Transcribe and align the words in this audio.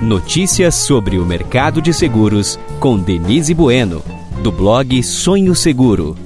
Notícias 0.00 0.76
sobre 0.76 1.18
o 1.18 1.26
mercado 1.26 1.82
de 1.82 1.92
seguros 1.92 2.58
com 2.80 2.96
Denise 2.96 3.52
Bueno, 3.52 4.02
do 4.42 4.50
blog 4.50 5.02
Sonho 5.02 5.54
Seguro. 5.54 6.16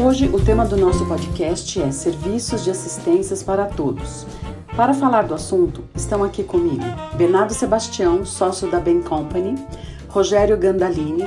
Hoje 0.00 0.30
o 0.32 0.38
tema 0.38 0.64
do 0.64 0.76
nosso 0.76 1.04
podcast 1.06 1.82
é 1.82 1.90
Serviços 1.90 2.62
de 2.62 2.70
Assistências 2.70 3.42
para 3.42 3.64
Todos. 3.64 4.28
Para 4.76 4.94
falar 4.94 5.22
do 5.22 5.34
assunto, 5.34 5.82
estão 5.92 6.22
aqui 6.22 6.44
comigo 6.44 6.84
Bernardo 7.16 7.52
Sebastião, 7.52 8.24
sócio 8.24 8.70
da 8.70 8.78
Ben 8.78 9.02
Company, 9.02 9.56
Rogério 10.08 10.56
Gandalini, 10.56 11.24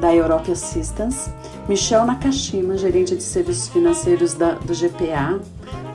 da 0.00 0.14
Europe 0.14 0.52
Assistance, 0.52 1.28
Michel 1.68 2.06
Nakashima, 2.06 2.78
gerente 2.78 3.16
de 3.16 3.22
serviços 3.24 3.68
financeiros 3.68 4.34
da, 4.34 4.52
do 4.52 4.74
GPA, 4.74 5.40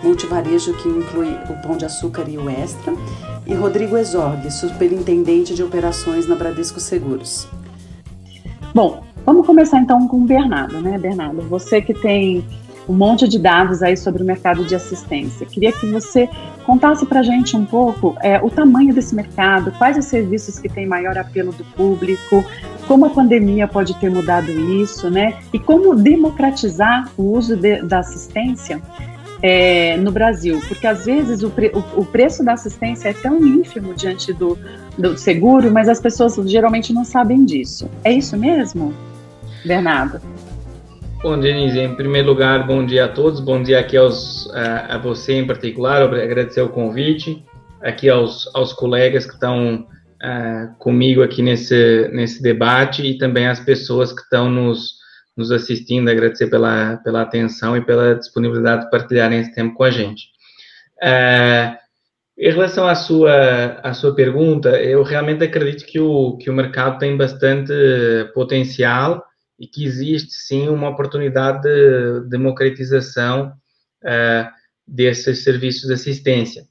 multivarejo 0.04 0.74
que 0.74 0.90
inclui 0.90 1.30
o 1.50 1.62
Pão 1.66 1.78
de 1.78 1.86
Açúcar 1.86 2.26
e 2.28 2.38
o 2.38 2.50
Extra, 2.50 2.94
e 3.48 3.54
Rodrigo 3.54 3.98
Exorg, 3.98 4.52
superintendente 4.52 5.56
de 5.56 5.64
operações 5.64 6.28
na 6.28 6.36
Bradesco 6.36 6.80
Seguros. 6.80 7.48
Bom, 8.76 9.04
vamos 9.26 9.46
começar 9.46 9.80
então 9.80 10.08
com 10.08 10.18
o 10.18 10.26
Bernardo, 10.26 10.82
né, 10.82 10.98
Bernardo? 10.98 11.42
Você 11.44 11.82
que 11.82 11.94
tem 11.94 12.46
um 12.88 12.94
monte 12.94 13.28
de 13.28 13.38
dados 13.38 13.84
aí 13.84 13.98
sobre 13.98 14.24
o 14.24 14.26
mercado 14.26 14.64
de 14.64 14.74
assistência. 14.74 15.46
Queria 15.46 15.72
que 15.72 15.86
você 15.88 16.30
contasse 16.66 17.06
para 17.06 17.20
a 17.20 17.24
gente 17.24 17.56
um 17.56 17.66
pouco 17.66 18.16
é, 18.22 18.40
o 18.42 18.50
tamanho 18.50 18.94
desse 18.94 19.14
mercado, 19.14 19.72
quais 19.78 19.98
os 19.98 20.06
serviços 20.06 20.58
que 20.58 20.70
têm 20.70 20.86
maior 20.86 21.18
apelo 21.18 21.52
do 21.52 21.66
público, 21.66 22.46
como 22.88 23.06
a 23.06 23.10
pandemia 23.10 23.68
pode 23.68 23.94
ter 23.96 24.10
mudado 24.10 24.50
isso, 24.52 25.10
né? 25.10 25.38
E 25.54 25.60
como 25.60 25.96
democratizar 25.96 27.12
o 27.18 27.24
uso 27.34 27.58
de, 27.58 27.82
da 27.82 28.00
assistência 28.00 28.82
é, 29.42 29.98
no 29.98 30.12
Brasil, 30.12 30.62
porque 30.68 30.88
às 30.88 31.06
vezes 31.06 31.44
o, 31.44 31.50
pre, 31.50 31.72
o, 31.74 32.02
o, 32.02 32.06
preço 32.06 32.44
da 32.44 32.54
assistência 32.54 33.10
é 33.10 33.14
tão 33.14 33.46
ínfimo 33.46 33.94
diante 33.94 34.34
do, 34.34 34.58
do 34.98 35.18
seguro, 35.18 35.72
mas 35.72 35.88
as 35.88 36.00
pessoas 36.00 36.36
geralmente 36.50 36.92
não 36.92 37.04
sabem 37.04 37.46
disso. 37.46 37.90
É 38.04 38.12
isso 38.12 38.38
mesmo, 38.38 38.94
Bernardo? 39.66 40.20
Bom, 41.22 41.40
Denise, 41.40 41.80
em 41.80 41.96
primeiro 41.96 42.28
lugar, 42.28 42.66
bom 42.66 42.86
dia 42.86 43.06
a 43.06 43.08
todos, 43.08 43.40
bom 43.40 43.62
dia 43.62 43.80
aqui 43.80 43.98
aos, 43.98 44.50
a, 44.54 44.96
a 44.96 44.98
você 44.98 45.34
em 45.34 45.48
particular, 45.48 46.02
agradecer 46.04 46.62
o 46.62 46.70
convite, 46.70 47.44
aqui 47.82 48.10
aos, 48.10 48.50
aos 48.56 48.74
colegas 48.74 49.26
que 49.26 49.34
estão 49.34 49.88
uh, 50.24 50.76
comigo 50.78 51.24
aqui 51.24 51.42
nesse, 51.42 52.10
nesse 52.14 52.42
debate 52.42 53.04
e 53.04 53.18
também 53.18 53.48
às 53.48 53.60
pessoas 53.60 54.12
que 54.12 54.22
estão 54.22 54.50
nos, 54.50 54.97
nos 55.38 55.52
assistindo, 55.52 56.10
agradecer 56.10 56.48
pela, 56.48 56.98
pela 56.98 57.22
atenção 57.22 57.78
e 57.78 57.86
pela 57.86 58.16
disponibilidade 58.16 58.86
de 58.86 58.90
partilharem 58.90 59.40
esse 59.40 59.54
tempo 59.54 59.76
com 59.76 59.84
a 59.84 59.92
gente. 59.92 60.30
Uh, 60.98 61.78
em 62.38 62.52
relação 62.52 62.88
à 62.88 62.96
sua, 62.96 63.80
à 63.84 63.94
sua 63.94 64.14
pergunta, 64.14 64.70
eu 64.82 65.04
realmente 65.04 65.44
acredito 65.44 65.86
que 65.86 66.00
o, 66.00 66.38
que 66.38 66.50
o 66.50 66.54
mercado 66.54 67.00
tem 67.00 67.18
bastante 67.18 67.74
potencial 68.34 69.24
e 69.60 69.66
que 69.66 69.84
existe 69.84 70.34
sim 70.34 70.68
uma 70.68 70.90
oportunidade 70.90 71.64
de 71.64 72.30
democratização 72.30 73.54
uh, 74.04 74.50
desses 74.88 75.44
serviços 75.44 75.88
de 75.88 75.94
assistência. 75.94 76.66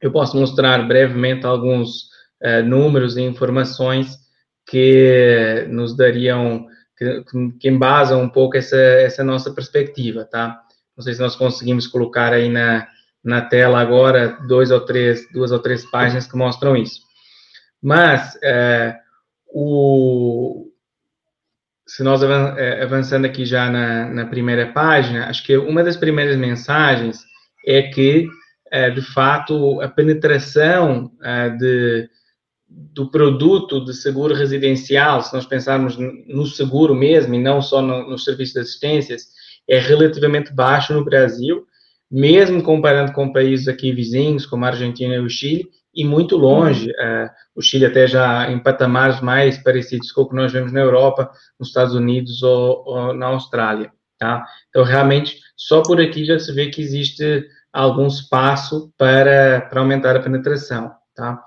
Eu 0.00 0.12
posso 0.12 0.36
mostrar 0.36 0.86
brevemente 0.86 1.46
alguns 1.46 2.02
uh, 2.42 2.62
números 2.62 3.16
e 3.16 3.22
informações 3.22 4.18
que 4.66 5.66
nos 5.70 5.96
dariam 5.96 6.66
que, 6.96 7.24
que 7.60 7.68
embasam 7.68 8.22
um 8.22 8.28
pouco 8.28 8.56
essa, 8.56 8.76
essa 8.76 9.24
nossa 9.24 9.52
perspectiva, 9.52 10.24
tá? 10.24 10.60
Não 10.96 11.02
sei 11.02 11.14
se 11.14 11.20
nós 11.20 11.34
conseguimos 11.34 11.86
colocar 11.86 12.32
aí 12.32 12.48
na, 12.48 12.86
na 13.22 13.40
tela 13.40 13.80
agora 13.80 14.38
dois 14.46 14.70
ou 14.70 14.80
três, 14.80 15.30
duas 15.32 15.50
ou 15.50 15.58
três 15.58 15.84
páginas 15.84 16.26
que 16.26 16.36
mostram 16.36 16.76
isso. 16.76 17.00
Mas 17.82 18.38
é, 18.42 18.96
o, 19.46 20.70
se 21.86 22.02
nós 22.02 22.22
é, 22.22 22.82
avançando 22.82 23.24
aqui 23.24 23.44
já 23.44 23.70
na, 23.70 24.06
na, 24.06 24.26
primeira 24.26 24.72
página, 24.72 25.28
acho 25.28 25.44
que 25.44 25.56
uma 25.56 25.82
das 25.82 25.96
primeiras 25.96 26.36
mensagens 26.36 27.20
é 27.66 27.82
que, 27.82 28.28
é, 28.70 28.90
de 28.90 29.02
fato, 29.02 29.80
a 29.80 29.88
penetração 29.88 31.12
é, 31.22 31.50
de, 31.50 32.08
do 32.94 33.10
produto 33.10 33.84
de 33.84 33.94
seguro 33.94 34.34
residencial, 34.34 35.22
se 35.22 35.32
nós 35.32 35.46
pensarmos 35.46 35.96
no 35.96 36.46
seguro 36.46 36.94
mesmo 36.94 37.34
e 37.34 37.42
não 37.42 37.62
só 37.62 37.80
no, 37.80 38.10
no 38.10 38.18
serviço 38.18 38.54
de 38.54 38.60
assistências, 38.60 39.28
é 39.68 39.78
relativamente 39.78 40.52
baixo 40.52 40.92
no 40.92 41.04
Brasil, 41.04 41.66
mesmo 42.10 42.62
comparando 42.62 43.12
com 43.12 43.32
países 43.32 43.68
aqui 43.68 43.92
vizinhos, 43.92 44.46
como 44.46 44.64
a 44.64 44.68
Argentina 44.68 45.14
e 45.14 45.20
o 45.20 45.28
Chile, 45.28 45.68
e 45.94 46.04
muito 46.04 46.36
longe, 46.36 46.90
uh, 46.90 47.30
o 47.54 47.62
Chile 47.62 47.86
até 47.86 48.06
já 48.06 48.50
em 48.50 48.58
patamares 48.58 49.20
mais 49.20 49.56
parecidos 49.58 50.10
com 50.10 50.22
o 50.22 50.28
que 50.28 50.34
nós 50.34 50.52
vemos 50.52 50.72
na 50.72 50.80
Europa, 50.80 51.30
nos 51.58 51.68
Estados 51.68 51.94
Unidos 51.94 52.42
ou, 52.42 52.84
ou 52.84 53.14
na 53.14 53.26
Austrália, 53.26 53.92
tá? 54.18 54.44
Então, 54.68 54.82
realmente, 54.82 55.38
só 55.56 55.82
por 55.82 56.00
aqui 56.00 56.24
já 56.24 56.38
se 56.38 56.52
vê 56.52 56.68
que 56.68 56.82
existe 56.82 57.46
algum 57.72 58.06
espaço 58.06 58.92
para, 58.98 59.62
para 59.70 59.80
aumentar 59.80 60.16
a 60.16 60.20
penetração, 60.20 60.92
tá? 61.14 61.40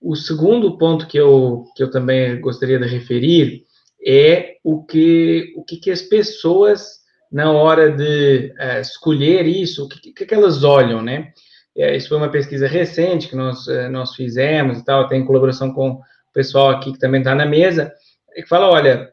O 0.00 0.14
segundo 0.14 0.76
ponto 0.76 1.06
que 1.06 1.18
eu, 1.18 1.64
que 1.74 1.82
eu 1.82 1.90
também 1.90 2.40
gostaria 2.40 2.78
de 2.78 2.86
referir 2.86 3.62
é 4.04 4.56
o 4.62 4.84
que, 4.84 5.52
o 5.56 5.64
que, 5.64 5.76
que 5.76 5.90
as 5.90 6.02
pessoas, 6.02 7.00
na 7.30 7.50
hora 7.50 7.90
de 7.90 8.52
uh, 8.58 8.80
escolher 8.80 9.46
isso, 9.46 9.84
o 9.84 9.88
que, 9.88 10.12
que, 10.12 10.26
que 10.26 10.34
elas 10.34 10.62
olham, 10.62 11.02
né? 11.02 11.32
É, 11.76 11.94
isso 11.96 12.08
foi 12.08 12.16
uma 12.16 12.30
pesquisa 12.30 12.66
recente 12.66 13.28
que 13.28 13.36
nós, 13.36 13.66
uh, 13.66 13.88
nós 13.90 14.14
fizemos 14.14 14.78
e 14.78 14.84
tal, 14.84 15.08
tem 15.08 15.24
colaboração 15.24 15.72
com 15.72 15.90
o 15.90 16.00
pessoal 16.32 16.70
aqui 16.70 16.92
que 16.92 16.98
também 16.98 17.20
está 17.20 17.34
na 17.34 17.46
mesa, 17.46 17.92
que 18.34 18.46
fala, 18.46 18.68
olha, 18.68 19.12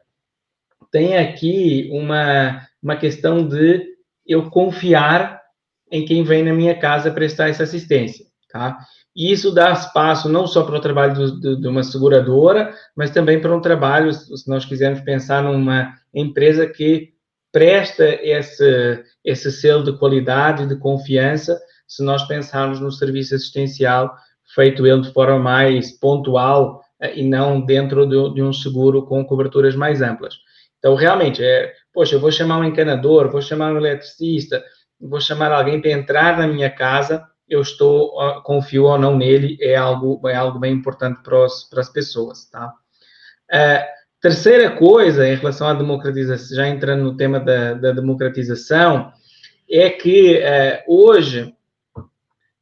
tem 0.90 1.16
aqui 1.16 1.88
uma, 1.90 2.66
uma 2.82 2.96
questão 2.96 3.46
de 3.46 3.84
eu 4.26 4.48
confiar 4.50 5.42
em 5.90 6.04
quem 6.04 6.22
vem 6.22 6.44
na 6.44 6.52
minha 6.52 6.78
casa 6.78 7.10
prestar 7.10 7.48
essa 7.48 7.64
assistência, 7.64 8.24
tá? 8.50 8.78
E 9.14 9.32
isso 9.32 9.52
dá 9.52 9.72
espaço 9.72 10.28
não 10.28 10.46
só 10.46 10.64
para 10.64 10.76
o 10.76 10.80
trabalho 10.80 11.14
do, 11.14 11.40
do, 11.40 11.60
de 11.60 11.68
uma 11.68 11.84
seguradora, 11.84 12.74
mas 12.96 13.10
também 13.10 13.40
para 13.40 13.54
um 13.54 13.60
trabalho, 13.60 14.12
se 14.12 14.48
nós 14.48 14.64
quisermos 14.64 15.00
pensar 15.02 15.42
numa 15.42 15.94
empresa 16.12 16.66
que 16.66 17.14
presta 17.52 18.04
esse, 18.04 19.04
esse 19.24 19.52
selo 19.52 19.84
de 19.84 19.96
qualidade 19.96 20.66
de 20.66 20.76
confiança, 20.76 21.60
se 21.86 22.02
nós 22.02 22.26
pensarmos 22.26 22.80
no 22.80 22.90
serviço 22.90 23.36
assistencial 23.36 24.12
feito 24.54 24.86
ele 24.86 25.02
de 25.02 25.12
forma 25.12 25.38
mais 25.38 25.92
pontual 25.98 26.80
eh, 27.00 27.20
e 27.20 27.24
não 27.24 27.60
dentro 27.60 28.06
de, 28.06 28.34
de 28.34 28.42
um 28.42 28.52
seguro 28.52 29.06
com 29.06 29.24
coberturas 29.24 29.74
mais 29.74 30.02
amplas. 30.02 30.34
Então, 30.78 30.94
realmente, 30.94 31.42
é, 31.42 31.72
poxa, 31.92 32.16
eu 32.16 32.20
vou 32.20 32.30
chamar 32.30 32.58
um 32.58 32.64
encanador, 32.64 33.30
vou 33.30 33.40
chamar 33.40 33.72
um 33.72 33.78
eletricista, 33.78 34.62
vou 35.00 35.20
chamar 35.20 35.50
alguém 35.52 35.80
para 35.80 35.90
entrar 35.92 36.38
na 36.38 36.46
minha 36.46 36.70
casa 36.70 37.24
eu 37.48 37.60
estou 37.60 38.12
confio 38.42 38.84
ou 38.84 38.98
não 38.98 39.16
nele 39.16 39.58
é 39.60 39.76
algo 39.76 40.26
é 40.28 40.34
algo 40.34 40.58
bem 40.58 40.72
importante 40.72 41.20
para, 41.22 41.44
os, 41.44 41.64
para 41.64 41.80
as 41.80 41.88
pessoas, 41.88 42.48
tá? 42.50 42.72
É, 43.50 43.86
terceira 44.20 44.70
coisa 44.70 45.28
em 45.28 45.36
relação 45.36 45.68
à 45.68 45.74
democratização, 45.74 46.56
já 46.56 46.68
entrando 46.68 47.04
no 47.04 47.16
tema 47.16 47.38
da, 47.38 47.74
da 47.74 47.92
democratização, 47.92 49.12
é 49.70 49.90
que 49.90 50.36
é, 50.38 50.82
hoje 50.88 51.54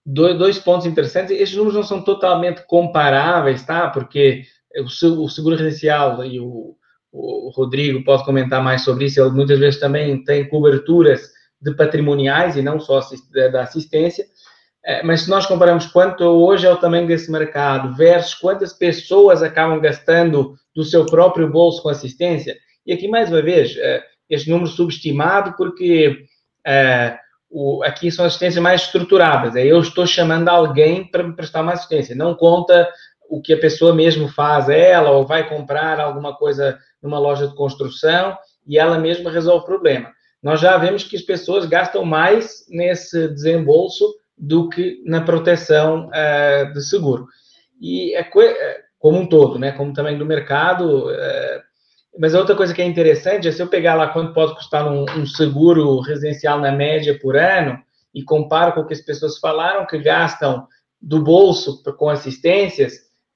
dois, 0.05 0.37
dois 0.37 0.59
pontos 0.59 0.87
interessantes. 0.87 1.31
Esses 1.31 1.55
números 1.55 1.75
não 1.75 1.85
são 1.85 2.03
totalmente 2.03 2.67
comparáveis, 2.67 3.65
tá? 3.65 3.89
Porque 3.89 4.43
o, 4.77 5.25
o 5.25 5.29
seguro 5.29 5.57
residencial 5.57 6.25
e 6.25 6.41
o, 6.41 6.77
o 7.13 7.51
Rodrigo 7.55 8.03
pode 8.05 8.25
comentar 8.25 8.63
mais 8.63 8.83
sobre 8.83 9.07
isso. 9.07 9.21
Ele 9.21 9.31
muitas 9.31 9.59
vezes 9.59 9.81
também 9.81 10.23
tem 10.25 10.49
coberturas 10.49 11.31
de 11.61 11.75
patrimoniais 11.75 12.57
e 12.57 12.63
não 12.63 12.81
só 12.81 13.01
da 13.53 13.63
assistência. 13.63 14.27
É, 14.85 15.03
mas 15.03 15.23
se 15.23 15.31
nós 15.31 15.47
compararmos 15.47 15.87
quanto 15.87 16.25
hoje 16.25 16.67
é 16.67 16.71
o 16.71 16.77
tamanho 16.77 17.07
desse 17.07 17.31
mercado 17.31 17.95
versus 17.95 18.35
quantas 18.35 18.73
pessoas 18.73 19.43
acabam 19.43 19.81
gastando 19.81 20.55
do 20.75 20.83
seu 20.83 21.07
próprio 21.07 21.49
bolso 21.49 21.83
com 21.83 21.89
assistência, 21.89 22.57
e 22.85 22.93
aqui 22.93 23.07
mais 23.07 23.31
uma 23.31 23.41
vez, 23.41 23.77
é, 23.77 24.03
este 24.29 24.51
número 24.51 24.69
subestimado 24.69 25.55
porque 25.57 26.25
é, 26.67 27.17
aqui 27.85 28.11
são 28.11 28.25
assistências 28.25 28.61
mais 28.61 28.83
estruturadas, 28.83 29.55
eu 29.55 29.81
estou 29.81 30.05
chamando 30.05 30.49
alguém 30.49 31.09
para 31.09 31.23
me 31.23 31.37
prestar 31.37 31.63
uma 31.63 31.75
assistência, 31.75 32.17
não 32.17 32.35
conta 32.35 32.89
o 33.31 33.41
que 33.41 33.53
a 33.53 33.61
pessoa 33.61 33.95
mesmo 33.95 34.29
faz, 34.29 34.69
ela 34.69 35.11
ou 35.11 35.25
vai 35.25 35.49
comprar 35.49 36.01
alguma 36.01 36.35
coisa 36.35 36.77
numa 37.01 37.21
loja 37.21 37.47
de 37.47 37.55
construção 37.55 38.37
e 38.67 38.79
ela 38.79 38.99
mesma 38.99 39.31
resolve 39.31 39.63
o 39.63 39.67
problema. 39.67 40.11
Nós 40.43 40.61
já 40.61 40.77
vemos 40.77 41.05
que 41.05 41.15
as 41.15 41.23
pessoas 41.23 41.67
gastam 41.67 42.05
mais 42.05 42.67
nesse 42.69 43.29
desembolso 43.29 44.05
do 44.37 44.69
que 44.69 45.03
na 45.05 45.21
proteção 45.21 46.09
uh, 46.09 46.73
de 46.73 46.83
seguro. 46.83 47.27
E 47.81 48.15
é 48.15 48.29
como 48.99 49.19
um 49.19 49.27
todo, 49.27 49.59
né, 49.59 49.73
como 49.73 49.93
também 49.93 50.17
do 50.17 50.27
mercado. 50.27 51.09
Uh, 51.09 51.63
mas 52.19 52.35
outra 52.35 52.55
coisa 52.55 52.75
que 52.75 52.83
é 52.83 52.85
interessante 52.85 53.49
é 53.49 53.53
se 53.53 53.63
eu 53.63 53.67
pegar 53.67 53.95
lá 53.95 54.09
quanto 54.09 54.35
pode 54.35 54.55
custar 54.55 54.87
um, 54.87 55.05
um, 55.17 55.27
seguro 55.27 56.01
residencial 56.01 56.61
na 56.61 56.71
média 56.71 57.19
por 57.21 57.37
ano 57.37 57.79
e 58.15 58.23
comparo 58.23 58.73
com 58.73 58.81
o 58.81 58.87
que 58.87 58.93
as 58.93 59.01
pessoas 59.01 59.39
falaram 59.39 59.87
que 59.87 59.99
gastam 59.99 60.67
do 61.01 61.23
bolso 61.23 61.83
com 61.97 62.09
assistências, 62.09 62.93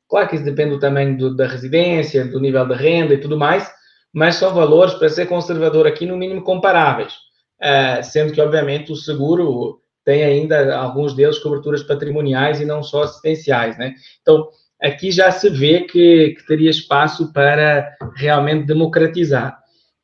claro 0.09 0.29
que 0.29 0.37
isso 0.37 0.45
depende 0.45 0.71
do 0.71 0.79
tamanho 0.79 1.17
do, 1.17 1.35
da 1.35 1.49
residência, 1.49 2.25
do 2.25 2.39
nível 2.39 2.69
da 2.69 2.77
renda 2.77 3.15
e 3.15 3.19
tudo 3.19 3.37
mais, 3.37 3.69
mas 4.13 4.37
são 4.37 4.55
valores, 4.55 4.95
para 4.95 5.09
ser 5.09 5.27
conservador 5.27 5.87
aqui, 5.87 6.07
no 6.07 6.17
mínimo 6.17 6.43
comparáveis. 6.43 7.13
Uh, 7.61 8.03
sendo 8.03 8.33
que, 8.33 8.41
obviamente, 8.41 8.93
o 8.93 8.97
seguro 8.97 9.81
tem 10.07 10.23
ainda, 10.23 10.77
alguns 10.77 11.15
deles, 11.15 11.41
coberturas 11.41 11.83
patrimoniais 11.83 12.61
e 12.61 12.65
não 12.65 12.81
só 12.81 13.03
assistenciais, 13.03 13.77
né? 13.77 13.93
Então, 14.23 14.49
aqui 14.81 15.11
já 15.11 15.33
se 15.33 15.51
vê 15.51 15.81
que, 15.81 16.37
que 16.39 16.47
teria 16.47 16.71
espaço 16.71 17.33
para 17.33 17.93
realmente 18.15 18.67
democratizar. 18.67 19.59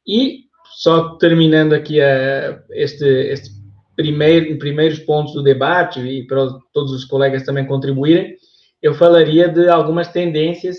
E, 0.04 0.40
só 0.74 1.16
terminando 1.18 1.72
aqui 1.72 2.00
uh, 2.00 2.60
este, 2.70 3.04
este 3.04 3.50
primeiro, 3.94 4.58
primeiros 4.58 4.98
pontos 4.98 5.34
do 5.34 5.42
debate, 5.42 6.00
e 6.00 6.26
para 6.26 6.48
todos 6.74 6.90
os 6.90 7.04
colegas 7.04 7.44
também 7.44 7.64
contribuírem, 7.64 8.34
eu 8.82 8.94
falaria 8.94 9.48
de 9.48 9.68
algumas 9.68 10.08
tendências 10.08 10.78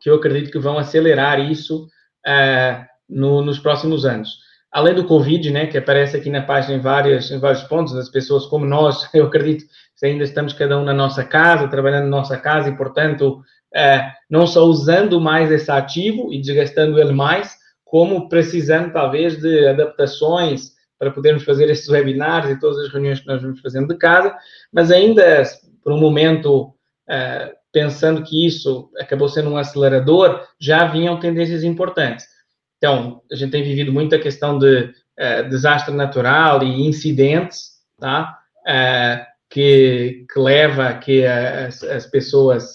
que 0.00 0.10
eu 0.10 0.16
acredito 0.16 0.50
que 0.50 0.58
vão 0.58 0.78
acelerar 0.78 1.38
isso 1.38 1.84
uh, 2.26 2.84
no, 3.08 3.40
nos 3.40 3.60
próximos 3.60 4.04
anos. 4.04 4.45
Além 4.76 4.94
do 4.94 5.06
Covid, 5.06 5.50
né, 5.50 5.66
que 5.68 5.78
aparece 5.78 6.18
aqui 6.18 6.28
na 6.28 6.42
página 6.42 6.74
em, 6.74 6.80
várias, 6.80 7.30
em 7.30 7.38
vários 7.38 7.62
pontos, 7.62 7.96
as 7.96 8.10
pessoas 8.10 8.44
como 8.44 8.66
nós, 8.66 9.08
eu 9.14 9.24
acredito 9.24 9.64
ainda 10.04 10.22
estamos 10.22 10.52
cada 10.52 10.78
um 10.78 10.84
na 10.84 10.92
nossa 10.92 11.24
casa, 11.24 11.66
trabalhando 11.66 12.04
na 12.04 12.10
nossa 12.10 12.36
casa 12.36 12.68
e, 12.68 12.76
portanto, 12.76 13.40
uh, 13.74 14.12
não 14.28 14.46
só 14.46 14.66
usando 14.66 15.18
mais 15.18 15.50
esse 15.50 15.70
ativo 15.70 16.30
e 16.30 16.38
desgastando 16.38 17.00
ele 17.00 17.12
mais, 17.12 17.56
como 17.86 18.28
precisando, 18.28 18.92
talvez, 18.92 19.40
de 19.40 19.66
adaptações 19.66 20.72
para 20.98 21.10
podermos 21.10 21.44
fazer 21.44 21.70
estes 21.70 21.88
webinars 21.88 22.50
e 22.50 22.60
todas 22.60 22.76
as 22.76 22.92
reuniões 22.92 23.20
que 23.20 23.26
nós 23.28 23.40
vamos 23.40 23.60
fazendo 23.62 23.88
de 23.88 23.96
casa, 23.96 24.36
mas 24.70 24.90
ainda, 24.90 25.42
por 25.82 25.94
um 25.94 25.98
momento, 25.98 26.64
uh, 27.08 27.50
pensando 27.72 28.22
que 28.22 28.46
isso 28.46 28.90
acabou 29.00 29.30
sendo 29.30 29.48
um 29.48 29.56
acelerador, 29.56 30.42
já 30.60 30.86
vinham 30.86 31.18
tendências 31.18 31.64
importantes. 31.64 32.35
Então, 32.78 33.22
a 33.30 33.34
gente 33.34 33.50
tem 33.50 33.62
vivido 33.62 33.92
muito 33.92 34.14
a 34.14 34.18
questão 34.18 34.58
de 34.58 34.84
uh, 34.84 35.48
desastre 35.48 35.94
natural 35.94 36.62
e 36.62 36.86
incidentes, 36.86 37.72
tá? 37.98 38.38
Uh, 38.66 39.24
que, 39.48 40.26
que, 40.32 40.40
leva 40.40 40.88
a 40.88 40.94
que 40.94 41.24
as, 41.24 41.82
as 41.84 42.06
pessoas 42.06 42.74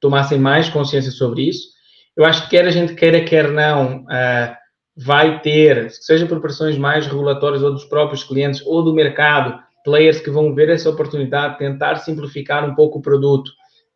tomassem 0.00 0.38
mais 0.38 0.68
consciência 0.68 1.10
sobre 1.10 1.48
isso. 1.48 1.68
Eu 2.16 2.24
acho 2.24 2.44
que 2.44 2.50
quer 2.50 2.64
a 2.64 2.70
gente 2.70 2.94
queira, 2.94 3.24
quer 3.24 3.50
não, 3.50 4.04
vai 4.96 5.40
ter, 5.40 5.90
seja 5.90 6.26
por 6.26 6.40
pressões 6.40 6.78
mais 6.78 7.06
regulatórias 7.06 7.62
ou 7.62 7.72
dos 7.72 7.84
próprios 7.84 8.22
clientes 8.22 8.62
ou 8.64 8.82
do 8.82 8.94
mercado, 8.94 9.60
players 9.84 10.20
que 10.20 10.30
vão 10.30 10.54
ver 10.54 10.68
essa 10.70 10.90
oportunidade, 10.90 11.58
tentar 11.58 11.96
simplificar 11.96 12.68
um 12.68 12.74
pouco 12.74 12.98
o 12.98 13.02
produto 13.02 13.50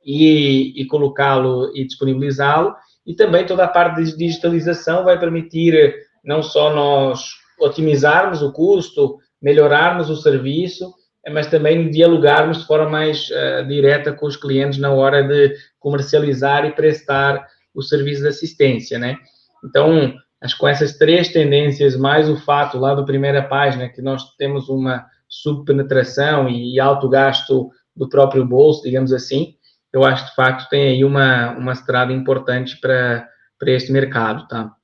e, 0.05 0.81
e 0.81 0.87
colocá-lo 0.87 1.71
e 1.75 1.85
disponibilizá-lo. 1.85 2.75
E 3.07 3.15
também 3.15 3.47
toda 3.47 3.65
a 3.65 3.69
parte 3.69 4.03
de 4.03 4.17
digitalização 4.17 5.05
vai 5.05 5.19
permitir 5.19 5.95
não 6.25 6.43
só 6.43 6.75
nós 6.75 7.29
otimizarmos 7.61 8.43
o 8.43 8.53
custo, 8.53 9.19
melhorarmos 9.41 10.11
o 10.11 10.17
serviço, 10.17 10.93
mas 11.33 11.47
também 11.47 11.91
dialogarmos 11.91 12.59
de 12.59 12.67
forma 12.67 12.89
mais 12.89 13.29
uh, 13.31 13.67
direta 13.67 14.13
com 14.13 14.27
os 14.27 14.37
clientes 14.37 14.79
na 14.79 14.93
hora 14.93 15.23
de 15.23 15.55
comercializar 15.79 16.65
e 16.65 16.73
prestar 16.73 17.47
o 17.75 17.83
serviço 17.83 18.23
de 18.23 18.29
assistência, 18.29 18.99
né? 18.99 19.17
Então, 19.65 20.15
Acho 20.41 20.55
que 20.55 20.61
com 20.61 20.69
essas 20.69 20.97
três 20.97 21.29
tendências, 21.33 21.97
mais 21.97 22.29
o 22.29 22.37
fato 22.37 22.79
lá 22.79 22.95
da 22.95 23.03
primeira 23.03 23.43
página, 23.43 23.89
que 23.89 24.03
nós 24.03 24.23
temos 24.37 24.69
uma 24.69 25.07
subpenetração 25.29 26.49
e 26.49 26.79
alto 26.79 27.09
gasto 27.09 27.71
do 27.97 28.09
próprio 28.09 28.45
bolso, 28.45 28.83
digamos 28.83 29.13
assim, 29.13 29.56
eu 29.97 30.05
acho 30.05 30.25
que 30.25 30.31
de 30.31 30.37
facto 30.37 30.69
tem 30.69 30.89
aí 30.89 31.05
uma, 31.05 31.53
uma 31.53 31.73
estrada 31.73 32.13
importante 32.13 32.79
para 32.79 33.27
este 33.63 33.91
mercado, 33.91 34.47
tá? 34.47 34.77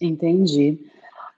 Entendi. 0.00 0.80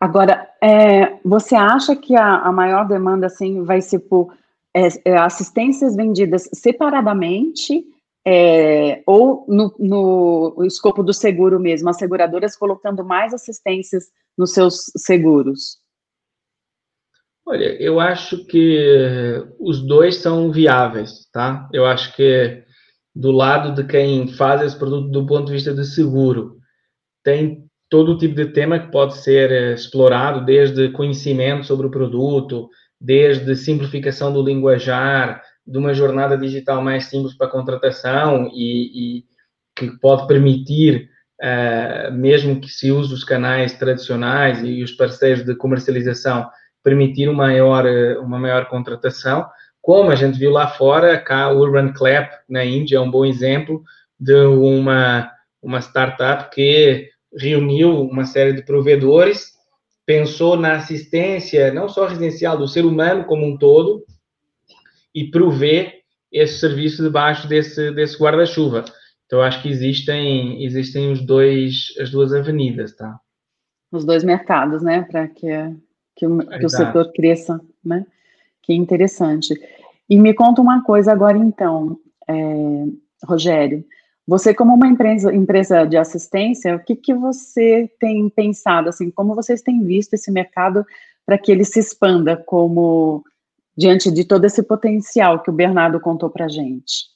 Agora, 0.00 0.48
é, 0.62 1.18
você 1.22 1.54
acha 1.54 1.94
que 1.94 2.16
a, 2.16 2.36
a, 2.36 2.50
maior 2.50 2.88
demanda 2.88 3.26
assim 3.26 3.62
vai 3.62 3.82
ser 3.82 3.98
por 3.98 4.34
é, 4.74 4.88
é, 5.04 5.18
assistências 5.18 5.94
vendidas 5.94 6.48
separadamente 6.54 7.84
é, 8.26 9.02
ou 9.04 9.44
no, 9.46 9.74
no, 9.78 10.64
escopo 10.64 11.02
do 11.02 11.12
seguro 11.12 11.60
mesmo, 11.60 11.90
as 11.90 11.98
seguradoras 11.98 12.56
colocando 12.56 13.04
mais 13.04 13.34
assistências 13.34 14.10
nos 14.38 14.54
seus 14.54 14.90
seguros? 14.96 15.81
Olha, 17.46 17.74
eu 17.82 17.98
acho 17.98 18.44
que 18.46 19.44
os 19.58 19.80
dois 19.84 20.16
são 20.16 20.50
viáveis, 20.52 21.28
tá? 21.32 21.68
Eu 21.72 21.84
acho 21.84 22.14
que 22.14 22.62
do 23.14 23.30
lado 23.30 23.74
de 23.74 23.86
quem 23.86 24.28
faz 24.28 24.62
esse 24.62 24.78
produto 24.78 25.10
do 25.10 25.26
ponto 25.26 25.46
de 25.46 25.52
vista 25.52 25.74
de 25.74 25.84
seguro, 25.84 26.56
tem 27.22 27.64
todo 27.90 28.16
tipo 28.16 28.34
de 28.34 28.46
tema 28.46 28.78
que 28.78 28.90
pode 28.90 29.18
ser 29.18 29.50
eh, 29.52 29.74
explorado, 29.74 30.44
desde 30.44 30.88
conhecimento 30.90 31.66
sobre 31.66 31.86
o 31.86 31.90
produto, 31.90 32.70
desde 32.98 33.54
simplificação 33.54 34.32
do 34.32 34.42
linguajar, 34.42 35.42
de 35.66 35.78
uma 35.78 35.92
jornada 35.92 36.36
digital 36.36 36.82
mais 36.82 37.04
simples 37.04 37.36
para 37.36 37.48
a 37.48 37.50
contratação 37.50 38.48
e, 38.54 39.18
e 39.18 39.24
que 39.76 39.90
pode 39.98 40.26
permitir, 40.26 41.08
uh, 41.40 42.12
mesmo 42.12 42.60
que 42.60 42.68
se 42.68 42.90
use 42.90 43.12
os 43.12 43.24
canais 43.24 43.74
tradicionais 43.74 44.62
e 44.62 44.82
os 44.82 44.92
parceiros 44.92 45.44
de 45.44 45.54
comercialização, 45.54 46.48
permitir 46.82 47.28
uma 47.28 47.46
maior, 47.46 47.86
uma 48.20 48.38
maior 48.38 48.68
contratação. 48.68 49.46
Como 49.80 50.10
a 50.10 50.14
gente 50.14 50.38
viu 50.38 50.50
lá 50.50 50.68
fora, 50.68 51.18
cá 51.18 51.50
o 51.50 51.58
Urban 51.58 51.92
Clap, 51.92 52.30
na 52.48 52.64
Índia, 52.64 52.96
é 52.96 53.00
um 53.00 53.10
bom 53.10 53.24
exemplo 53.24 53.82
de 54.18 54.44
uma, 54.44 55.30
uma 55.60 55.80
startup 55.80 56.54
que 56.54 57.08
reuniu 57.36 58.02
uma 58.02 58.24
série 58.24 58.52
de 58.52 58.62
provedores, 58.62 59.52
pensou 60.06 60.56
na 60.56 60.74
assistência, 60.74 61.72
não 61.72 61.88
só 61.88 62.06
residencial, 62.06 62.56
do 62.56 62.68
ser 62.68 62.84
humano 62.84 63.24
como 63.24 63.46
um 63.46 63.56
todo, 63.56 64.04
e 65.14 65.30
prover 65.30 66.02
esse 66.30 66.58
serviço 66.58 67.02
debaixo 67.02 67.46
desse, 67.48 67.90
desse 67.92 68.16
guarda-chuva. 68.16 68.84
Então, 69.26 69.40
acho 69.40 69.62
que 69.62 69.68
existem, 69.68 70.62
existem 70.64 71.10
os 71.10 71.20
dois, 71.20 71.94
as 71.98 72.10
duas 72.10 72.32
avenidas, 72.32 72.94
tá? 72.94 73.18
Os 73.90 74.04
dois 74.04 74.24
mercados, 74.24 74.82
né? 74.82 75.02
Para 75.02 75.28
que, 75.28 75.48
que, 76.22 76.26
o, 76.26 76.38
que 76.38 76.66
o 76.66 76.70
setor 76.70 77.12
cresça, 77.12 77.60
né? 77.84 78.06
Que 78.62 78.72
interessante. 78.72 79.54
E 80.08 80.16
me 80.16 80.32
conta 80.32 80.62
uma 80.62 80.84
coisa 80.84 81.10
agora, 81.10 81.36
então, 81.36 81.98
é, 82.28 82.84
Rogério. 83.24 83.84
Você, 84.24 84.54
como 84.54 84.72
uma 84.72 84.86
empresa, 84.86 85.34
empresa 85.34 85.84
de 85.84 85.96
assistência, 85.96 86.76
o 86.76 86.84
que, 86.84 86.94
que 86.94 87.12
você 87.12 87.90
tem 87.98 88.28
pensado, 88.28 88.88
assim, 88.88 89.10
como 89.10 89.34
vocês 89.34 89.62
têm 89.62 89.84
visto 89.84 90.14
esse 90.14 90.30
mercado 90.30 90.86
para 91.26 91.36
que 91.36 91.50
ele 91.50 91.64
se 91.64 91.80
expanda 91.80 92.36
como 92.36 93.24
diante 93.76 94.08
de 94.12 94.24
todo 94.24 94.44
esse 94.44 94.62
potencial 94.62 95.42
que 95.42 95.50
o 95.50 95.52
Bernardo 95.52 95.98
contou 95.98 96.30
para 96.30 96.44
a 96.44 96.48
gente? 96.48 97.10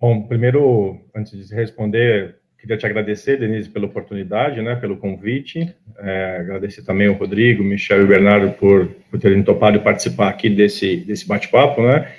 Bom, 0.00 0.26
primeiro, 0.26 0.98
antes 1.14 1.48
de 1.48 1.54
responder, 1.54 2.39
queria 2.60 2.76
te 2.76 2.86
agradecer, 2.86 3.38
Denise, 3.38 3.68
pela 3.68 3.86
oportunidade, 3.86 4.60
né, 4.60 4.76
pelo 4.76 4.96
convite. 4.96 5.74
É, 5.98 6.36
agradecer 6.40 6.82
também 6.82 7.08
ao 7.08 7.14
Rodrigo, 7.14 7.64
Michel 7.64 8.02
e 8.02 8.06
Bernardo 8.06 8.52
por, 8.52 8.88
por 9.10 9.18
terem 9.18 9.42
topado 9.42 9.80
participar 9.80 10.28
aqui 10.28 10.50
desse, 10.50 10.96
desse 10.96 11.26
bate-papo, 11.26 11.82
né? 11.82 12.12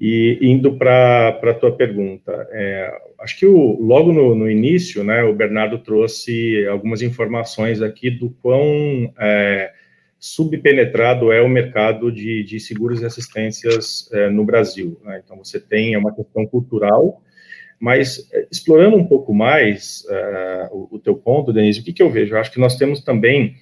E 0.00 0.38
indo 0.40 0.76
para 0.76 1.28
a 1.42 1.54
tua 1.54 1.72
pergunta, 1.72 2.48
é, 2.52 2.92
acho 3.20 3.36
que 3.36 3.46
o, 3.46 3.80
logo 3.80 4.12
no, 4.12 4.32
no, 4.34 4.48
início, 4.48 5.02
né, 5.02 5.24
o 5.24 5.34
Bernardo 5.34 5.78
trouxe 5.78 6.64
algumas 6.66 7.02
informações 7.02 7.82
aqui 7.82 8.08
do 8.08 8.30
quão 8.40 9.12
é, 9.18 9.72
subpenetrado 10.18 11.32
é 11.32 11.42
o 11.42 11.48
mercado 11.48 12.12
de, 12.12 12.44
de 12.44 12.60
seguros 12.60 13.02
e 13.02 13.06
assistências 13.06 14.08
é, 14.12 14.30
no 14.30 14.44
Brasil. 14.44 15.00
Né? 15.04 15.20
Então, 15.24 15.36
você 15.36 15.58
tem 15.58 15.94
é 15.94 15.98
uma 15.98 16.14
questão 16.14 16.46
cultural, 16.46 17.20
mas 17.78 18.28
é, 18.32 18.46
explorando 18.50 18.96
um 18.96 19.04
pouco 19.04 19.32
mais 19.32 20.04
uh, 20.08 20.74
o, 20.76 20.96
o, 20.96 20.98
teu 20.98 21.14
ponto, 21.14 21.52
Denise, 21.52 21.80
o 21.80 21.84
que, 21.84 21.92
que 21.92 22.02
eu 22.02 22.10
vejo? 22.10 22.34
Eu 22.34 22.40
acho 22.40 22.50
que 22.50 22.60
nós 22.60 22.76
temos 22.76 23.02
também 23.02 23.56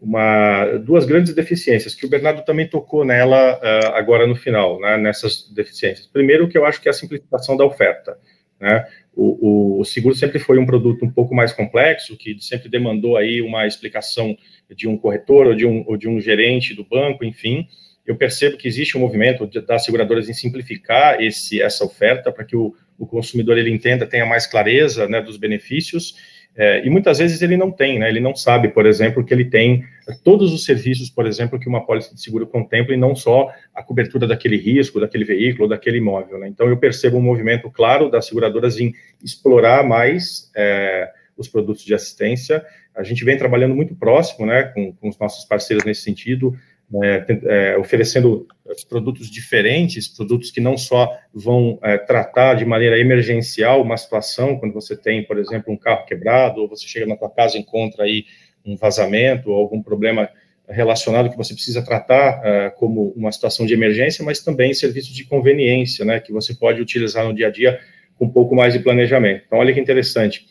uma, 0.00 0.78
duas 0.78 1.04
grandes 1.04 1.32
deficiências, 1.34 1.94
que 1.94 2.04
o 2.04 2.08
Bernardo 2.08 2.44
também 2.44 2.68
tocou 2.68 3.04
nela 3.04 3.56
uh, 3.58 3.94
agora 3.94 4.26
no 4.26 4.34
final, 4.34 4.80
né, 4.80 4.96
nessas 4.96 5.48
deficiências. 5.54 6.06
Primeiro, 6.06 6.48
que 6.48 6.58
eu 6.58 6.66
acho 6.66 6.80
que 6.82 6.88
é 6.88 6.90
a 6.90 6.94
simplificação 6.94 7.56
da 7.56 7.64
oferta. 7.64 8.18
Né? 8.60 8.84
O, 9.14 9.76
o, 9.76 9.80
o, 9.80 9.84
seguro 9.84 10.14
sempre 10.14 10.38
foi 10.38 10.58
um 10.58 10.66
produto 10.66 11.04
um 11.04 11.10
pouco 11.10 11.34
mais 11.34 11.52
complexo, 11.52 12.16
que 12.16 12.36
sempre 12.40 12.68
demandou 12.68 13.16
aí 13.16 13.40
uma 13.40 13.66
explicação 13.66 14.36
de 14.70 14.88
um 14.88 14.96
corretor 14.96 15.48
ou 15.48 15.54
de 15.54 15.66
um, 15.66 15.84
ou 15.86 15.96
de 15.96 16.08
um 16.08 16.20
gerente 16.20 16.74
do 16.74 16.84
banco, 16.84 17.24
enfim. 17.24 17.66
Eu 18.06 18.16
percebo 18.16 18.56
que 18.56 18.66
existe 18.66 18.96
um 18.96 19.00
movimento 19.00 19.46
das 19.46 19.84
seguradoras 19.84 20.28
em 20.28 20.34
simplificar 20.34 21.22
esse, 21.22 21.62
essa 21.62 21.84
oferta 21.84 22.32
para 22.32 22.44
que 22.44 22.56
o, 22.56 22.74
o 22.98 23.06
consumidor 23.06 23.58
ele 23.58 23.70
entenda, 23.70 24.06
tenha 24.06 24.26
mais 24.26 24.46
clareza 24.46 25.08
né, 25.08 25.20
dos 25.20 25.36
benefícios. 25.36 26.16
É, 26.54 26.84
e 26.84 26.90
muitas 26.90 27.18
vezes 27.18 27.40
ele 27.40 27.56
não 27.56 27.70
tem, 27.70 27.98
né? 27.98 28.08
Ele 28.08 28.20
não 28.20 28.36
sabe, 28.36 28.68
por 28.68 28.84
exemplo, 28.84 29.24
que 29.24 29.32
ele 29.32 29.46
tem 29.46 29.84
todos 30.22 30.52
os 30.52 30.64
serviços, 30.66 31.08
por 31.08 31.26
exemplo, 31.26 31.58
que 31.58 31.66
uma 31.66 31.86
pólice 31.86 32.14
de 32.14 32.20
seguro 32.20 32.46
contempla 32.46 32.92
e 32.92 32.98
não 32.98 33.14
só 33.14 33.50
a 33.74 33.82
cobertura 33.82 34.26
daquele 34.26 34.58
risco, 34.58 35.00
daquele 35.00 35.24
veículo, 35.24 35.66
daquele 35.66 35.96
imóvel. 35.96 36.38
Né? 36.38 36.48
Então, 36.48 36.68
eu 36.68 36.76
percebo 36.76 37.16
um 37.16 37.22
movimento 37.22 37.70
claro 37.70 38.10
das 38.10 38.26
seguradoras 38.26 38.78
em 38.78 38.92
explorar 39.24 39.82
mais 39.82 40.50
é, 40.54 41.08
os 41.36 41.48
produtos 41.48 41.84
de 41.84 41.94
assistência. 41.94 42.62
A 42.94 43.02
gente 43.02 43.24
vem 43.24 43.38
trabalhando 43.38 43.74
muito 43.74 43.94
próximo, 43.94 44.44
né, 44.44 44.64
com, 44.64 44.92
com 44.92 45.08
os 45.08 45.18
nossos 45.18 45.46
parceiros 45.46 45.84
nesse 45.86 46.02
sentido, 46.02 46.54
é, 47.02 47.26
é, 47.44 47.78
oferecendo 47.78 48.46
produtos 48.88 49.30
diferentes, 49.30 50.08
produtos 50.08 50.50
que 50.50 50.60
não 50.60 50.76
só 50.76 51.10
vão 51.32 51.78
é, 51.82 51.96
tratar 51.98 52.54
de 52.54 52.64
maneira 52.64 52.98
emergencial 52.98 53.82
uma 53.82 53.96
situação, 53.96 54.58
quando 54.58 54.72
você 54.72 54.96
tem, 54.96 55.24
por 55.24 55.38
exemplo, 55.38 55.72
um 55.72 55.76
carro 55.76 56.04
quebrado, 56.04 56.60
ou 56.60 56.68
você 56.68 56.86
chega 56.86 57.06
na 57.06 57.16
tua 57.16 57.30
casa 57.30 57.56
e 57.56 57.60
encontra 57.60 58.04
aí 58.04 58.24
um 58.64 58.76
vazamento 58.76 59.50
ou 59.50 59.56
algum 59.56 59.82
problema 59.82 60.28
relacionado 60.68 61.30
que 61.30 61.36
você 61.36 61.54
precisa 61.54 61.82
tratar 61.82 62.40
uh, 62.40 62.76
como 62.76 63.12
uma 63.16 63.32
situação 63.32 63.66
de 63.66 63.74
emergência, 63.74 64.24
mas 64.24 64.40
também 64.40 64.72
serviços 64.72 65.14
de 65.14 65.24
conveniência, 65.24 66.04
né, 66.04 66.20
que 66.20 66.32
você 66.32 66.54
pode 66.54 66.80
utilizar 66.80 67.24
no 67.24 67.34
dia 67.34 67.48
a 67.48 67.50
dia 67.50 67.80
com 68.16 68.26
um 68.26 68.30
pouco 68.30 68.54
mais 68.54 68.72
de 68.72 68.80
planejamento. 68.80 69.44
Então, 69.46 69.58
olha 69.58 69.72
que 69.72 69.80
interessante, 69.80 70.46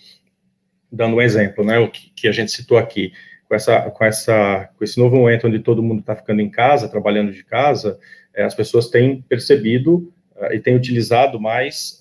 dando 0.91 1.15
um 1.15 1.21
exemplo, 1.21 1.63
né, 1.63 1.79
o 1.79 1.89
que, 1.89 2.12
que 2.15 2.27
a 2.27 2.31
gente 2.31 2.51
citou 2.51 2.77
aqui, 2.77 3.12
com 3.51 3.55
essa, 3.55 3.81
com 3.91 4.05
essa, 4.05 4.70
com 4.77 4.84
esse 4.86 4.98
novo 4.98 5.17
momento 5.17 5.46
onde 5.46 5.60
todo 5.60 5.84
mundo 5.84 6.00
está 6.00 6.15
ficando 6.15 6.39
em 6.39 6.50
casa, 6.50 6.88
trabalhando 6.88 7.34
de 7.34 7.43
casa, 7.43 8.00
eh, 8.34 8.43
as 8.43 8.55
pessoas 8.55 8.88
têm 8.88 9.22
percebido 9.24 10.10
uh, 10.38 10.53
e 10.53 10.60
têm 10.62 10.74
utilizado 10.74 11.38
mais 11.38 12.00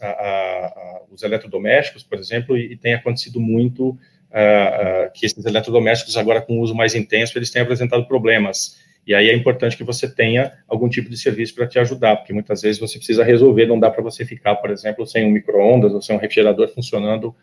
os 1.11 1.25
eletrodomésticos, 1.25 2.05
por 2.05 2.21
exemplo, 2.21 2.57
e, 2.57 2.75
e 2.75 2.77
tem 2.77 2.95
acontecido 2.95 3.41
muito 3.41 3.89
uh, 3.89 5.11
que 5.13 5.27
esses 5.27 5.45
eletrodomésticos 5.45 6.17
agora 6.17 6.41
com 6.41 6.61
uso 6.61 6.73
mais 6.73 6.95
intenso, 6.95 7.37
eles 7.37 7.51
têm 7.51 7.63
apresentado 7.63 8.07
problemas. 8.07 8.79
E 9.05 9.13
aí 9.13 9.29
é 9.29 9.35
importante 9.35 9.77
que 9.77 9.83
você 9.83 10.09
tenha 10.09 10.53
algum 10.69 10.89
tipo 10.89 11.11
de 11.11 11.17
serviço 11.17 11.57
para 11.57 11.67
te 11.67 11.81
ajudar, 11.81 12.19
porque 12.19 12.33
muitas 12.33 12.63
vezes 12.63 12.79
você 12.79 12.97
precisa 12.97 13.25
resolver, 13.25 13.67
não 13.67 13.81
dá 13.81 13.91
para 13.91 14.05
você 14.05 14.25
ficar, 14.25 14.55
por 14.55 14.71
exemplo, 14.71 15.05
sem 15.05 15.27
um 15.27 15.31
micro-ondas 15.33 15.93
ou 15.93 16.01
sem 16.01 16.15
um 16.15 16.21
refrigerador 16.21 16.69
funcionando 16.69 17.35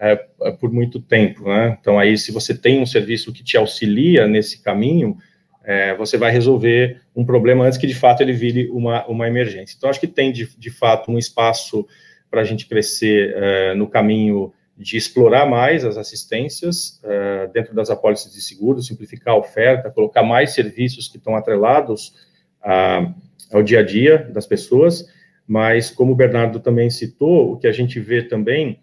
uh, 0.00 0.56
por 0.58 0.72
muito 0.72 1.00
tempo, 1.00 1.48
né? 1.48 1.76
Então 1.80 1.98
aí, 1.98 2.16
se 2.16 2.32
você 2.32 2.56
tem 2.56 2.80
um 2.80 2.86
serviço 2.86 3.32
que 3.32 3.42
te 3.42 3.56
auxilia 3.56 4.26
nesse 4.26 4.62
caminho, 4.62 5.16
é, 5.64 5.94
você 5.94 6.16
vai 6.16 6.30
resolver 6.30 7.00
um 7.14 7.26
problema 7.26 7.66
antes 7.66 7.76
que 7.78 7.86
de 7.86 7.94
fato 7.94 8.22
ele 8.22 8.32
vire 8.32 8.70
uma, 8.70 9.06
uma 9.06 9.28
emergência. 9.28 9.74
Então, 9.76 9.90
acho 9.90 10.00
que 10.00 10.06
tem 10.06 10.32
de, 10.32 10.48
de 10.58 10.70
fato 10.70 11.10
um 11.10 11.18
espaço 11.18 11.86
para 12.30 12.40
a 12.40 12.44
gente 12.44 12.66
crescer 12.66 13.34
é, 13.36 13.74
no 13.74 13.86
caminho 13.86 14.52
de 14.78 14.96
explorar 14.96 15.44
mais 15.44 15.84
as 15.84 15.96
assistências 15.96 17.02
uh, 17.02 17.52
dentro 17.52 17.74
das 17.74 17.90
apólices 17.90 18.32
de 18.32 18.40
seguro, 18.40 18.80
simplificar 18.80 19.34
a 19.34 19.36
oferta, 19.38 19.90
colocar 19.90 20.22
mais 20.22 20.52
serviços 20.52 21.08
que 21.08 21.18
estão 21.18 21.34
atrelados 21.34 22.14
a, 22.62 23.12
ao 23.52 23.62
dia 23.62 23.80
a 23.80 23.82
dia 23.82 24.18
das 24.32 24.46
pessoas, 24.46 25.12
mas 25.46 25.90
como 25.90 26.12
o 26.12 26.14
Bernardo 26.14 26.60
também 26.60 26.90
citou, 26.90 27.52
o 27.52 27.58
que 27.58 27.66
a 27.66 27.72
gente 27.72 27.98
vê 27.98 28.22
também 28.22 28.78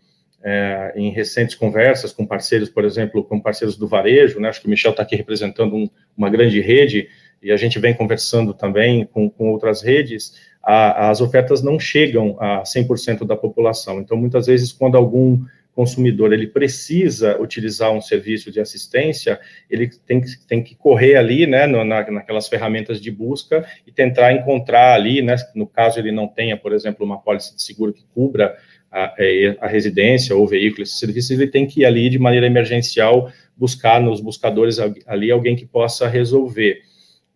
é, 0.48 0.94
em 0.96 1.10
recentes 1.10 1.56
conversas 1.56 2.14
com 2.14 2.24
parceiros, 2.24 2.70
por 2.70 2.86
exemplo, 2.86 3.24
com 3.24 3.40
parceiros 3.40 3.75
do 3.75 3.88
varejo, 3.88 4.40
né, 4.40 4.48
acho 4.48 4.62
que 4.62 4.68
o 4.68 4.70
Michel 4.70 4.92
está 4.92 5.02
aqui 5.02 5.16
representando 5.16 5.75
um, 5.75 5.90
uma 6.16 6.30
grande 6.30 6.62
rede, 6.62 7.10
e 7.42 7.52
a 7.52 7.58
gente 7.58 7.80
vem 7.80 7.96
conversando 7.96 8.54
também 8.54 9.06
com, 9.06 9.28
com 9.28 9.50
outras 9.50 9.82
redes, 9.82 10.36
a, 10.62 11.10
as 11.10 11.20
ofertas 11.20 11.64
não 11.64 11.80
chegam 11.80 12.38
a 12.40 12.62
100% 12.62 13.25
da 13.25 13.36
população. 13.36 14.00
Então, 14.00 14.16
muitas 14.16 14.46
vezes, 14.46 14.72
quando 14.72 14.96
algum 14.96 15.44
consumidor 15.74 16.32
ele 16.32 16.48
precisa 16.48 17.40
utilizar 17.42 17.92
um 17.92 18.00
serviço 18.00 18.52
de 18.52 18.62
assistência, 18.62 19.40
ele 19.70 19.90
tem 20.08 20.22
que, 20.22 20.48
tem 20.48 20.64
que 20.64 20.75
correr 20.75 21.16
ali, 21.16 21.46
né, 21.48 21.66
na, 21.66 21.84
naquelas 21.84 22.48
ferramentas 22.48 23.02
de 23.02 23.12
busca 23.12 23.68
e 23.86 23.92
tentar 23.92 24.32
encontrar 24.32 24.94
ali, 24.94 25.22
né, 25.22 25.36
no 25.56 25.68
caso 25.68 26.00
ele 26.00 26.12
não 26.12 26.28
tenha, 26.28 26.56
por 26.56 26.72
exemplo, 26.72 27.04
uma 27.04 27.20
pólice 27.20 27.56
de 27.56 27.62
seguro 27.62 27.92
que 27.92 28.06
cubra 28.14 28.56
a, 28.96 29.14
é, 29.20 29.58
a 29.60 29.68
residência 29.68 30.34
ou 30.34 30.48
veículo, 30.48 30.84
esse 30.84 30.98
serviço, 30.98 31.34
ele 31.34 31.48
tem 31.48 31.68
que 31.68 31.82
ir 31.82 31.86
ali 31.86 32.10
de 32.10 32.18
maneira 32.18 32.48
emergencial 32.48 33.30
buscar 33.58 34.02
nos 34.02 34.22
buscadores 34.22 34.80
ali 35.06 35.30
alguém 35.30 35.54
que 35.54 35.66
possa 35.66 36.08
resolver. 36.08 36.82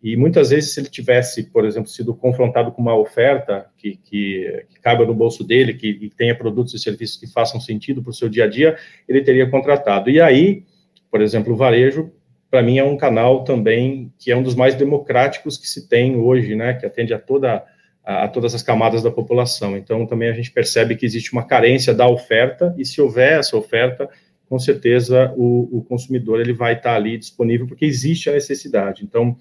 E 0.02 0.16
muitas 0.16 0.48
vezes, 0.48 0.72
se 0.72 0.80
ele 0.80 0.88
tivesse, 0.88 1.50
por 1.50 1.66
exemplo, 1.66 1.90
sido 1.90 2.14
confrontado 2.14 2.72
com 2.72 2.80
uma 2.80 2.96
oferta 2.96 3.66
que, 3.76 3.98
que, 4.02 4.64
que 4.70 4.80
caiba 4.80 5.04
no 5.04 5.12
bolso 5.12 5.44
dele, 5.44 5.74
que, 5.74 5.92
que 5.92 6.08
tenha 6.08 6.34
produtos 6.34 6.72
e 6.72 6.78
serviços 6.78 7.20
que 7.20 7.30
façam 7.30 7.60
sentido 7.60 8.02
para 8.02 8.10
o 8.10 8.14
seu 8.14 8.30
dia 8.30 8.44
a 8.44 8.48
dia, 8.48 8.78
ele 9.06 9.20
teria 9.20 9.50
contratado. 9.50 10.08
E 10.08 10.18
aí, 10.18 10.64
por 11.10 11.20
exemplo, 11.20 11.52
o 11.52 11.56
varejo, 11.56 12.10
para 12.50 12.62
mim, 12.62 12.78
é 12.78 12.84
um 12.84 12.96
canal 12.96 13.44
também 13.44 14.10
que 14.18 14.32
é 14.32 14.36
um 14.36 14.42
dos 14.42 14.54
mais 14.54 14.74
democráticos 14.74 15.58
que 15.58 15.68
se 15.68 15.86
tem 15.86 16.16
hoje, 16.16 16.56
né, 16.56 16.72
que 16.72 16.86
atende 16.86 17.12
a 17.12 17.18
toda 17.18 17.62
a, 18.04 18.28
todas 18.28 18.54
as 18.54 18.62
camadas 18.62 19.02
da 19.02 19.10
população. 19.10 19.76
Então, 19.76 20.06
também 20.06 20.28
a 20.28 20.34
gente 20.34 20.50
percebe 20.50 20.96
que 20.96 21.06
existe 21.06 21.32
uma 21.32 21.46
carência 21.46 21.94
da 21.94 22.08
oferta, 22.08 22.74
e 22.78 22.84
se 22.84 23.00
houver 23.00 23.38
essa 23.38 23.56
oferta, 23.56 24.08
com 24.48 24.58
certeza 24.58 25.32
o, 25.36 25.78
o 25.78 25.84
consumidor 25.84 26.40
ele 26.40 26.52
vai 26.52 26.74
estar 26.74 26.94
ali 26.94 27.16
disponível, 27.16 27.66
porque 27.66 27.84
existe 27.84 28.28
a 28.28 28.32
necessidade. 28.32 29.04
Então, 29.04 29.36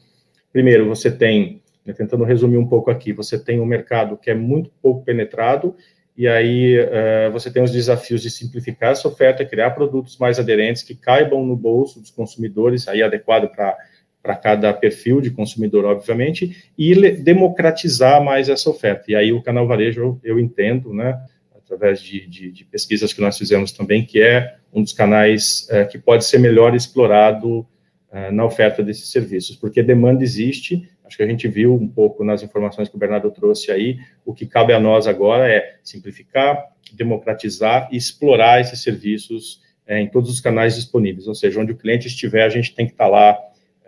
Primeiro, 0.51 0.88
você 0.88 1.12
tem, 1.12 1.62
né, 1.86 1.94
tentando 1.94 2.24
resumir 2.24 2.58
um 2.58 2.68
pouco 2.68 2.89
aqui, 2.89 3.13
você 3.13 3.38
tem 3.38 3.60
um 3.60 3.66
mercado 3.66 4.18
que 4.18 4.30
é 4.30 4.36
muito 4.36 4.72
pouco 4.82 5.06
penetrado, 5.06 5.75
e 6.18 6.28
aí 6.28 6.80
uh, 6.80 7.32
você 7.32 7.51
tem 7.51 7.63
os 7.63 7.72
desafios 7.72 8.22
de 8.22 8.30
simplificar 8.30 8.92
essa 8.92 9.08
oferta, 9.08 9.46
criar 9.46 9.72
produtos 9.72 10.18
mais 10.18 10.39
aderentes 10.39 10.84
que 10.84 10.96
caibam 10.96 11.46
no 11.46 11.56
bolso 11.56 12.01
dos 12.01 12.12
consumidores, 12.12 12.88
aí 12.88 13.01
adequado 13.01 13.48
para 13.48 13.78
para 14.22 14.36
cada 14.36 14.74
perfil 14.74 15.22
de 15.22 15.32
consumidor, 15.32 15.86
obviamente, 15.86 16.70
e 16.78 16.94
democratizar 17.12 18.24
mais 18.24 18.50
essa 18.50 18.70
oferta. 18.70 19.06
E 19.08 19.16
aí 19.16 19.32
o 19.32 19.42
canal 19.42 19.68
varejo, 19.68 20.20
eu, 20.24 20.40
entendo, 20.40 20.94
né, 20.94 21.20
através 21.56 22.02
de, 22.02 22.28
de, 22.28 22.52
de, 22.52 22.66
pesquisas 22.66 23.14
que 23.14 23.22
nós 23.22 23.38
fizemos 23.38 23.72
também, 23.72 24.04
que 24.04 24.22
é 24.22 24.56
um 24.74 24.82
dos 24.82 24.92
canais 24.92 25.68
é, 25.70 25.86
que 25.86 25.98
pode 25.98 26.26
ser 26.26 26.40
melhor 26.40 26.76
explorado 26.76 27.60
uh, 27.60 28.32
na 28.32 28.44
oferta 28.44 28.84
desses 28.84 29.12
serviços, 29.12 29.56
porque 29.56 29.82
demanda 29.82 30.24
existe, 30.24 30.90
acho 31.06 31.16
que 31.16 31.24
a 31.24 31.28
gente 31.28 31.48
viu 31.48 31.74
um 31.74 31.88
pouco 31.88 32.24
nas 32.24 32.44
informações 32.44 32.90
que 32.90 32.96
o 32.96 33.00
Bernardo 33.00 33.32
trouxe 33.32 33.72
aí, 33.72 34.00
o 34.26 34.34
que 34.34 34.46
cabe 34.46 34.74
a 34.74 34.80
nós 34.80 35.08
agora 35.08 35.50
é 35.50 35.76
simplificar, 35.84 36.70
democratizar 36.94 37.88
e 37.92 37.98
explorar 37.98 38.60
esses 38.60 38.82
serviços 38.82 39.62
é, 39.88 40.00
em 40.00 40.08
todos 40.08 40.30
os 40.30 40.40
canais 40.40 40.76
disponíveis, 40.76 41.28
ou 41.28 41.36
seja, 41.36 41.60
onde 41.60 41.72
o 41.72 41.78
cliente 41.78 42.08
estiver, 42.08 42.44
a 42.44 42.50
gente 42.50 42.76
tem 42.76 42.86
que 42.86 42.92
estar 42.92 43.08
lá 43.08 43.38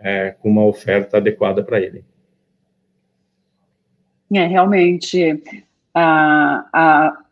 é, 0.02 0.32
com 0.32 0.50
uma 0.50 0.64
oferta 0.64 1.16
adequada 1.16 1.62
para 1.62 1.80
ele. 1.80 2.04
É, 4.32 4.46
realmente, 4.46 5.42
a, 5.94 6.66
a, 6.72 7.24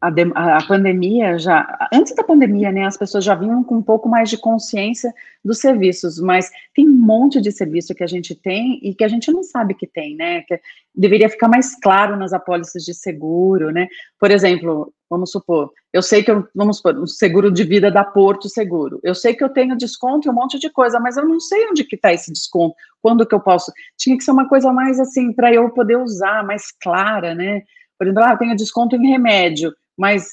a, 0.00 0.56
a, 0.56 0.66
pandemia 0.66 1.38
já, 1.38 1.88
antes 1.92 2.14
da 2.14 2.24
pandemia, 2.24 2.72
né, 2.72 2.86
as 2.86 2.96
pessoas 2.96 3.22
já 3.22 3.34
vinham 3.34 3.62
com 3.62 3.76
um 3.76 3.82
pouco 3.82 4.08
mais 4.08 4.30
de 4.30 4.38
consciência 4.38 5.12
dos 5.44 5.58
serviços, 5.58 6.18
mas 6.18 6.50
tem 6.74 6.88
um 6.88 6.96
monte 6.96 7.38
de 7.40 7.52
serviço 7.52 7.94
que 7.94 8.02
a 8.02 8.06
gente 8.06 8.34
tem 8.34 8.80
e 8.82 8.94
que 8.94 9.04
a 9.04 9.08
gente 9.08 9.30
não 9.30 9.42
sabe 9.42 9.74
que 9.74 9.86
tem, 9.86 10.16
né, 10.16 10.40
que 10.42 10.58
deveria 10.94 11.28
ficar 11.28 11.48
mais 11.48 11.78
claro 11.78 12.16
nas 12.16 12.32
apólices 12.32 12.82
de 12.82 12.94
seguro, 12.94 13.70
né, 13.70 13.88
por 14.18 14.30
exemplo, 14.30 14.90
vamos 15.08 15.30
supor, 15.30 15.70
eu 15.92 16.02
sei 16.02 16.22
que 16.22 16.30
eu, 16.30 16.48
vamos 16.54 16.78
supor, 16.78 16.96
o 16.96 17.06
seguro 17.06 17.52
de 17.52 17.64
vida 17.64 17.90
da 17.90 18.02
Porto 18.02 18.48
Seguro, 18.48 19.00
eu 19.02 19.14
sei 19.14 19.34
que 19.34 19.44
eu 19.44 19.50
tenho 19.50 19.76
desconto 19.76 20.26
e 20.26 20.30
um 20.30 20.34
monte 20.34 20.58
de 20.58 20.70
coisa, 20.70 20.98
mas 20.98 21.18
eu 21.18 21.26
não 21.26 21.38
sei 21.38 21.68
onde 21.68 21.84
que 21.84 21.96
está 21.96 22.10
esse 22.10 22.32
desconto, 22.32 22.74
quando 23.02 23.26
que 23.26 23.34
eu 23.34 23.40
posso, 23.40 23.70
tinha 23.98 24.16
que 24.16 24.24
ser 24.24 24.30
uma 24.30 24.48
coisa 24.48 24.72
mais 24.72 24.98
assim, 24.98 25.30
para 25.30 25.52
eu 25.52 25.68
poder 25.70 25.98
usar, 25.98 26.42
mais 26.42 26.72
clara, 26.80 27.34
né, 27.34 27.62
por 27.98 28.06
exemplo, 28.06 28.24
ah, 28.24 28.32
eu 28.32 28.38
tenho 28.38 28.56
desconto 28.56 28.96
em 28.96 29.10
remédio, 29.10 29.74
mas 29.96 30.26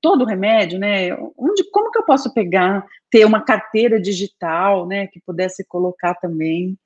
todo 0.00 0.24
remédio, 0.24 0.78
né? 0.78 1.14
Onde, 1.36 1.64
como 1.70 1.90
que 1.90 1.98
eu 1.98 2.04
posso 2.04 2.32
pegar, 2.32 2.84
ter 3.10 3.24
uma 3.24 3.40
carteira 3.40 4.00
digital, 4.00 4.86
né? 4.86 5.06
Que 5.06 5.20
pudesse 5.20 5.64
colocar 5.66 6.14
também. 6.14 6.76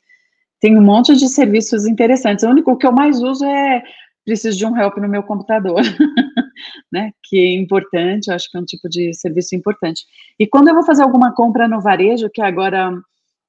Tem 0.61 0.76
um 0.76 0.83
monte 0.83 1.14
de 1.14 1.28
serviços 1.28 1.87
interessantes. 1.87 2.45
O 2.45 2.49
único 2.49 2.76
que 2.76 2.87
eu 2.87 2.92
mais 2.92 3.21
uso 3.23 3.45
é 3.45 3.83
preciso 4.25 4.59
de 4.59 4.66
um 4.66 4.76
help 4.76 4.97
no 4.97 5.09
meu 5.09 5.23
computador, 5.23 5.80
né? 6.90 7.12
Que 7.23 7.38
é 7.38 7.54
importante, 7.54 8.30
acho 8.30 8.50
que 8.50 8.56
é 8.56 8.61
um 8.61 8.64
tipo 8.64 8.88
de 8.88 9.14
serviço 9.14 9.54
importante. 9.54 10.04
E 10.38 10.47
quando 10.47 10.68
eu 10.68 10.75
vou 10.75 10.85
fazer 10.85 11.02
alguma 11.02 11.33
compra 11.33 11.68
no 11.68 11.80
varejo, 11.80 12.30
que 12.30 12.42
agora 12.42 12.92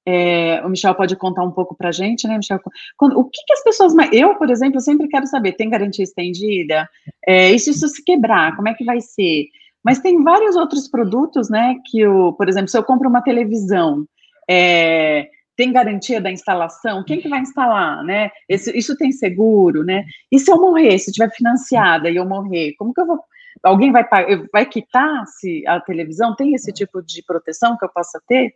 é, 0.10 0.62
o 0.66 0.70
Michel 0.70 0.96
pode 0.96 1.18
contar 1.18 1.44
um 1.44 1.52
pouco 1.52 1.76
para 1.76 1.90
a 1.90 1.92
gente, 1.92 2.26
né, 2.30 2.38
Michel? 2.38 2.62
Quando, 2.96 3.20
o 3.20 3.26
que, 3.26 3.44
que, 3.46 3.52
as 3.52 3.62
pessoas. 3.62 3.94
Eu, 4.14 4.36
por 4.36 4.50
exemplo, 4.50 4.80
sempre 4.80 5.10
quero 5.10 5.28
saber: 5.28 5.52
tem 5.52 5.70
garantia 5.70 6.04
estendida? 6.04 6.90
É, 7.28 7.52
e 7.52 7.60
se 7.60 7.72
isso 7.72 7.86
se 7.90 8.02
quebrar, 8.06 8.56
como 8.56 8.70
é 8.70 8.74
que 8.74 8.86
vai 8.86 9.02
ser? 9.02 9.48
Mas 9.84 10.00
tem 10.00 10.24
vários 10.24 10.56
outros 10.56 10.88
produtos, 10.88 11.50
né? 11.50 11.76
Que, 11.92 12.08
o, 12.08 12.32
por 12.32 12.48
exemplo, 12.48 12.70
se 12.70 12.78
eu 12.78 12.86
compro 12.86 13.10
uma 13.10 13.22
televisão, 13.22 14.06
é, 14.50 15.28
tem 15.58 15.74
garantia 15.74 16.22
da 16.22 16.32
instalação? 16.32 17.04
Quem 17.04 17.20
que 17.20 17.28
vai 17.28 17.42
instalar, 17.42 18.02
né? 18.06 18.32
Esse, 18.48 18.78
isso 18.78 18.96
tem 18.96 19.12
seguro, 19.12 19.84
né? 19.84 20.06
E 20.32 20.40
se 20.40 20.50
eu 20.50 20.56
morrer, 20.56 20.98
se 21.00 21.12
tiver 21.12 21.32
financiada 21.32 22.10
e 22.10 22.16
eu 22.16 22.26
morrer, 22.26 22.76
como 22.78 22.94
que 22.94 23.02
eu 23.02 23.08
vou 23.08 23.20
alguém 23.64 23.92
vai, 23.92 24.06
vai 24.54 24.66
quitar 24.68 25.26
se 25.26 25.66
a 25.68 25.82
televisão 25.82 26.36
tem 26.36 26.54
esse 26.54 26.72
tipo 26.72 27.02
de 27.02 27.24
proteção 27.24 27.76
que 27.76 27.84
eu 27.84 27.90
possa 27.90 28.22
ter? 28.26 28.54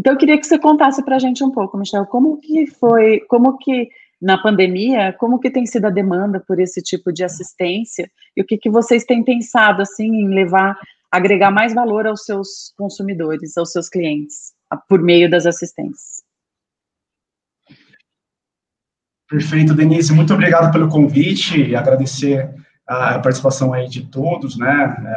Então, 0.00 0.14
eu 0.14 0.18
queria 0.18 0.38
que 0.40 0.46
você 0.46 0.58
contasse 0.58 1.04
para 1.04 1.16
a 1.16 1.18
gente 1.18 1.44
um 1.44 1.50
pouco, 1.50 1.76
Michel, 1.76 2.06
como 2.06 2.38
que 2.38 2.66
foi, 2.66 3.20
como 3.28 3.58
que 3.58 3.86
na 4.18 4.38
pandemia, 4.38 5.14
como 5.18 5.38
que 5.38 5.50
tem 5.50 5.66
sido 5.66 5.84
a 5.84 5.90
demanda 5.90 6.40
por 6.40 6.58
esse 6.58 6.80
tipo 6.80 7.12
de 7.12 7.22
assistência 7.22 8.10
e 8.34 8.40
o 8.40 8.46
que, 8.46 8.56
que 8.56 8.70
vocês 8.70 9.04
têm 9.04 9.22
pensado, 9.22 9.82
assim, 9.82 10.06
em 10.06 10.28
levar, 10.28 10.74
agregar 11.12 11.50
mais 11.50 11.74
valor 11.74 12.06
aos 12.06 12.24
seus 12.24 12.72
consumidores, 12.78 13.58
aos 13.58 13.72
seus 13.72 13.90
clientes, 13.90 14.54
por 14.88 15.02
meio 15.02 15.30
das 15.30 15.44
assistências? 15.44 16.22
Perfeito, 19.28 19.74
Denise, 19.74 20.14
muito 20.14 20.32
obrigado 20.32 20.72
pelo 20.72 20.88
convite 20.88 21.60
e 21.60 21.76
agradecer 21.76 22.48
a 22.86 23.18
participação 23.18 23.74
aí 23.74 23.86
de 23.86 24.06
todos, 24.06 24.56
né, 24.56 24.66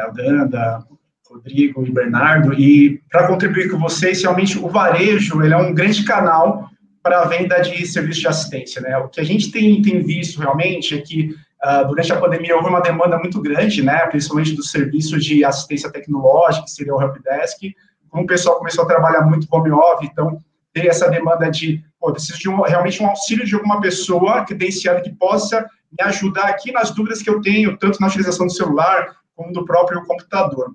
a 0.02 0.10
Danda, 0.10 0.86
Rodrigo 1.28 1.86
e 1.86 1.90
Bernardo, 1.90 2.52
e 2.52 3.00
para 3.10 3.26
contribuir 3.26 3.70
com 3.70 3.78
vocês, 3.78 4.22
realmente 4.22 4.58
o 4.58 4.68
varejo, 4.68 5.42
ele 5.42 5.54
é 5.54 5.56
um 5.56 5.72
grande 5.72 6.04
canal 6.04 6.68
para 7.02 7.22
a 7.22 7.26
venda 7.26 7.60
de 7.60 7.86
serviços 7.86 8.20
de 8.20 8.28
assistência, 8.28 8.80
né, 8.80 8.96
o 8.98 9.08
que 9.08 9.20
a 9.20 9.24
gente 9.24 9.50
tem, 9.50 9.80
tem 9.82 10.02
visto 10.02 10.40
realmente 10.40 10.94
é 10.94 11.00
que 11.00 11.34
uh, 11.64 11.86
durante 11.86 12.12
a 12.12 12.20
pandemia 12.20 12.56
houve 12.56 12.68
uma 12.68 12.80
demanda 12.80 13.18
muito 13.18 13.40
grande, 13.40 13.82
né, 13.82 14.06
principalmente 14.06 14.54
dos 14.54 14.70
serviços 14.70 15.24
de 15.24 15.44
assistência 15.44 15.90
tecnológica, 15.90 16.64
que 16.64 16.70
seria 16.70 16.94
o 16.94 17.02
helpdesk, 17.02 17.60
como 18.08 18.24
o 18.24 18.26
pessoal 18.26 18.58
começou 18.58 18.84
a 18.84 18.86
trabalhar 18.86 19.22
muito 19.22 19.46
home 19.50 19.70
office, 19.70 20.08
então 20.10 20.38
ter 20.72 20.86
essa 20.86 21.08
demanda 21.10 21.50
de, 21.50 21.82
pô, 22.00 22.12
preciso 22.12 22.38
de 22.38 22.48
um, 22.48 22.62
realmente 22.62 23.02
um 23.02 23.06
auxílio 23.06 23.46
de 23.46 23.54
alguma 23.54 23.80
pessoa 23.80 24.44
credenciada 24.44 25.00
que 25.00 25.10
possa 25.10 25.64
me 25.96 26.04
ajudar 26.04 26.46
aqui 26.46 26.72
nas 26.72 26.90
dúvidas 26.90 27.22
que 27.22 27.30
eu 27.30 27.40
tenho, 27.40 27.76
tanto 27.76 28.00
na 28.00 28.08
utilização 28.08 28.46
do 28.46 28.52
celular 28.52 29.16
como 29.36 29.52
do 29.52 29.64
próprio 29.64 30.04
computador. 30.04 30.74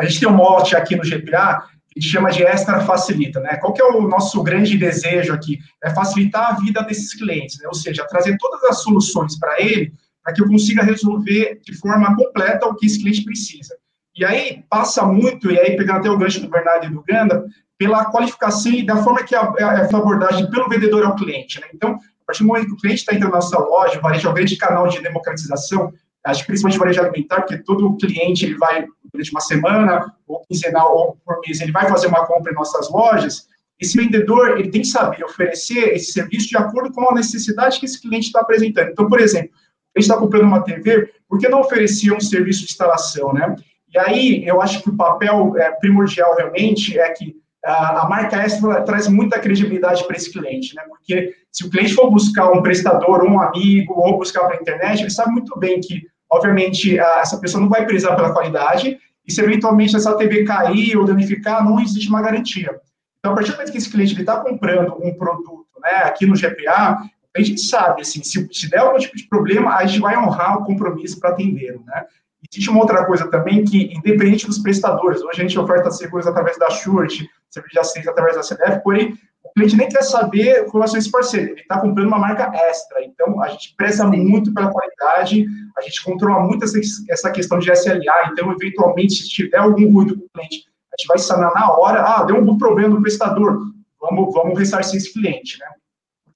A 0.00 0.06
gente 0.06 0.20
tem 0.20 0.28
um 0.28 0.34
mote 0.34 0.74
aqui 0.74 0.96
no 0.96 1.02
GPA 1.02 1.62
que 1.90 2.00
chama 2.00 2.30
de 2.30 2.42
extra 2.42 2.80
facilita, 2.80 3.40
né? 3.40 3.56
Qual 3.56 3.72
que 3.72 3.82
é 3.82 3.84
o 3.84 4.02
nosso 4.02 4.42
grande 4.42 4.78
desejo 4.78 5.34
aqui? 5.34 5.58
É 5.82 5.90
facilitar 5.90 6.50
a 6.50 6.56
vida 6.60 6.82
desses 6.82 7.14
clientes, 7.14 7.58
né? 7.60 7.66
Ou 7.66 7.74
seja, 7.74 8.06
trazer 8.08 8.36
todas 8.38 8.62
as 8.64 8.82
soluções 8.82 9.38
para 9.38 9.60
ele, 9.60 9.92
para 10.24 10.32
que 10.32 10.40
eu 10.40 10.48
consiga 10.48 10.82
resolver 10.82 11.60
de 11.62 11.76
forma 11.76 12.16
completa 12.16 12.66
o 12.66 12.74
que 12.76 12.86
esse 12.86 13.00
cliente 13.00 13.24
precisa. 13.24 13.76
E 14.16 14.24
aí 14.24 14.64
passa 14.70 15.04
muito, 15.04 15.50
e 15.50 15.58
aí 15.58 15.76
pegando 15.76 15.98
até 15.98 16.10
o 16.10 16.16
gancho 16.16 16.40
do 16.40 16.48
Bernardo 16.48 16.86
e 16.86 16.90
do 16.90 17.02
Ganda, 17.02 17.44
pela 17.76 18.04
qualificação 18.06 18.72
e 18.72 18.84
da 18.84 19.02
forma 19.02 19.22
que 19.22 19.34
é 19.34 19.38
a, 19.38 19.42
a, 19.42 19.84
abordagem 19.84 20.50
pelo 20.50 20.68
vendedor 20.68 21.04
ao 21.04 21.16
cliente. 21.16 21.60
Né? 21.60 21.66
Então, 21.74 21.92
a 21.92 22.24
partir 22.26 22.42
do 22.42 22.48
momento 22.48 22.66
que 22.66 22.72
o 22.72 22.76
cliente 22.76 23.00
está 23.00 23.14
entrando 23.14 23.32
na 23.32 23.38
nossa 23.38 23.58
loja, 23.58 23.98
o 23.98 24.02
varejo 24.02 24.28
é 24.28 24.30
um 24.30 24.34
grande 24.34 24.56
canal 24.56 24.88
de 24.88 25.02
democratização, 25.02 25.92
acho 26.24 26.40
que 26.40 26.46
principalmente 26.48 26.78
varejo 26.78 27.00
alimentar, 27.00 27.42
porque 27.42 27.58
todo 27.58 27.96
cliente 27.96 28.44
ele 28.44 28.56
vai, 28.56 28.86
durante 29.12 29.30
uma 29.30 29.40
semana, 29.40 30.14
ou 30.26 30.40
quinzenal, 30.42 30.96
ou 30.96 31.16
por 31.24 31.40
mês, 31.46 31.60
ele 31.60 31.72
vai 31.72 31.88
fazer 31.88 32.08
uma 32.08 32.26
compra 32.26 32.52
em 32.52 32.54
nossas 32.54 32.90
lojas, 32.90 33.48
esse 33.80 33.96
vendedor 33.96 34.58
ele 34.58 34.70
tem 34.70 34.82
que 34.82 34.88
saber 34.88 35.24
oferecer 35.24 35.94
esse 35.94 36.12
serviço 36.12 36.48
de 36.48 36.56
acordo 36.56 36.92
com 36.92 37.10
a 37.10 37.14
necessidade 37.14 37.80
que 37.80 37.86
esse 37.86 38.00
cliente 38.00 38.26
está 38.26 38.40
apresentando. 38.40 38.90
Então, 38.90 39.08
por 39.08 39.18
exemplo, 39.18 39.50
ele 39.94 40.02
está 40.02 40.16
comprando 40.18 40.44
uma 40.44 40.62
TV, 40.62 41.10
por 41.26 41.38
que 41.38 41.48
não 41.48 41.60
oferecer 41.60 42.12
um 42.12 42.20
serviço 42.20 42.60
de 42.60 42.72
instalação, 42.72 43.32
né? 43.32 43.56
E 43.92 43.98
aí, 43.98 44.46
eu 44.46 44.60
acho 44.60 44.82
que 44.82 44.90
o 44.90 44.96
papel 44.96 45.54
é, 45.56 45.70
primordial 45.72 46.36
realmente 46.36 46.98
é 46.98 47.10
que 47.10 47.34
a 47.64 48.08
marca 48.08 48.36
extra 48.36 48.82
traz 48.82 49.06
muita 49.06 49.38
credibilidade 49.38 50.06
para 50.06 50.16
esse 50.16 50.32
cliente, 50.32 50.74
né? 50.74 50.82
Porque 50.88 51.34
se 51.52 51.66
o 51.66 51.70
cliente 51.70 51.94
for 51.94 52.10
buscar 52.10 52.50
um 52.50 52.62
prestador, 52.62 53.22
um 53.24 53.40
amigo, 53.40 53.94
ou 53.94 54.18
buscar 54.18 54.46
pela 54.46 54.60
internet, 54.60 55.00
ele 55.00 55.10
sabe 55.10 55.32
muito 55.32 55.58
bem 55.58 55.80
que, 55.80 56.06
obviamente, 56.30 56.98
essa 56.98 57.38
pessoa 57.38 57.60
não 57.60 57.68
vai 57.68 57.84
prezar 57.84 58.16
pela 58.16 58.32
qualidade, 58.32 58.98
e 59.26 59.32
se 59.32 59.42
eventualmente 59.42 59.94
essa 59.94 60.16
TV 60.16 60.44
cair 60.44 60.96
ou 60.96 61.04
danificar, 61.04 61.64
não 61.64 61.78
existe 61.80 62.08
uma 62.08 62.22
garantia. 62.22 62.80
Então, 63.18 63.32
a 63.32 63.34
partir 63.34 63.50
do 63.50 63.56
momento 63.56 63.72
que 63.72 63.78
esse 63.78 63.90
cliente 63.90 64.18
está 64.18 64.40
comprando 64.40 64.94
um 65.02 65.14
produto, 65.14 65.68
né, 65.82 66.02
aqui 66.04 66.26
no 66.26 66.34
GPA, 66.34 66.98
a 67.36 67.42
gente 67.42 67.60
sabe, 67.60 68.02
assim, 68.02 68.22
se, 68.24 68.48
se 68.50 68.70
der 68.70 68.78
algum 68.78 68.98
tipo 68.98 69.16
de 69.16 69.28
problema, 69.28 69.76
a 69.76 69.84
gente 69.86 70.00
vai 70.00 70.16
honrar 70.16 70.58
o 70.58 70.64
compromisso 70.64 71.20
para 71.20 71.30
atendê-lo, 71.30 71.84
né? 71.86 72.04
Existe 72.50 72.70
uma 72.70 72.80
outra 72.80 73.04
coisa 73.04 73.30
também 73.30 73.64
que, 73.64 73.92
independente 73.94 74.46
dos 74.46 74.58
prestadores, 74.58 75.20
hoje 75.20 75.40
a 75.40 75.42
gente 75.42 75.58
oferta 75.58 75.90
seguros 75.90 76.26
através 76.26 76.58
da 76.58 76.70
Shurt, 76.70 77.22
serviço 77.50 77.74
de 77.74 77.78
assistência 77.80 78.10
através 78.10 78.36
da 78.36 78.42
CDF, 78.42 78.82
porém, 78.82 79.18
o 79.42 79.52
cliente 79.52 79.76
nem 79.76 79.88
quer 79.88 80.02
saber 80.02 80.66
com 80.66 80.72
relação 80.72 80.96
a 80.96 80.98
esse 80.98 81.10
parceiro, 81.10 81.52
ele 81.52 81.60
está 81.60 81.80
comprando 81.80 82.06
uma 82.06 82.18
marca 82.18 82.50
extra. 82.68 83.02
Então, 83.04 83.42
a 83.42 83.48
gente 83.48 83.74
preza 83.76 84.06
muito 84.06 84.52
pela 84.52 84.70
qualidade, 84.70 85.46
a 85.76 85.80
gente 85.80 86.04
controla 86.04 86.44
muito 86.46 86.64
essa, 86.64 87.30
questão 87.30 87.58
de 87.58 87.70
SLA, 87.72 88.30
então, 88.32 88.52
eventualmente, 88.52 89.14
se 89.14 89.28
tiver 89.28 89.58
algum 89.58 89.92
ruído 89.92 90.18
com 90.18 90.24
o 90.24 90.28
cliente, 90.34 90.66
a 90.92 90.96
gente 90.98 91.08
vai 91.08 91.18
sanar 91.18 91.52
na 91.54 91.72
hora, 91.72 92.02
ah, 92.02 92.24
deu 92.24 92.36
um 92.36 92.58
problema 92.58 92.94
no 92.94 93.02
prestador, 93.02 93.58
vamos, 94.00 94.32
vamos 94.32 94.58
ressarcir 94.58 94.96
esse 94.96 95.12
cliente, 95.12 95.58
né? 95.58 95.66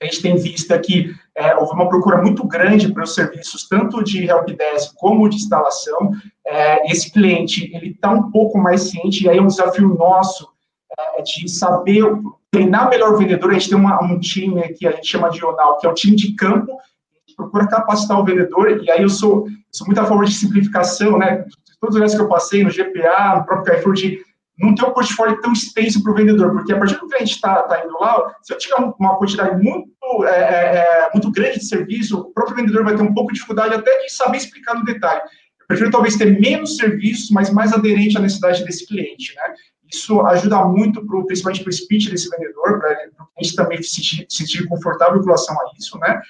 A 0.00 0.06
gente 0.06 0.22
tem 0.22 0.36
visto 0.36 0.70
aqui, 0.72 1.14
é, 1.34 1.54
houve 1.56 1.72
uma 1.72 1.88
procura 1.88 2.20
muito 2.20 2.46
grande 2.46 2.92
para 2.92 3.04
os 3.04 3.14
serviços, 3.14 3.66
tanto 3.68 4.02
de 4.02 4.26
helpdesk 4.28 4.92
como 4.96 5.28
de 5.28 5.36
instalação. 5.36 6.12
É, 6.46 6.90
esse 6.90 7.10
cliente, 7.10 7.74
ele 7.74 7.90
está 7.90 8.10
um 8.10 8.30
pouco 8.30 8.58
mais 8.58 8.82
ciente, 8.82 9.24
e 9.24 9.28
aí 9.28 9.38
é 9.38 9.42
um 9.42 9.46
desafio 9.46 9.88
nosso 9.94 10.53
de 11.24 11.48
saber 11.48 12.04
treinar 12.50 12.88
melhor 12.88 13.12
o 13.12 13.18
vendedor. 13.18 13.50
A 13.50 13.54
gente 13.54 13.70
tem 13.70 13.78
uma, 13.78 14.02
um 14.02 14.18
time 14.18 14.62
que 14.74 14.86
a 14.86 14.92
gente 14.92 15.06
chama 15.06 15.30
de 15.30 15.44
ONAL, 15.44 15.78
que 15.78 15.86
é 15.86 15.90
o 15.90 15.94
time 15.94 16.14
de 16.16 16.34
campo, 16.34 16.78
que 17.26 17.34
procura 17.34 17.66
capacitar 17.66 18.20
o 18.20 18.24
vendedor, 18.24 18.82
e 18.82 18.90
aí 18.90 19.02
eu 19.02 19.08
sou, 19.08 19.46
sou 19.72 19.86
muito 19.86 20.00
a 20.00 20.06
favor 20.06 20.24
de 20.24 20.34
simplificação, 20.34 21.18
né? 21.18 21.44
Todos 21.80 21.94
os 21.94 22.00
lugares 22.00 22.14
que 22.14 22.20
eu 22.20 22.28
passei, 22.28 22.62
no 22.62 22.70
GPA, 22.70 23.36
no 23.36 23.44
próprio 23.44 23.64
Carrefour, 23.64 23.94
de 23.94 24.20
não 24.58 24.74
ter 24.74 24.84
um 24.84 24.92
portfólio 24.92 25.40
tão 25.40 25.52
extenso 25.52 26.02
para 26.02 26.12
o 26.12 26.14
vendedor, 26.14 26.52
porque 26.52 26.72
a 26.72 26.78
partir 26.78 26.98
do 26.98 27.08
que 27.08 27.16
a 27.16 27.18
gente 27.18 27.32
está 27.32 27.62
tá 27.62 27.84
indo 27.84 27.98
lá, 27.98 28.34
se 28.42 28.52
eu 28.52 28.58
tiver 28.58 28.76
uma 28.76 29.16
quantidade 29.16 29.60
muito, 29.62 29.90
é, 30.24 30.30
é, 30.30 30.76
é, 30.78 31.10
muito 31.12 31.30
grande 31.32 31.58
de 31.58 31.64
serviço, 31.64 32.18
o 32.18 32.32
próprio 32.32 32.56
vendedor 32.56 32.84
vai 32.84 32.94
ter 32.94 33.02
um 33.02 33.12
pouco 33.12 33.32
de 33.32 33.34
dificuldade 33.34 33.74
até 33.74 33.90
de 34.02 34.12
saber 34.12 34.36
explicar 34.36 34.74
no 34.74 34.84
detalhe. 34.84 35.20
Eu 35.60 35.66
prefiro 35.66 35.90
talvez 35.90 36.16
ter 36.16 36.38
menos 36.40 36.76
serviços, 36.76 37.30
mas 37.30 37.50
mais 37.50 37.72
aderente 37.72 38.16
à 38.16 38.20
necessidade 38.20 38.64
desse 38.64 38.86
cliente, 38.86 39.34
né? 39.34 39.54
Isso 39.94 40.20
ajuda 40.22 40.64
muito, 40.64 41.04
pro, 41.06 41.24
principalmente 41.24 41.62
para 41.62 41.70
o 41.70 41.72
speech 41.72 42.10
desse 42.10 42.28
vendedor, 42.28 42.78
para 42.78 42.90
a 42.90 43.42
gente 43.42 43.54
também 43.54 43.82
se 43.82 43.90
sentir, 43.90 44.26
se 44.28 44.38
sentir 44.38 44.66
confortável 44.66 45.18
com 45.20 45.26
relação 45.26 45.54
a 45.54 45.64
isso, 45.78 45.98
né? 45.98 46.20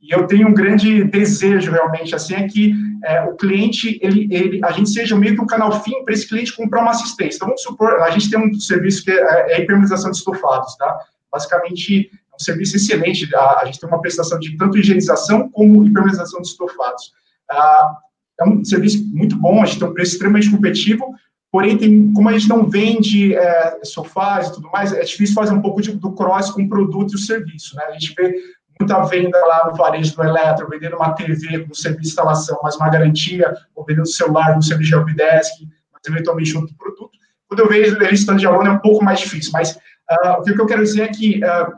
E 0.00 0.10
eu 0.10 0.26
tenho 0.26 0.48
um 0.48 0.54
grande 0.54 1.04
desejo, 1.04 1.70
realmente, 1.70 2.12
assim, 2.12 2.34
é 2.34 2.48
que 2.48 2.74
é, 3.04 3.22
o 3.22 3.36
cliente, 3.36 4.00
ele, 4.02 4.26
ele, 4.32 4.60
a 4.64 4.72
gente 4.72 4.90
seja 4.90 5.16
meio 5.16 5.36
que 5.36 5.40
um 5.40 5.46
canal 5.46 5.80
fim 5.84 6.04
para 6.04 6.12
esse 6.12 6.28
cliente 6.28 6.56
comprar 6.56 6.82
uma 6.82 6.90
assistência. 6.90 7.36
Então, 7.36 7.46
vamos 7.46 7.62
supor, 7.62 8.00
a 8.02 8.10
gente 8.10 8.28
tem 8.28 8.38
um 8.38 8.52
serviço 8.58 9.04
que 9.04 9.12
é, 9.12 9.52
é 9.52 9.54
a 9.54 9.60
hipermenização 9.60 10.10
de 10.10 10.16
estofados, 10.16 10.76
tá? 10.76 10.98
Basicamente, 11.30 12.10
é 12.12 12.34
um 12.34 12.38
serviço 12.38 12.76
excelente. 12.76 13.32
A, 13.32 13.60
a 13.60 13.64
gente 13.64 13.78
tem 13.78 13.88
uma 13.88 14.00
prestação 14.00 14.40
de 14.40 14.56
tanto 14.56 14.76
higienização 14.76 15.48
como 15.48 15.86
hipermenização 15.86 16.42
de 16.42 16.48
estofados. 16.48 17.12
Ah, 17.48 17.96
é 18.40 18.44
um 18.44 18.64
serviço 18.64 19.06
muito 19.14 19.36
bom, 19.36 19.62
a 19.62 19.66
gente 19.66 19.78
tem 19.78 19.88
um 19.88 19.94
preço 19.94 20.12
extremamente 20.12 20.50
competitivo, 20.50 21.14
porém, 21.52 21.76
tem, 21.76 22.12
como 22.14 22.30
a 22.30 22.32
gente 22.32 22.48
não 22.48 22.66
vende 22.66 23.34
é, 23.34 23.80
sofás 23.84 24.48
e 24.48 24.54
tudo 24.54 24.70
mais, 24.70 24.92
é 24.92 25.04
difícil 25.04 25.34
fazer 25.34 25.52
um 25.52 25.60
pouco 25.60 25.82
de, 25.82 25.92
do 25.92 26.12
cross 26.12 26.50
com 26.50 26.62
o 26.62 26.68
produto 26.68 27.12
e 27.12 27.16
o 27.16 27.18
serviço, 27.18 27.76
né? 27.76 27.84
A 27.88 27.92
gente 27.92 28.14
vê 28.14 28.34
muita 28.80 29.02
venda 29.02 29.38
lá 29.46 29.68
no 29.70 29.76
varejo 29.76 30.16
do 30.16 30.22
eletro, 30.22 30.66
vendendo 30.68 30.96
uma 30.96 31.12
TV 31.12 31.60
com 31.60 31.74
serviço 31.74 32.02
de 32.02 32.08
instalação, 32.08 32.58
mas 32.62 32.74
uma 32.76 32.88
garantia, 32.88 33.54
ou 33.76 33.84
vendendo 33.84 34.08
celular 34.08 34.54
com 34.54 34.62
serviço 34.62 34.90
de 34.90 34.96
helpdesk, 34.96 35.52
mas 35.92 36.02
eventualmente 36.08 36.56
outro 36.56 36.74
produto. 36.74 37.10
Quando 37.46 37.60
eu 37.60 37.68
vejo 37.68 37.96
ele 37.96 38.14
estando 38.14 38.38
de 38.38 38.46
aluno 38.46 38.68
é 38.68 38.72
um 38.72 38.78
pouco 38.78 39.04
mais 39.04 39.20
difícil, 39.20 39.52
mas 39.52 39.76
uh, 39.76 40.40
o 40.40 40.42
que 40.42 40.58
eu 40.58 40.66
quero 40.66 40.82
dizer 40.82 41.02
é 41.02 41.08
que 41.08 41.38
uh, 41.44 41.72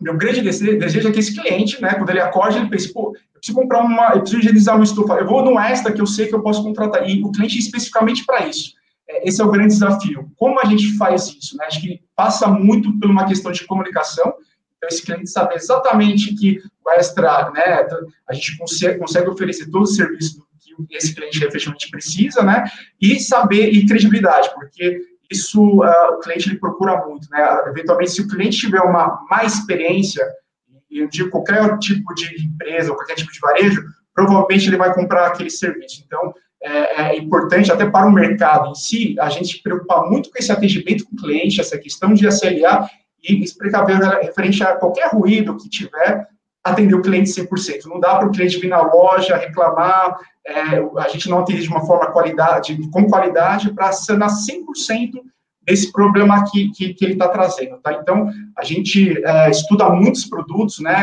meu 0.00 0.16
grande 0.16 0.40
desejo 0.40 1.08
é 1.08 1.10
que 1.10 1.18
esse 1.18 1.34
cliente, 1.34 1.82
né, 1.82 1.94
quando 1.94 2.10
ele 2.10 2.20
acorde, 2.20 2.58
ele 2.58 2.68
pense, 2.68 2.92
pô, 2.92 3.12
eu 3.34 3.40
preciso 3.40 3.58
comprar 3.58 3.80
uma, 3.80 4.10
eu 4.10 4.20
preciso 4.20 4.40
higienizar 4.40 4.76
uma 4.76 4.84
estufa, 4.84 5.14
eu 5.14 5.26
vou 5.26 5.44
no 5.44 5.58
extra 5.58 5.92
que 5.92 6.00
eu 6.00 6.06
sei 6.06 6.28
que 6.28 6.34
eu 6.34 6.42
posso 6.42 6.62
contratar, 6.62 7.08
e 7.08 7.24
o 7.24 7.32
cliente 7.32 7.58
especificamente 7.58 8.24
para 8.24 8.46
isso. 8.46 8.76
Esse 9.26 9.42
é 9.42 9.44
o 9.44 9.50
grande 9.50 9.74
desafio. 9.74 10.30
Como 10.36 10.60
a 10.60 10.64
gente 10.64 10.96
faz 10.96 11.26
isso? 11.26 11.56
Né? 11.56 11.66
Acho 11.66 11.80
que 11.80 12.00
passa 12.14 12.46
muito 12.46 12.96
por 12.98 13.10
uma 13.10 13.26
questão 13.26 13.50
de 13.50 13.66
comunicação, 13.66 14.32
então, 14.76 14.88
esse 14.88 15.04
cliente 15.04 15.30
sabe 15.30 15.54
exatamente 15.54 16.34
que 16.34 16.60
o 16.84 16.90
extra, 16.90 17.50
né, 17.50 17.86
a 18.28 18.34
gente 18.34 18.56
consegue, 18.58 18.98
consegue 18.98 19.28
oferecer 19.28 19.70
todo 19.70 19.82
o 19.82 19.86
serviço 19.86 20.46
que 20.60 20.94
esse 20.94 21.14
cliente 21.14 21.42
efetivamente 21.42 21.90
precisa, 21.90 22.42
né, 22.42 22.64
e 23.00 23.18
saber, 23.18 23.70
e 23.70 23.86
credibilidade, 23.86 24.52
porque 24.54 25.00
isso 25.30 25.60
uh, 25.62 26.14
o 26.14 26.18
cliente 26.18 26.50
ele 26.50 26.58
procura 26.58 27.04
muito, 27.06 27.28
né, 27.30 27.40
eventualmente 27.68 28.10
se 28.10 28.20
o 28.20 28.28
cliente 28.28 28.58
tiver 28.58 28.80
uma 28.80 29.24
má 29.30 29.42
experiência, 29.44 30.22
eu 30.90 31.08
digo 31.08 31.30
qualquer 31.30 31.78
tipo 31.78 32.14
de 32.14 32.44
empresa, 32.44 32.94
qualquer 32.94 33.14
tipo 33.14 33.32
de 33.32 33.40
varejo, 33.40 33.82
provavelmente 34.14 34.68
ele 34.68 34.76
vai 34.76 34.92
comprar 34.92 35.28
aquele 35.28 35.50
serviço, 35.50 36.02
então 36.04 36.34
é, 36.62 37.02
é 37.02 37.16
importante 37.16 37.70
até 37.70 37.88
para 37.88 38.06
o 38.06 38.12
mercado 38.12 38.70
em 38.70 38.74
si, 38.74 39.16
a 39.20 39.28
gente 39.28 39.56
se 39.56 39.62
preocupar 39.62 40.04
muito 40.08 40.30
com 40.30 40.38
esse 40.38 40.50
atendimento 40.50 41.04
com 41.04 41.14
o 41.14 41.18
cliente, 41.18 41.60
essa 41.60 41.78
questão 41.78 42.14
de 42.14 42.26
SLA, 42.26 42.88
e 43.22 43.42
explicar 43.42 43.84
referente 43.84 44.62
a 44.62 44.76
qualquer 44.76 45.08
ruído 45.08 45.56
que 45.56 45.68
tiver, 45.68 46.26
atender 46.62 46.94
o 46.94 47.02
cliente 47.02 47.30
100%. 47.30 47.86
Não 47.86 48.00
dá 48.00 48.16
para 48.16 48.28
o 48.28 48.32
cliente 48.32 48.58
vir 48.58 48.68
na 48.68 48.80
loja, 48.80 49.36
reclamar, 49.36 50.18
é, 50.44 50.52
a 50.98 51.08
gente 51.08 51.28
não 51.28 51.40
atende 51.40 51.62
de 51.62 51.68
uma 51.68 51.84
forma 51.84 52.10
qualidade, 52.12 52.78
com 52.90 53.08
qualidade 53.08 53.72
para 53.72 53.92
sanar 53.92 54.30
100% 54.30 55.20
desse 55.62 55.90
problema 55.90 56.44
que, 56.48 56.70
que, 56.70 56.94
que 56.94 57.04
ele 57.04 57.14
está 57.14 57.28
trazendo, 57.28 57.78
tá? 57.78 57.92
Então, 57.92 58.30
a 58.56 58.64
gente 58.64 59.20
é, 59.24 59.50
estuda 59.50 59.90
muitos 59.90 60.24
produtos, 60.24 60.78
né? 60.78 60.94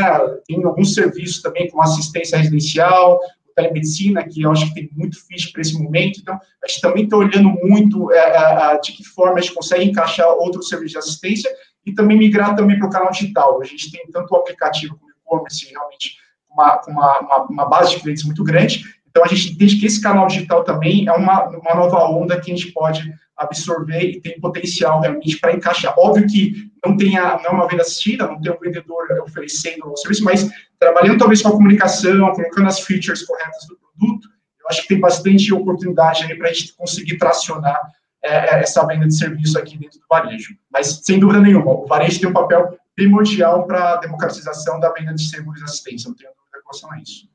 Tem 0.47 0.63
alguns 0.63 0.93
serviços 0.93 1.41
também, 1.41 1.69
como 1.69 1.83
assistência 1.83 2.37
residencial, 2.37 3.19
telemedicina, 3.55 4.23
que 4.23 4.41
eu 4.41 4.51
acho 4.51 4.67
que 4.67 4.73
tem 4.73 4.89
muito 4.93 5.17
fixe 5.25 5.51
para 5.51 5.61
esse 5.61 5.81
momento. 5.81 6.19
Então, 6.19 6.35
a 6.35 6.67
gente 6.67 6.81
também 6.81 7.03
está 7.05 7.17
olhando 7.17 7.49
muito 7.63 8.11
é, 8.11 8.17
é, 8.17 8.79
de 8.79 8.93
que 8.93 9.03
forma 9.03 9.37
a 9.37 9.41
gente 9.41 9.53
consegue 9.53 9.85
encaixar 9.85 10.27
outros 10.27 10.67
serviços 10.67 10.91
de 10.91 10.97
assistência 10.97 11.51
e 11.85 11.93
também 11.93 12.17
migrar 12.17 12.55
também 12.55 12.77
para 12.77 12.87
o 12.87 12.91
canal 12.91 13.11
digital. 13.11 13.61
A 13.61 13.65
gente 13.65 13.91
tem 13.91 14.05
tanto 14.11 14.31
o 14.33 14.37
aplicativo 14.37 14.97
como 14.97 15.11
o 15.11 15.15
e-commerce, 15.15 15.69
realmente, 15.69 16.17
uma, 16.49 16.81
uma, 16.87 17.19
uma, 17.19 17.43
uma 17.49 17.65
base 17.65 17.95
de 17.95 18.01
clientes 18.01 18.23
muito 18.23 18.43
grande. 18.43 18.83
Então, 19.13 19.23
a 19.23 19.27
gente 19.27 19.53
entende 19.53 19.79
que 19.79 19.85
esse 19.85 20.01
canal 20.01 20.25
digital 20.25 20.63
também 20.63 21.07
é 21.07 21.11
uma, 21.11 21.47
uma 21.47 21.75
nova 21.75 22.03
onda 22.05 22.41
que 22.41 22.51
a 22.51 22.55
gente 22.55 22.71
pode 22.71 23.13
absorver 23.37 24.01
e 24.01 24.19
tem 24.19 24.39
potencial 24.39 25.01
realmente 25.01 25.39
para 25.39 25.53
encaixar. 25.53 25.93
Óbvio 25.97 26.25
que 26.27 26.71
não 26.83 26.97
tem 26.97 27.15
a, 27.15 27.37
não 27.37 27.45
é 27.45 27.49
uma 27.51 27.67
venda 27.67 27.83
assistida, 27.83 28.25
não 28.25 28.41
tem 28.41 28.51
um 28.51 28.59
vendedor 28.59 29.05
oferecendo 29.23 29.87
o 29.87 29.95
serviço, 29.97 30.23
mas 30.23 30.49
trabalhando 30.79 31.19
talvez 31.19 31.43
com 31.43 31.49
a 31.49 31.51
comunicação, 31.51 32.33
colocando 32.33 32.67
as 32.67 32.79
features 32.79 33.23
corretas 33.23 33.67
do 33.67 33.77
produto, 33.77 34.27
eu 34.61 34.67
acho 34.69 34.81
que 34.81 34.87
tem 34.87 34.99
bastante 34.99 35.53
oportunidade 35.53 36.23
aí 36.23 36.35
para 36.35 36.49
a 36.49 36.53
gente 36.53 36.73
conseguir 36.75 37.17
tracionar 37.17 37.79
é, 38.23 38.55
é, 38.55 38.59
essa 38.61 38.83
venda 38.87 39.07
de 39.07 39.15
serviço 39.15 39.59
aqui 39.59 39.77
dentro 39.77 39.99
do 39.99 40.05
varejo. 40.09 40.55
Mas, 40.71 41.01
sem 41.03 41.19
dúvida 41.19 41.39
nenhuma, 41.39 41.71
o 41.71 41.85
varejo 41.85 42.19
tem 42.19 42.29
um 42.29 42.33
papel 42.33 42.77
primordial 42.95 43.67
para 43.67 43.93
a 43.93 43.97
democratização 43.97 44.79
da 44.79 44.91
venda 44.91 45.13
de 45.13 45.27
seguros 45.27 45.61
e 45.61 45.63
assistência, 45.65 46.07
não 46.07 46.15
tenho 46.15 46.31
dúvida 46.31 46.63
com 46.63 46.71
relação 46.71 46.91
a 46.91 46.99
isso. 46.99 47.32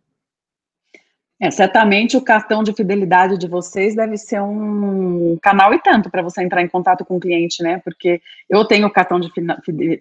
É, 1.41 1.53
certamente 1.53 2.17
o 2.17 2.23
cartão 2.23 2.65
de 2.65 2.73
fidelidade 2.73 3.39
de 3.39 3.47
vocês 3.47 3.95
deve 3.95 4.17
ser 4.17 4.43
um 4.43 5.39
canal 5.41 5.73
e 5.73 5.81
tanto 5.81 6.11
para 6.11 6.21
você 6.21 6.43
entrar 6.43 6.63
em 6.63 6.69
contato 6.69 7.05
com 7.05 7.17
o 7.17 7.21
cliente, 7.21 7.63
né? 7.63 7.81
Porque 7.85 8.21
eu 8.51 8.65
tenho 8.65 8.89
o 8.89 8.91
cartão 8.91 9.21
de 9.21 9.31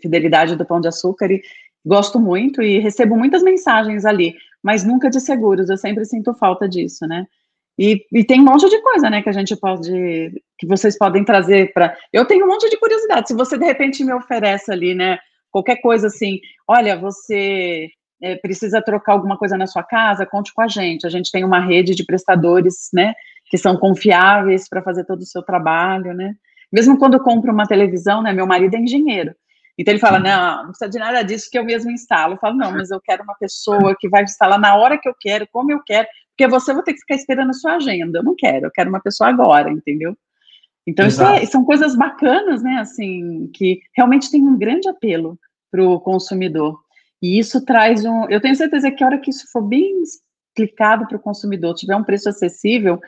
fidelidade 0.02 0.56
do 0.56 0.66
Pão 0.66 0.82
de 0.82 0.88
Açúcar 0.88 1.32
e 1.32 1.44
gosto 1.86 2.20
muito 2.20 2.62
e 2.62 2.80
recebo 2.80 3.16
muitas 3.16 3.44
mensagens 3.44 4.04
ali, 4.04 4.36
mas 4.64 4.84
nunca 4.84 5.12
de 5.12 5.20
seguros, 5.22 5.70
eu 5.70 5.78
sempre 5.78 6.06
sinto 6.06 6.34
falta 6.34 6.68
disso, 6.68 7.06
né? 7.08 7.26
E, 7.78 8.04
e 8.12 8.24
tem 8.24 8.42
um 8.42 8.46
monte 8.46 8.68
de 8.68 8.82
coisa, 8.82 9.08
né, 9.08 9.22
que 9.22 9.30
a 9.30 9.34
gente 9.34 9.56
pode, 9.56 10.42
que 10.58 10.66
vocês 10.66 10.98
podem 10.98 11.24
trazer 11.24 11.72
para. 11.74 11.96
Eu 12.12 12.26
tenho 12.26 12.46
um 12.46 12.48
monte 12.48 12.68
de 12.70 12.78
curiosidade. 12.78 13.28
Se 13.28 13.36
você 13.36 13.56
de 13.56 13.66
repente 13.66 14.04
me 14.04 14.12
oferece 14.14 14.72
ali, 14.72 14.96
né, 14.96 15.20
qualquer 15.52 15.76
coisa 15.78 16.08
assim, 16.08 16.40
olha, 16.68 16.98
você 16.98 17.88
é, 18.22 18.36
precisa 18.36 18.82
trocar 18.82 19.14
alguma 19.14 19.38
coisa 19.38 19.58
na 19.58 19.68
sua 19.68 19.84
casa, 19.84 20.26
conte 20.26 20.54
com 20.54 20.62
a 20.62 20.68
gente. 20.68 21.06
A 21.06 21.10
gente 21.10 21.32
tem 21.32 21.44
uma 21.44 21.60
rede 21.60 21.96
de 21.96 22.06
prestadores, 22.06 22.90
né, 22.94 23.14
que 23.50 23.58
são 23.58 23.78
confiáveis 23.78 24.68
para 24.68 24.82
fazer 24.82 25.06
todo 25.06 25.22
o 25.22 25.26
seu 25.26 25.42
trabalho, 25.42 26.14
né. 26.14 26.34
Mesmo 26.72 26.98
quando 26.98 27.14
eu 27.14 27.24
compro 27.24 27.52
uma 27.52 27.68
televisão, 27.68 28.22
né, 28.22 28.34
meu 28.34 28.46
marido 28.46 28.76
é 28.76 28.80
engenheiro. 28.80 29.34
Então 29.78 29.92
ele 29.94 30.02
fala, 30.02 30.20
não, 30.20 30.64
não 30.64 30.70
precisa 30.70 30.90
de 30.90 30.98
nada 30.98 31.22
disso 31.22 31.50
que 31.52 31.58
eu 31.58 31.64
mesmo 31.64 31.92
instalo. 31.92 32.34
Eu 32.34 32.40
falo, 32.40 32.56
não, 32.56 32.72
mas 32.72 32.90
eu 32.90 33.00
quero 33.00 33.24
uma 33.24 33.36
pessoa 33.36 33.96
que 33.98 34.10
vai 34.10 34.24
instalar 34.24 34.60
na 34.60 34.76
hora 34.76 34.98
que 34.98 35.08
eu 35.08 35.14
quero, 35.20 35.48
como 35.52 35.72
eu 35.72 35.80
quero, 35.86 36.08
porque 36.36 36.48
você 36.48 36.74
vai 36.74 36.84
ter 36.84 36.94
que 36.94 37.00
ficar 37.00 37.16
esperando 37.16 37.52
a 37.52 37.54
sua 37.54 37.76
agenda. 37.76 38.20
Eu 38.20 38.24
não 38.24 38.36
quero, 38.36 38.66
eu 38.66 38.72
quero 38.72 38.90
uma 38.90 39.00
pessoa 39.00 39.30
agora, 39.30 39.70
entendeu? 39.72 40.18
Então 40.86 41.06
isso 41.06 41.22
é, 41.22 41.46
são 41.46 41.64
coisas 41.64 41.96
bacanas, 41.96 42.64
né, 42.64 42.78
assim, 42.80 43.52
que 43.54 43.82
realmente 43.96 44.32
tem 44.32 44.42
um 44.42 44.58
grande 44.58 44.88
apelo 44.88 45.38
para 45.70 45.84
o 45.84 46.00
consumidor. 46.00 46.80
E 47.22 47.40
isso 47.40 47.64
traz 47.66 48.06
um. 48.06 48.30
Eu 48.30 48.40
tenho 48.40 48.56
certeza 48.56 48.92
que 48.92 49.04
a 49.04 49.08
hora 49.08 49.20
que 49.20 49.30
isso 49.30 49.46
for 49.52 49.62
bem 49.62 50.02
explicado 50.02 51.08
para 51.08 51.18
o 51.18 51.22
consumidor, 51.22 51.76
tiver 51.76 51.96
um 51.96 52.04
preço 52.04 52.30
acessível, 52.30 53.00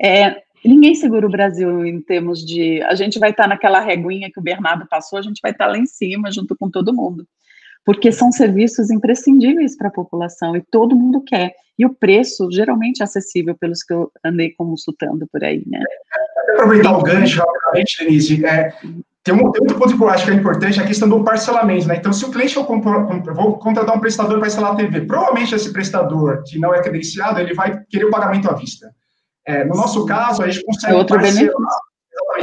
é, 0.00 0.42
ninguém 0.64 0.94
segura 0.94 1.26
o 1.26 1.30
Brasil 1.30 1.84
em 1.84 2.00
termos 2.00 2.44
de. 2.44 2.82
A 2.82 2.94
gente 2.94 3.18
vai 3.18 3.30
estar 3.30 3.48
naquela 3.48 3.80
reguinha 3.80 4.30
que 4.32 4.40
o 4.40 4.42
Bernardo 4.42 4.86
passou, 4.88 5.18
a 5.18 5.22
gente 5.22 5.40
vai 5.42 5.52
estar 5.52 5.66
lá 5.66 5.78
em 5.78 5.86
cima, 5.86 6.32
junto 6.32 6.56
com 6.56 6.70
todo 6.70 6.94
mundo. 6.94 7.26
Porque 7.84 8.12
são 8.12 8.30
serviços 8.30 8.90
imprescindíveis 8.90 9.76
para 9.76 9.88
a 9.88 9.92
população 9.92 10.56
e 10.56 10.62
todo 10.70 10.96
mundo 10.96 11.20
quer. 11.20 11.52
E 11.76 11.84
o 11.84 11.92
preço, 11.92 12.48
geralmente, 12.52 13.00
é 13.00 13.04
acessível 13.04 13.56
pelos 13.56 13.82
que 13.82 13.92
eu 13.92 14.10
andei 14.24 14.52
consultando 14.52 15.26
por 15.26 15.42
aí, 15.42 15.64
né? 15.66 15.80
Aproveitar 16.54 16.96
o 16.96 17.02
gancho 17.02 17.40
rapidamente, 17.40 18.04
Denise. 18.04 18.46
É, 18.46 18.72
tem, 19.24 19.32
um, 19.32 19.44
outro 19.44 19.78
ponto 19.78 19.96
que 19.96 20.02
eu 20.02 20.08
acho 20.08 20.24
que 20.24 20.32
é 20.32 20.34
importante, 20.34 20.80
a 20.80 20.86
questão 20.86 21.08
do 21.08 21.22
parcelamento, 21.22 21.86
né? 21.86 21.96
Então, 21.96 22.12
se 22.12 22.24
o 22.24 22.30
cliente, 22.30 22.56
eu, 22.56 22.64
compro, 22.64 23.06
vou 23.34 23.56
contratar 23.56 23.96
um 23.96 24.00
prestador 24.00 24.38
para 24.38 24.48
instalar 24.48 24.72
a 24.72 24.76
TV, 24.76 25.02
provavelmente 25.02 25.54
esse 25.54 25.72
prestador 25.72 26.42
que 26.44 26.58
não 26.58 26.74
é 26.74 26.82
credenciado, 26.82 27.38
ele 27.38 27.54
vai 27.54 27.80
querer 27.88 28.06
o 28.06 28.10
pagamento 28.10 28.50
à 28.50 28.54
vista. 28.54 28.92
É, 29.46 29.64
no 29.64 29.76
nosso 29.76 30.04
caso, 30.06 30.42
a 30.42 30.48
gente 30.48 30.64
consegue 30.64 30.96
é 30.96 31.04
parcelar, 31.04 31.52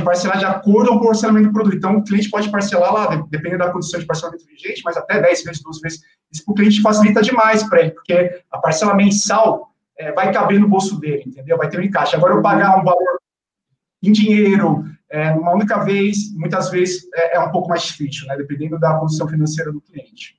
parcelar 0.05 0.37
de 0.37 0.45
acordo 0.45 0.91
com 0.91 0.95
o 0.95 1.05
parcelamento 1.07 1.47
do 1.47 1.53
produto. 1.53 1.75
Então, 1.75 1.97
o 1.97 2.03
cliente 2.03 2.29
pode 2.29 2.49
parcelar 2.49 2.93
lá, 2.93 3.27
dependendo 3.29 3.65
da 3.65 3.71
condição 3.71 3.99
de 3.99 4.05
parcelamento 4.05 4.45
vigente, 4.45 4.81
mas 4.85 4.95
até 4.95 5.21
10 5.21 5.43
vezes, 5.43 5.61
12 5.61 5.81
vezes. 5.81 5.99
Isso 6.31 6.45
para 6.45 6.51
o 6.53 6.55
cliente 6.55 6.81
facilita 6.81 7.21
demais 7.21 7.61
para 7.63 7.81
ele, 7.81 7.91
porque 7.91 8.41
a 8.49 8.57
parcela 8.57 8.93
mensal 8.93 9.69
é, 9.97 10.13
vai 10.13 10.31
caber 10.31 10.59
no 10.59 10.67
bolso 10.69 10.97
dele, 10.97 11.23
entendeu? 11.27 11.57
Vai 11.57 11.69
ter 11.69 11.77
um 11.77 11.83
encaixe. 11.83 12.15
Agora, 12.15 12.35
eu 12.35 12.41
pagar 12.41 12.79
um 12.79 12.85
valor 12.85 13.19
em 14.01 14.13
dinheiro, 14.13 14.85
é, 15.11 15.31
uma 15.31 15.53
única 15.53 15.83
vez, 15.83 16.33
muitas 16.35 16.69
vezes 16.69 17.07
é, 17.13 17.37
é, 17.37 17.39
um 17.39 17.51
pouco 17.51 17.69
mais 17.69 17.83
difícil, 17.83 18.27
né, 18.27 18.37
dependendo 18.37 18.79
da 18.79 18.97
condição 18.97 19.27
financeira 19.27 19.71
do 19.71 19.81
cliente. 19.81 20.37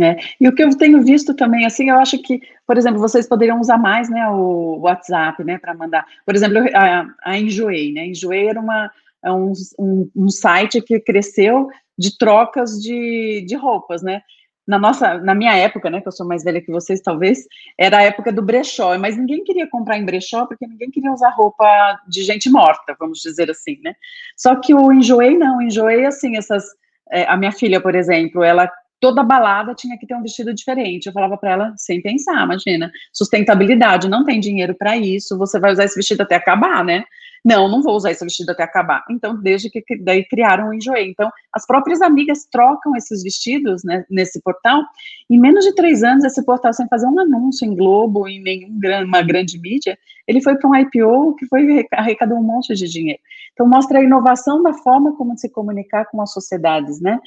É. 0.00 0.16
E 0.40 0.48
o 0.48 0.54
que 0.54 0.62
eu 0.62 0.76
tenho 0.76 1.02
visto 1.04 1.34
também, 1.34 1.64
assim, 1.64 1.90
eu 1.90 1.98
acho 1.98 2.20
que, 2.20 2.40
por 2.66 2.76
exemplo, 2.76 3.00
vocês 3.00 3.28
poderiam 3.28 3.60
usar 3.60 3.78
mais, 3.78 4.08
né, 4.08 4.28
o 4.28 4.80
WhatsApp, 4.80 5.42
né, 5.44 5.58
para 5.58 5.74
mandar. 5.74 6.04
Por 6.26 6.34
exemplo, 6.34 6.58
a, 6.74 7.06
a 7.24 7.38
Enjoei, 7.38 7.92
né, 7.92 8.06
Enjoei 8.06 8.48
era 8.48 8.60
uma, 8.60 8.90
é 9.24 9.32
um, 9.32 9.52
um, 9.78 10.10
um 10.16 10.28
site 10.28 10.80
que 10.80 10.98
cresceu 10.98 11.68
de 11.96 12.18
trocas 12.18 12.80
de, 12.80 13.44
de 13.46 13.54
roupas, 13.54 14.02
né, 14.02 14.22
na 14.66 14.78
nossa, 14.78 15.18
na 15.18 15.34
minha 15.34 15.54
época, 15.54 15.90
né, 15.90 16.00
que 16.00 16.08
eu 16.08 16.12
sou 16.12 16.26
mais 16.26 16.42
velha 16.42 16.60
que 16.60 16.72
vocês, 16.72 17.00
talvez, 17.00 17.46
era 17.78 17.98
a 17.98 18.02
época 18.02 18.32
do 18.32 18.42
brechó, 18.42 18.98
mas 18.98 19.16
ninguém 19.16 19.44
queria 19.44 19.68
comprar 19.68 19.98
em 19.98 20.04
brechó 20.04 20.46
porque 20.46 20.66
ninguém 20.66 20.90
queria 20.90 21.12
usar 21.12 21.30
roupa 21.30 21.66
de 22.08 22.22
gente 22.22 22.50
morta, 22.50 22.96
vamos 22.98 23.20
dizer 23.20 23.50
assim, 23.50 23.78
né? 23.82 23.94
Só 24.36 24.56
que 24.56 24.74
o 24.74 24.92
enjoei 24.92 25.36
não, 25.36 25.60
enjoei 25.60 26.06
assim, 26.06 26.36
essas, 26.36 26.64
é, 27.12 27.24
a 27.24 27.36
minha 27.36 27.52
filha, 27.52 27.80
por 27.80 27.94
exemplo, 27.94 28.42
ela 28.42 28.70
toda 29.00 29.22
balada 29.22 29.74
tinha 29.74 29.98
que 29.98 30.06
ter 30.06 30.14
um 30.14 30.22
vestido 30.22 30.54
diferente. 30.54 31.06
Eu 31.06 31.12
falava 31.12 31.36
para 31.36 31.50
ela 31.50 31.74
sem 31.76 32.00
pensar, 32.00 32.42
imagina, 32.42 32.90
sustentabilidade, 33.12 34.08
não 34.08 34.24
tem 34.24 34.40
dinheiro 34.40 34.74
para 34.74 34.96
isso, 34.96 35.36
você 35.36 35.60
vai 35.60 35.72
usar 35.72 35.84
esse 35.84 35.94
vestido 35.94 36.22
até 36.22 36.36
acabar, 36.36 36.82
né? 36.82 37.04
Não, 37.44 37.68
não 37.68 37.82
vou 37.82 37.94
usar 37.94 38.10
esse 38.10 38.24
vestido 38.24 38.50
até 38.50 38.62
acabar. 38.62 39.04
Então, 39.10 39.36
desde 39.36 39.68
que 39.68 39.82
daí 40.00 40.24
criaram 40.24 40.70
o 40.70 40.74
Enjoei. 40.74 41.10
Então, 41.10 41.30
as 41.52 41.66
próprias 41.66 42.00
amigas 42.00 42.48
trocam 42.50 42.96
esses 42.96 43.22
vestidos 43.22 43.84
né, 43.84 44.02
nesse 44.08 44.40
portal. 44.40 44.82
Em 45.28 45.38
menos 45.38 45.62
de 45.62 45.74
três 45.74 46.02
anos, 46.02 46.24
esse 46.24 46.42
portal, 46.42 46.72
sem 46.72 46.88
fazer 46.88 47.06
um 47.06 47.20
anúncio 47.20 47.66
em 47.66 47.76
Globo, 47.76 48.26
em 48.26 48.42
nenhuma 48.42 49.20
grande 49.20 49.60
mídia, 49.60 49.98
ele 50.26 50.40
foi 50.40 50.56
para 50.56 50.70
um 50.70 50.74
IPO 50.74 51.36
que 51.36 51.46
foi 51.46 51.86
arrecadou 51.92 52.38
um 52.38 52.42
monte 52.42 52.74
de 52.74 52.88
dinheiro. 52.88 53.20
Então, 53.52 53.68
mostra 53.68 53.98
a 53.98 54.02
inovação 54.02 54.62
da 54.62 54.72
forma 54.72 55.14
como 55.14 55.36
se 55.36 55.50
comunicar 55.50 56.06
com 56.06 56.22
as 56.22 56.32
sociedades, 56.32 56.98
né? 56.98 57.20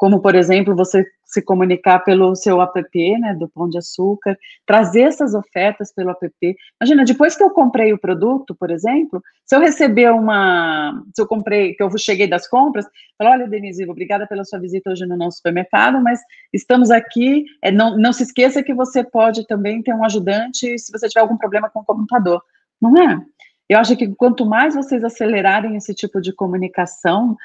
Como, 0.00 0.18
por 0.18 0.34
exemplo, 0.34 0.74
você 0.74 1.04
se 1.26 1.42
comunicar 1.42 1.98
pelo 1.98 2.34
seu 2.34 2.58
app, 2.62 3.18
né, 3.18 3.34
do 3.34 3.46
Pão 3.50 3.68
de 3.68 3.76
Açúcar, 3.76 4.34
trazer 4.64 5.02
essas 5.02 5.34
ofertas 5.34 5.92
pelo 5.92 6.08
app. 6.08 6.56
Imagina, 6.80 7.04
depois 7.04 7.36
que 7.36 7.42
eu 7.42 7.50
comprei 7.50 7.92
o 7.92 7.98
produto, 7.98 8.54
por 8.58 8.70
exemplo, 8.70 9.22
se 9.44 9.54
eu 9.54 9.60
receber 9.60 10.10
uma, 10.10 11.04
se 11.14 11.20
eu 11.20 11.26
comprei, 11.26 11.74
que 11.74 11.82
eu 11.82 11.90
cheguei 11.98 12.26
das 12.26 12.48
compras, 12.48 12.86
falar, 13.18 13.32
olha, 13.32 13.46
Denise, 13.46 13.86
obrigada 13.86 14.26
pela 14.26 14.42
sua 14.42 14.58
visita 14.58 14.90
hoje 14.90 15.04
no 15.04 15.18
nosso 15.18 15.36
supermercado, 15.36 16.00
mas 16.02 16.18
estamos 16.50 16.90
aqui, 16.90 17.44
é, 17.62 17.70
não, 17.70 17.98
não 17.98 18.14
se 18.14 18.22
esqueça 18.22 18.62
que 18.62 18.72
você 18.72 19.04
pode 19.04 19.46
também 19.46 19.82
ter 19.82 19.92
um 19.92 20.02
ajudante 20.02 20.78
se 20.78 20.90
você 20.90 21.08
tiver 21.08 21.20
algum 21.20 21.36
problema 21.36 21.68
com 21.68 21.80
o 21.80 21.84
computador, 21.84 22.42
não 22.80 22.96
é? 22.96 23.20
Eu 23.68 23.78
acho 23.78 23.94
que 23.96 24.08
quanto 24.16 24.46
mais 24.46 24.74
vocês 24.74 25.04
acelerarem 25.04 25.76
esse 25.76 25.94
tipo 25.94 26.22
de 26.22 26.32
comunicação, 26.32 27.36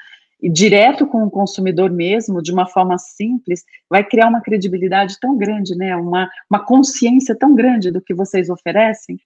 direto 0.42 1.06
com 1.06 1.24
o 1.24 1.30
consumidor 1.30 1.90
mesmo, 1.90 2.42
de 2.42 2.52
uma 2.52 2.66
forma 2.66 2.98
simples, 2.98 3.64
vai 3.88 4.04
criar 4.04 4.28
uma 4.28 4.40
credibilidade 4.40 5.18
tão 5.20 5.36
grande, 5.36 5.76
né? 5.76 5.96
Uma, 5.96 6.28
uma 6.50 6.64
consciência 6.64 7.34
tão 7.34 7.54
grande 7.54 7.90
do 7.90 8.00
que 8.00 8.14
vocês 8.14 8.50
oferecem, 8.50 9.18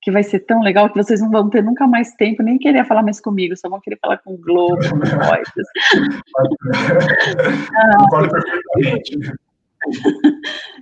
que 0.00 0.10
vai 0.10 0.22
ser 0.22 0.40
tão 0.40 0.62
legal 0.62 0.90
que 0.90 0.96
vocês 0.96 1.20
não 1.20 1.30
vão 1.30 1.48
ter 1.48 1.62
nunca 1.62 1.86
mais 1.86 2.12
tempo, 2.14 2.42
nem 2.42 2.58
querer 2.58 2.84
falar 2.84 3.02
mais 3.02 3.20
comigo, 3.20 3.56
só 3.56 3.68
vão 3.68 3.80
querer 3.80 3.98
falar 4.00 4.18
com 4.18 4.34
o 4.34 4.38
Globo, 4.38 4.78
com 4.88 4.96
o 4.96 5.00
Reuters. 5.00 5.68
Concordo 7.98 8.30
perfeitamente. 8.30 9.18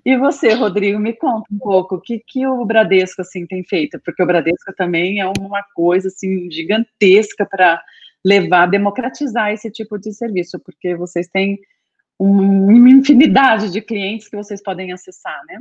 E 0.05 0.17
você, 0.17 0.55
Rodrigo, 0.55 0.99
me 0.99 1.15
conta 1.15 1.47
um 1.51 1.59
pouco 1.59 1.97
o 1.97 2.01
que, 2.01 2.23
que 2.27 2.47
o 2.47 2.65
Bradesco 2.65 3.23
assim 3.23 3.47
tem 3.47 3.65
feito, 3.65 3.99
porque 4.05 4.23
o 4.23 4.27
Bradesco 4.27 4.73
também 4.77 5.21
é 5.21 5.27
uma 5.27 5.63
coisa 5.75 6.09
assim 6.09 6.51
gigantesca 6.51 7.47
para 7.47 7.83
levar, 8.25 8.67
democratizar 8.67 9.51
esse 9.53 9.71
tipo 9.71 9.99
de 9.99 10.13
serviço, 10.13 10.59
porque 10.61 10.95
vocês 10.95 11.29
têm 11.29 11.59
uma 12.19 12.91
infinidade 12.91 13.71
de 13.71 13.81
clientes 13.81 14.29
que 14.29 14.37
vocês 14.37 14.63
podem 14.63 14.93
acessar, 14.93 15.41
né? 15.47 15.59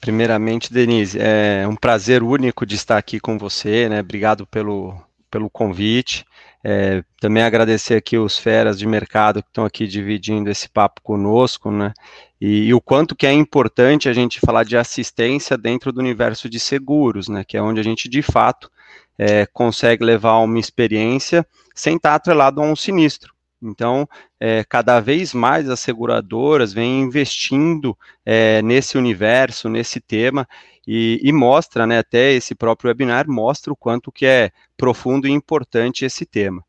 Primeiramente, 0.00 0.72
Denise, 0.72 1.18
é 1.18 1.66
um 1.66 1.76
prazer 1.76 2.22
único 2.22 2.66
de 2.66 2.74
estar 2.74 2.98
aqui 2.98 3.18
com 3.18 3.38
você, 3.38 3.88
né? 3.88 4.00
Obrigado 4.00 4.46
pelo, 4.46 5.00
pelo 5.30 5.48
convite. 5.48 6.26
É, 6.62 7.02
também 7.20 7.42
agradecer 7.42 7.94
aqui 7.94 8.18
os 8.18 8.38
feras 8.38 8.78
de 8.78 8.86
mercado 8.86 9.42
que 9.42 9.48
estão 9.48 9.64
aqui 9.64 9.86
dividindo 9.86 10.50
esse 10.50 10.68
papo 10.68 11.00
conosco, 11.02 11.70
né? 11.70 11.92
E, 12.40 12.66
e, 12.66 12.74
o 12.74 12.80
quanto 12.80 13.14
que 13.14 13.26
é 13.26 13.32
importante 13.32 14.08
a 14.08 14.12
gente 14.12 14.40
falar 14.40 14.64
de 14.64 14.76
assistência 14.76 15.56
dentro 15.56 15.92
do 15.92 16.00
universo 16.00 16.48
de 16.48 16.58
seguros, 16.58 17.28
né? 17.28 17.42
Que 17.42 17.56
é 17.56 17.62
onde 17.62 17.80
a 17.80 17.82
gente 17.82 18.08
de 18.08 18.20
fato 18.20 18.70
é, 19.18 19.46
consegue 19.46 20.04
levar 20.04 20.38
uma 20.38 20.58
experiência 20.58 21.46
sem 21.74 21.96
estar 21.96 22.14
atrelado 22.14 22.60
a 22.60 22.64
um 22.64 22.76
sinistro. 22.76 23.34
Então, 23.62 24.06
é, 24.38 24.62
cada 24.68 25.00
vez 25.00 25.32
mais 25.32 25.70
as 25.70 25.80
seguradoras 25.80 26.72
vêm 26.72 27.00
investindo 27.00 27.96
é, 28.24 28.60
nesse 28.60 28.98
universo, 28.98 29.68
nesse 29.70 30.00
tema, 30.00 30.46
e, 30.86 31.18
e, 31.22 31.32
mostra, 31.32 31.86
né, 31.86 31.98
até 31.98 32.32
esse 32.32 32.54
próprio 32.54 32.88
webinar 32.88 33.26
mostra 33.26 33.72
o 33.72 33.76
quanto 33.76 34.12
que 34.12 34.26
é 34.26 34.50
profundo 34.76 35.26
e 35.26 35.30
importante 35.30 36.04
esse 36.04 36.26
tema. 36.26 36.62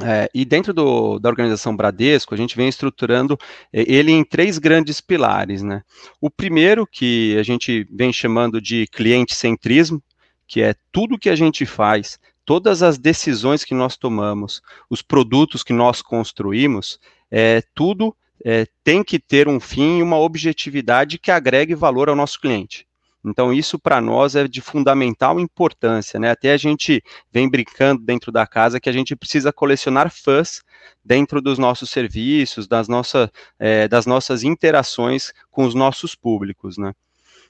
É, 0.00 0.28
e 0.34 0.44
dentro 0.44 0.72
do, 0.72 1.18
da 1.18 1.28
organização 1.28 1.76
Bradesco, 1.76 2.34
a 2.34 2.36
gente 2.36 2.56
vem 2.56 2.68
estruturando 2.68 3.38
é, 3.70 3.84
ele 3.86 4.10
em 4.10 4.24
três 4.24 4.58
grandes 4.58 5.00
pilares. 5.00 5.62
Né? 5.62 5.82
O 6.20 6.30
primeiro, 6.30 6.86
que 6.86 7.36
a 7.38 7.42
gente 7.42 7.86
vem 7.90 8.10
chamando 8.12 8.60
de 8.60 8.86
cliente 8.86 9.34
centrismo, 9.34 10.02
que 10.52 10.60
é 10.60 10.74
tudo 10.92 11.18
que 11.18 11.30
a 11.30 11.34
gente 11.34 11.64
faz 11.64 12.20
todas 12.44 12.82
as 12.82 12.98
decisões 12.98 13.64
que 13.64 13.72
nós 13.72 13.96
tomamos, 13.96 14.60
os 14.90 15.00
produtos 15.00 15.62
que 15.62 15.72
nós 15.72 16.02
construímos, 16.02 17.00
é, 17.30 17.62
tudo 17.74 18.14
é, 18.44 18.66
tem 18.84 19.02
que 19.02 19.18
ter 19.18 19.48
um 19.48 19.58
fim 19.58 20.00
e 20.00 20.02
uma 20.02 20.18
objetividade 20.18 21.18
que 21.18 21.30
agregue 21.30 21.74
valor 21.74 22.10
ao 22.10 22.14
nosso 22.14 22.38
cliente. 22.38 22.86
Então, 23.24 23.50
isso 23.50 23.78
para 23.78 23.98
nós 23.98 24.36
é 24.36 24.46
de 24.46 24.60
fundamental 24.60 25.40
importância, 25.40 26.20
né? 26.20 26.30
Até 26.30 26.52
a 26.52 26.58
gente 26.58 27.02
vem 27.32 27.48
brincando 27.48 28.02
dentro 28.02 28.30
da 28.30 28.46
casa 28.46 28.78
que 28.78 28.90
a 28.90 28.92
gente 28.92 29.16
precisa 29.16 29.54
colecionar 29.54 30.10
fãs 30.10 30.60
dentro 31.02 31.40
dos 31.40 31.58
nossos 31.58 31.88
serviços, 31.88 32.68
das, 32.68 32.88
nossa, 32.88 33.32
é, 33.58 33.88
das 33.88 34.04
nossas 34.04 34.42
interações 34.42 35.32
com 35.50 35.64
os 35.64 35.74
nossos 35.74 36.14
públicos, 36.14 36.76
né? 36.76 36.92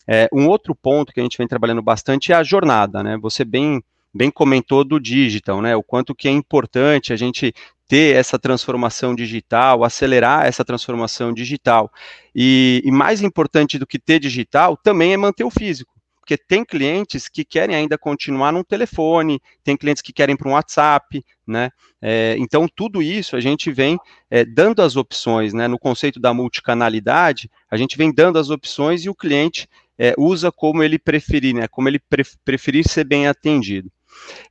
É, 0.07 0.29
um 0.33 0.49
outro 0.49 0.75
ponto 0.75 1.13
que 1.13 1.21
a 1.21 1.23
gente 1.23 1.39
vem 1.39 1.47
trabalhando 1.49 1.83
bastante 1.83 2.33
é 2.33 2.35
a 2.35 2.43
jornada, 2.43 3.03
né? 3.03 3.17
Você 3.19 3.45
bem 3.45 3.83
bem 4.15 4.31
comentou 4.31 4.85
do 4.85 5.01
digital, 5.01 5.63
né? 5.63 5.75
O 5.75 5.83
quanto 5.83 6.15
que 6.15 6.29
é 6.29 6.31
importante 6.31 7.13
a 7.13 7.17
gente 7.17 7.55
ter 7.89 8.15
essa 8.15 8.39
transformação 8.39 9.15
digital, 9.15 9.85
acelerar 9.85 10.47
essa 10.47 10.65
transformação 10.65 11.33
digital. 11.33 11.91
E, 12.35 12.83
e 12.85 12.91
mais 12.91 13.23
importante 13.23 13.79
do 13.79 13.87
que 13.87 13.99
ter 13.99 14.19
digital 14.19 14.77
também 14.77 15.15
é 15.15 15.17
manter 15.17 15.45
o 15.45 15.51
físico 15.51 15.93
porque 16.23 16.39
tem 16.39 16.65
clientes 16.65 17.29
que 17.29 17.45
querem 17.45 17.75
ainda 17.75 17.99
continuar 17.99 18.53
no 18.53 18.63
telefone, 18.63 19.43
tem 19.65 19.77
clientes 19.77 20.01
que 20.01 20.13
querem 20.13 20.37
para 20.37 20.49
um 20.49 20.53
WhatsApp, 20.53 21.23
né? 21.45 21.69
É, 22.01 22.37
então, 22.39 22.69
tudo 22.69 23.03
isso 23.03 23.35
a 23.35 23.41
gente 23.41 23.73
vem 23.73 23.99
é, 24.31 24.45
dando 24.45 24.83
as 24.83 24.95
opções, 24.95 25.53
né? 25.53 25.67
No 25.67 25.81
conceito 25.81 26.21
da 26.21 26.33
multicanalidade, 26.33 27.51
a 27.69 27.77
gente 27.77 27.99
vem 27.99 28.15
dando 28.15 28.39
as 28.39 28.51
opções 28.51 29.05
e 29.05 29.11
o 29.11 29.15
cliente 29.17 29.69
é, 30.03 30.15
usa 30.19 30.51
como 30.51 30.83
ele 30.83 30.99
preferir, 30.99 31.55
né? 31.55 31.69
Como 31.69 31.89
ele 31.89 32.01
pre 32.01 32.25
preferir 32.45 32.89
ser 32.89 33.05
bem 33.05 33.29
atendido. 33.29 33.89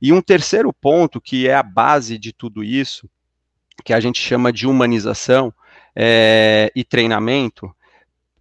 E 0.00 0.10
um 0.10 0.22
terceiro 0.22 0.72
ponto, 0.72 1.20
que 1.20 1.46
é 1.46 1.54
a 1.54 1.62
base 1.62 2.16
de 2.16 2.32
tudo 2.32 2.64
isso, 2.64 3.06
que 3.84 3.92
a 3.92 4.00
gente 4.00 4.18
chama 4.18 4.50
de 4.50 4.66
humanização 4.66 5.52
é, 5.94 6.72
e 6.74 6.82
treinamento, 6.82 7.70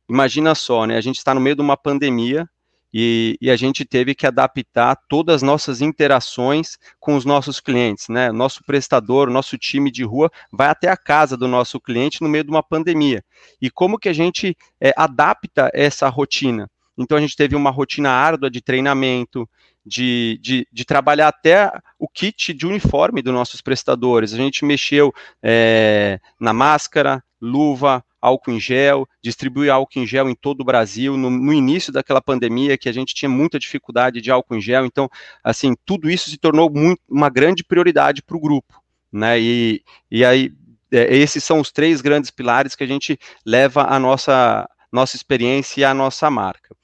imagina 0.10 0.56
só, 0.56 0.86
né? 0.86 0.96
A 0.96 1.02
gente 1.02 1.18
está 1.18 1.36
no 1.36 1.42
meio 1.42 1.58
de 1.58 1.62
uma 1.62 1.76
pandemia 1.76 2.50
e, 2.94 3.38
e, 3.42 3.52
a 3.52 3.58
gente 3.58 3.84
teve 3.84 4.16
que 4.16 4.26
adaptar 4.26 4.98
todas 5.10 5.38
as 5.38 5.42
nossas 5.42 5.82
interações 5.82 6.78
com 6.98 7.18
os 7.18 7.26
nossos 7.26 7.60
clientes, 7.60 8.08
né? 8.08 8.32
Nosso 8.32 8.64
prestador, 8.64 9.30
nosso 9.30 9.58
time 9.58 9.92
de 9.92 10.06
rua 10.06 10.32
vai 10.50 10.70
até 10.70 10.88
a 10.88 10.96
casa 10.96 11.36
do 11.36 11.48
nosso 11.48 11.78
cliente 11.78 12.22
no 12.22 12.30
meio 12.30 12.46
de 12.46 12.52
uma 12.52 12.64
pandemia. 12.64 13.22
E 13.62 13.70
como 13.70 14.00
que 14.00 14.08
a 14.08 14.14
gente 14.14 14.58
é, 14.80 14.94
adapta 14.96 15.70
essa 15.74 16.08
rotina? 16.08 16.70
Então 16.98 17.18
a 17.18 17.22
gente 17.22 17.36
teve 17.36 17.56
uma 17.56 17.70
rotina 17.70 18.10
árdua 18.10 18.50
de 18.50 18.62
treinamento, 18.62 19.50
de, 19.86 20.40
de, 20.42 20.68
de, 20.72 20.86
trabalhar 20.86 21.28
até 21.28 21.72
o 21.98 22.08
kit 22.08 22.54
de 22.54 22.68
uniforme 22.68 23.22
dos 23.22 23.34
nossos 23.34 23.62
prestadores. 23.62 24.34
A 24.34 24.38
gente 24.38 24.64
mexeu 24.64 25.12
é, 25.42 26.20
na 26.40 26.54
máscara, 26.54 27.24
luva, 27.42 28.04
álcool 28.22 28.52
em 28.52 28.60
gel, 28.60 29.08
distribuir 29.22 29.72
álcool 29.72 30.00
em 30.00 30.06
gel 30.06 30.30
em 30.30 30.36
todo 30.36 30.62
o 30.62 30.64
Brasil, 30.66 31.18
no, 31.18 31.30
no, 31.30 31.52
início 31.52 31.92
daquela 31.92 32.22
pandemia, 32.22 32.78
que 32.78 32.88
a 32.88 32.92
gente 32.92 33.16
tinha 33.16 33.28
muita 33.28 33.58
dificuldade 33.58 34.22
de 34.22 34.30
álcool 34.30 34.56
em 34.56 34.62
gel, 34.62 34.86
então, 34.86 35.10
assim, 35.44 35.74
tudo 35.84 36.10
isso 36.10 36.30
se 36.30 36.38
tornou 36.38 36.70
muito, 36.70 37.02
uma 37.10 37.30
grande 37.30 37.64
prioridade 37.64 38.22
para 38.22 38.38
o 38.38 38.40
grupo, 38.40 38.82
né, 39.12 39.40
e, 39.40 39.84
e 40.10 40.24
aí, 40.24 40.54
é, 40.92 41.16
esses 41.16 41.44
são 41.44 41.60
os 41.60 41.72
três 41.72 42.00
grandes 42.00 42.30
pilares 42.30 42.76
que 42.76 42.84
a 42.84 42.88
gente 42.88 43.18
leva 43.44 43.88
a 43.90 43.98
nossa, 43.98 44.70
nossa 44.92 45.16
experiência 45.16 45.82
e 45.82 45.84
a 45.84 45.94
nossa 45.94 46.30
marca. 46.30 46.76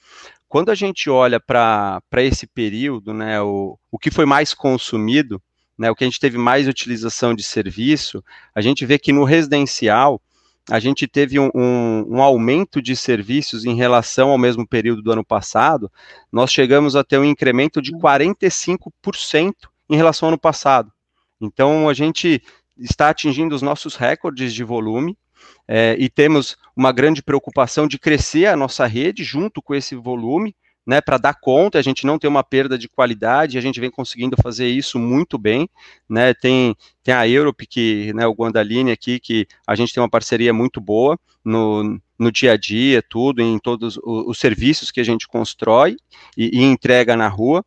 Quando 0.48 0.70
a 0.70 0.76
gente 0.76 1.10
olha 1.10 1.40
para 1.40 2.02
esse 2.18 2.48
período, 2.48 3.14
né, 3.14 3.42
o, 3.42 3.78
o 3.92 4.00
que 4.00 4.10
foi 4.10 4.26
mais 4.26 4.54
consumido, 4.54 5.42
né, 5.78 5.92
o 5.92 5.96
que 5.96 6.04
a 6.04 6.08
gente 6.08 6.20
teve 6.20 6.38
mais 6.38 6.68
utilização 6.68 7.36
de 7.36 7.44
serviço, 7.44 8.24
a 8.56 8.62
gente 8.62 8.86
vê 8.86 8.98
que 8.98 9.12
no 9.12 9.24
residencial 9.24 10.22
a 10.70 10.80
gente 10.80 11.08
teve 11.08 11.40
um, 11.40 11.50
um, 11.56 12.16
um, 12.16 12.22
aumento 12.22 12.82
de 12.82 12.96
serviços 12.96 13.64
em 13.64 13.76
relação 13.76 14.30
ao 14.30 14.38
mesmo 14.38 14.68
período 14.68 15.02
do 15.02 15.12
ano 15.12 15.24
passado, 15.24 15.90
nós 16.32 16.52
chegamos 16.52 16.96
a 16.96 17.04
ter 17.04 17.18
um 17.18 17.24
incremento 17.24 17.82
de 17.82 17.94
45% 17.94 19.54
em 19.90 19.96
relação 19.96 20.28
ao 20.28 20.32
ano 20.32 20.40
passado. 20.40 20.92
Então, 21.40 21.88
a 21.88 21.94
gente 21.94 22.42
está 22.78 23.10
atingindo 23.10 23.56
os 23.56 23.62
nossos 23.62 23.96
recordes 23.96 24.54
de 24.54 24.64
volume, 24.64 25.18
é, 25.68 25.96
e 26.00 26.10
temos 26.10 26.58
uma 26.76 26.92
grande 26.92 27.22
preocupação 27.22 27.88
de 27.88 28.00
crescer 28.00 28.46
a 28.46 28.56
nossa 28.56 28.86
rede 28.86 29.24
junto 29.24 29.62
com 29.62 29.76
esse 29.76 29.96
volume, 29.96 30.56
né, 30.86 31.02
para 31.02 31.18
dar 31.18 31.34
conta, 31.34 31.78
a 31.78 31.82
gente 31.82 32.06
não 32.06 32.18
ter 32.18 32.30
uma 32.30 32.44
perda 32.44 32.78
de 32.78 32.88
qualidade, 32.88 33.58
a 33.58 33.62
gente 33.62 33.78
vem 33.78 33.92
conseguindo 33.92 34.38
fazer 34.42 34.70
isso 34.70 34.98
muito 34.98 35.38
bem, 35.38 35.70
né, 36.08 36.34
tem, 36.34 36.74
tem 37.04 37.14
a 37.14 37.28
Europe, 37.28 37.68
que, 37.68 38.14
né, 38.14 38.26
o 38.26 38.34
Guandaline 38.34 38.92
aqui, 38.92 39.20
que 39.20 39.46
a 39.68 39.76
gente 39.76 39.94
tem 39.94 40.02
uma 40.02 40.10
parceria 40.10 40.54
muito 40.54 40.80
boa 40.80 41.20
no, 41.44 42.00
no 42.18 42.32
dia 42.32 42.54
a 42.54 42.58
dia, 42.58 43.02
tudo, 43.02 43.42
em 43.42 43.60
todos 43.60 43.98
os, 43.98 44.28
os 44.28 44.40
serviços 44.40 44.90
que 44.90 45.02
a 45.02 45.04
gente 45.04 45.28
constrói 45.28 45.98
e, 46.38 46.58
e 46.58 46.64
entrega 46.64 47.18
na 47.18 47.28
rua, 47.28 47.66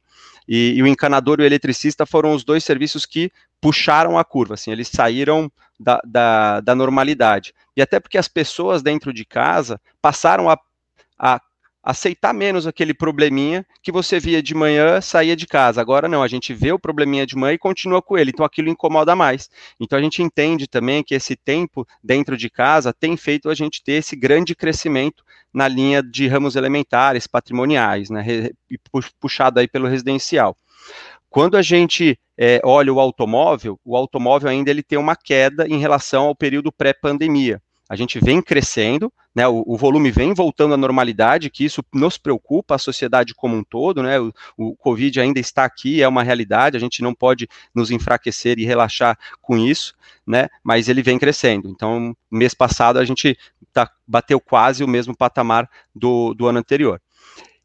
e, 0.51 0.75
e, 0.77 0.83
o 0.83 0.87
encanador 0.89 1.39
e 1.39 1.45
o 1.45 1.47
eletricista 1.47 2.05
foram 2.05 2.35
os 2.35 2.43
dois 2.43 2.65
serviços 2.65 3.07
que 3.07 3.31
puxaram 3.61 4.19
a 4.19 4.25
curva, 4.25 4.55
assim, 4.55 4.73
eles 4.73 4.89
saíram 4.89 5.51
da, 5.79 6.01
da, 6.05 6.61
da 6.61 6.75
normalidade. 6.75 7.55
E 7.77 7.81
até 7.81 8.01
porque 8.01 8.19
as 8.19 8.27
pessoas 8.27 8.83
dentro 8.83 9.13
de 9.13 9.25
casa 9.25 9.81
passaram 10.03 10.51
a, 10.51 10.59
a 11.17 11.41
aceitar 11.83 12.33
menos 12.33 12.67
aquele 12.67 12.93
probleminha 12.93 13.65
que 13.83 13.91
você 13.91 14.21
via 14.21 14.43
de 14.43 14.55
manhã, 14.55 15.01
saía 15.01 15.35
de 15.35 15.47
casa. 15.47 15.81
Agora 15.81 16.09
não, 16.09 16.23
a 16.23 16.29
gente 16.29 16.53
vê 16.53 16.73
o 16.73 16.79
probleminha 16.79 17.27
de 17.27 17.37
manhã 17.37 17.55
e 17.55 17.59
continua 17.59 18.03
com 18.03 18.19
ele, 18.19 18.31
então 18.31 18.45
aquilo 18.45 18.69
incomoda 18.69 19.17
mais. 19.17 19.49
Então 19.79 19.99
a 19.99 20.03
gente 20.03 20.23
entende 20.23 20.67
também 20.67 21.03
que 21.03 21.15
esse 21.15 21.35
tempo 21.37 21.87
dentro 22.03 22.37
de 22.37 22.51
casa 22.51 22.93
tem 22.93 23.17
feito 23.17 23.49
a 23.49 23.55
gente 23.55 23.83
ter 23.83 23.93
esse 23.93 24.15
grande 24.15 24.55
crescimento 24.55 25.25
na 25.53 25.67
linha 25.67 26.03
de 26.03 26.29
ramos 26.29 26.55
elementares, 26.55 27.27
patrimoniais, 27.27 28.11
né, 28.11 28.51
puxado 29.19 29.59
aí 29.59 29.67
pelo 29.67 29.89
residencial. 29.89 30.57
Quando 31.29 31.57
a 31.57 31.63
gente 31.63 32.19
é, 32.37 32.61
olha 32.65 32.93
o 32.93 32.99
automóvel, 32.99 33.79
o 33.85 33.97
automóvel 33.97 34.49
ainda 34.49 34.71
ele 34.71 34.83
tem 34.83 34.99
uma 34.99 35.15
queda 35.15 35.67
em 35.69 35.79
relação 35.79 36.27
ao 36.27 36.35
período 36.35 36.73
pré-pandemia. 36.73 37.63
A 37.91 37.97
gente 37.97 38.21
vem 38.21 38.41
crescendo, 38.41 39.13
né, 39.35 39.49
o, 39.49 39.65
o, 39.67 39.77
volume 39.77 40.13
vem 40.13 40.33
voltando 40.33 40.75
à 40.75 40.77
normalidade, 40.77 41.51
que 41.51 41.65
isso 41.65 41.85
nos 41.93 42.17
preocupa, 42.17 42.77
a 42.77 42.79
sociedade 42.79 43.35
como 43.35 43.57
um 43.57 43.65
todo, 43.65 44.01
né, 44.01 44.21
o, 44.21 44.33
o 44.57 44.77
Covid 44.77 45.21
ainda 45.21 45.41
está 45.41 45.65
aqui, 45.65 46.01
é 46.01 46.07
uma 46.07 46.23
realidade, 46.23 46.77
a 46.77 46.81
gente 46.81 47.03
não 47.03 47.13
pode 47.13 47.49
nos 47.75 47.91
enfraquecer 47.91 48.61
e 48.61 48.65
relaxar 48.65 49.19
com 49.43 49.59
isso, 49.59 49.93
né, 50.25 50.49
mas 50.63 50.89
ele 50.89 51.03
vem 51.03 51.19
crescendo. 51.19 51.69
Então, 51.69 52.17
mês 52.31 52.55
passado 52.55 53.01
a 53.01 53.05
gente 53.05 53.37
tá, 53.73 53.91
bateu 54.07 54.39
quase 54.39 54.85
o 54.85 54.89
mesmo 54.89 55.17
patamar 55.17 55.69
do, 55.93 56.33
do 56.33 56.47
ano 56.47 56.61
anterior. 56.61 57.03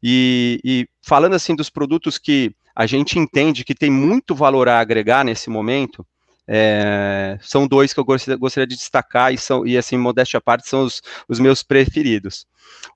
E, 0.02 0.58
e 0.64 0.88
falando 1.02 1.34
assim 1.34 1.54
dos 1.54 1.70
produtos 1.70 2.18
que 2.18 2.52
a 2.74 2.84
gente 2.84 3.16
entende 3.16 3.64
que 3.64 3.76
tem 3.76 3.92
muito 3.92 4.34
valor 4.34 4.68
a 4.68 4.80
agregar 4.80 5.24
nesse 5.24 5.48
momento. 5.48 6.04
É, 6.48 7.38
são 7.40 7.66
dois 7.66 7.92
que 7.92 7.98
eu 7.98 8.04
gostaria 8.04 8.66
de 8.66 8.76
destacar 8.76 9.34
e 9.34 9.38
são 9.38 9.66
e 9.66 9.76
assim 9.76 9.96
modéstia 9.96 10.38
à 10.38 10.40
parte 10.40 10.68
são 10.68 10.84
os, 10.84 11.02
os 11.28 11.40
meus 11.40 11.62
preferidos. 11.62 12.46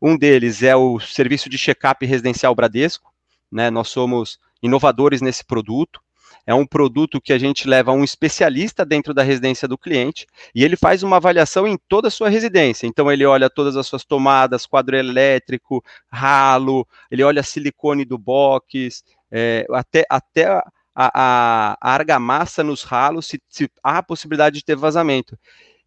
Um 0.00 0.16
deles 0.16 0.62
é 0.62 0.76
o 0.76 1.00
serviço 1.00 1.48
de 1.48 1.58
check-up 1.58 2.04
residencial 2.06 2.54
Bradesco, 2.54 3.12
né? 3.50 3.70
Nós 3.70 3.88
somos 3.88 4.38
inovadores 4.62 5.20
nesse 5.20 5.44
produto. 5.44 6.00
é 6.46 6.54
um 6.54 6.66
produto 6.66 7.20
que 7.20 7.32
a 7.32 7.38
gente 7.38 7.68
leva 7.68 7.92
um 7.92 8.02
especialista 8.02 8.84
dentro 8.84 9.12
da 9.12 9.22
residência 9.22 9.68
do 9.68 9.78
cliente 9.78 10.26
e 10.54 10.64
ele 10.64 10.76
faz 10.76 11.02
uma 11.02 11.16
avaliação 11.16 11.66
em 11.66 11.78
toda 11.88 12.08
a 12.08 12.10
sua 12.10 12.28
residência. 12.28 12.86
Então, 12.86 13.10
ele 13.10 13.24
olha 13.26 13.50
todas 13.50 13.76
as 13.76 13.86
suas 13.86 14.04
tomadas, 14.04 14.66
quadro 14.66 14.96
elétrico, 14.96 15.84
ralo, 16.10 16.86
ele 17.10 17.22
olha 17.22 17.42
silicone 17.42 18.04
do 18.04 18.18
box, 18.18 19.04
é, 19.30 19.66
até, 19.70 20.04
até 20.08 20.62
a, 21.08 21.76
a, 21.80 21.94
argamassa 21.94 22.62
nos 22.62 22.82
ralos, 22.82 23.26
se, 23.26 23.40
se 23.48 23.70
há 23.82 23.98
a 23.98 24.02
possibilidade 24.02 24.58
de 24.58 24.64
ter 24.64 24.76
vazamento 24.76 25.38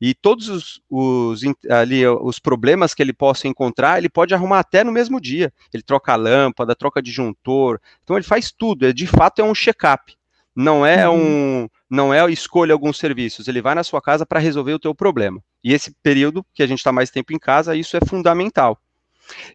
e 0.05 0.13
todos 0.13 0.49
os, 0.49 0.81
os, 0.89 1.41
ali, 1.69 2.05
os 2.05 2.37
problemas 2.37 2.93
que 2.93 3.01
ele 3.01 3.13
possa 3.13 3.47
encontrar, 3.47 3.97
ele 3.97 4.09
pode 4.09 4.33
arrumar 4.33 4.59
até 4.59 4.83
no 4.83 4.91
mesmo 4.91 5.17
dia. 5.17 5.49
Ele 5.73 5.81
troca 5.81 6.11
a 6.11 6.17
lâmpada, 6.17 6.75
troca 6.75 7.01
disjuntor, 7.01 7.79
então 8.03 8.17
ele 8.17 8.25
faz 8.25 8.51
tudo. 8.51 8.85
É, 8.85 8.91
de 8.91 9.07
fato 9.07 9.39
é 9.39 9.45
um 9.45 9.55
check-up. 9.55 10.13
Não 10.53 10.85
é 10.85 11.07
uhum. 11.07 11.63
um, 11.63 11.69
não 11.89 12.13
é 12.13 12.29
escolha 12.29 12.73
alguns 12.73 12.97
serviços. 12.97 13.47
Ele 13.47 13.61
vai 13.61 13.75
na 13.75 13.83
sua 13.83 14.01
casa 14.01 14.25
para 14.25 14.41
resolver 14.41 14.73
o 14.73 14.79
teu 14.79 14.93
problema. 14.93 15.41
E 15.63 15.71
esse 15.71 15.95
período 16.03 16.45
que 16.53 16.61
a 16.61 16.67
gente 16.67 16.79
está 16.79 16.91
mais 16.91 17.09
tempo 17.09 17.31
em 17.31 17.39
casa, 17.39 17.73
isso 17.73 17.95
é 17.95 18.01
fundamental. 18.05 18.77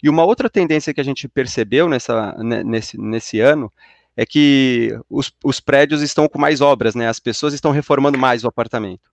E 0.03 0.09
uma 0.09 0.25
outra 0.25 0.49
tendência 0.49 0.95
que 0.95 1.01
a 1.01 1.05
gente 1.05 1.29
percebeu 1.29 1.91
nessa, 1.91 2.35
nesse, 2.65 2.99
nesse 2.99 3.39
ano 3.39 3.71
é 4.19 4.27
que 4.27 4.99
os, 5.09 5.33
os 5.45 5.61
prédios 5.61 6.03
estão 6.03 6.29
com 6.29 6.41
mais 6.41 6.61
obras, 6.61 6.97
né? 6.97 7.07
As 7.07 7.21
pessoas 7.21 7.55
estão 7.55 7.71
reformando 7.71 8.19
mais 8.19 8.43
o 8.43 8.49
apartamento, 8.49 9.09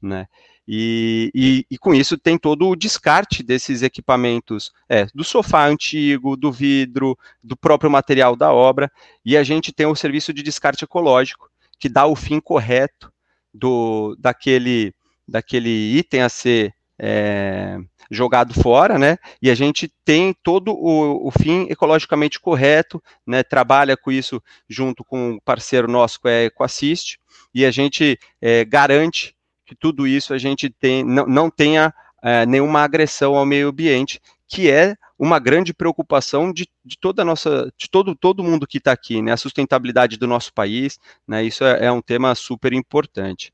né? 0.00 0.28
E, 0.66 1.28
e, 1.34 1.66
e, 1.72 1.76
com 1.76 1.92
isso 1.92 2.16
tem 2.16 2.38
todo 2.38 2.68
o 2.68 2.76
descarte 2.76 3.42
desses 3.42 3.82
equipamentos, 3.82 4.72
é, 4.88 5.06
do 5.12 5.24
sofá 5.24 5.66
antigo, 5.66 6.36
do 6.36 6.52
vidro, 6.52 7.18
do 7.42 7.56
próprio 7.56 7.90
material 7.90 8.36
da 8.36 8.52
obra, 8.52 8.88
e 9.24 9.36
a 9.36 9.42
gente 9.42 9.72
tem 9.72 9.86
o 9.86 9.96
serviço 9.96 10.32
de 10.32 10.40
descarte 10.40 10.84
ecológico, 10.84 11.50
que 11.80 11.88
dá 11.88 12.06
o 12.06 12.14
fim 12.14 12.38
correto 12.38 13.12
do 13.52 14.16
daquele, 14.20 14.94
daquele 15.26 15.98
item 15.98 16.22
a 16.22 16.28
ser 16.28 16.72
é, 16.98 17.78
jogado 18.10 18.54
fora, 18.54 18.98
né? 18.98 19.16
E 19.42 19.50
a 19.50 19.54
gente 19.54 19.92
tem 20.04 20.34
todo 20.42 20.72
o, 20.72 21.26
o, 21.26 21.30
fim 21.30 21.66
ecologicamente 21.70 22.38
correto, 22.40 23.02
né? 23.26 23.42
Trabalha 23.42 23.96
com 23.96 24.12
isso 24.12 24.42
junto 24.68 25.04
com 25.04 25.32
um 25.32 25.38
parceiro 25.44 25.88
nosso 25.88 26.20
que 26.20 26.28
é 26.28 26.44
Ecoassist, 26.44 27.18
e 27.54 27.64
a 27.64 27.70
gente 27.70 28.18
é, 28.40 28.64
garante 28.64 29.34
que 29.66 29.74
tudo 29.74 30.06
isso 30.06 30.34
a 30.34 30.38
gente 30.38 30.68
tem, 30.68 31.02
não, 31.02 31.26
não 31.26 31.50
tenha 31.50 31.92
é, 32.22 32.44
nenhuma 32.46 32.80
agressão 32.82 33.34
ao 33.34 33.46
meio 33.46 33.68
ambiente, 33.68 34.20
que 34.46 34.70
é 34.70 34.94
uma 35.18 35.38
grande 35.38 35.72
preocupação 35.72 36.52
de, 36.52 36.68
de 36.84 36.98
toda 36.98 37.22
a 37.22 37.24
nossa, 37.24 37.72
de 37.78 37.88
todo, 37.88 38.14
todo 38.14 38.42
mundo 38.42 38.66
que 38.66 38.78
está 38.78 38.92
aqui, 38.92 39.22
né? 39.22 39.32
A 39.32 39.36
sustentabilidade 39.36 40.16
do 40.16 40.26
nosso 40.26 40.52
país, 40.52 40.98
né? 41.26 41.42
Isso 41.44 41.64
é, 41.64 41.86
é 41.86 41.92
um 41.92 42.02
tema 42.02 42.34
super 42.34 42.72
importante. 42.72 43.52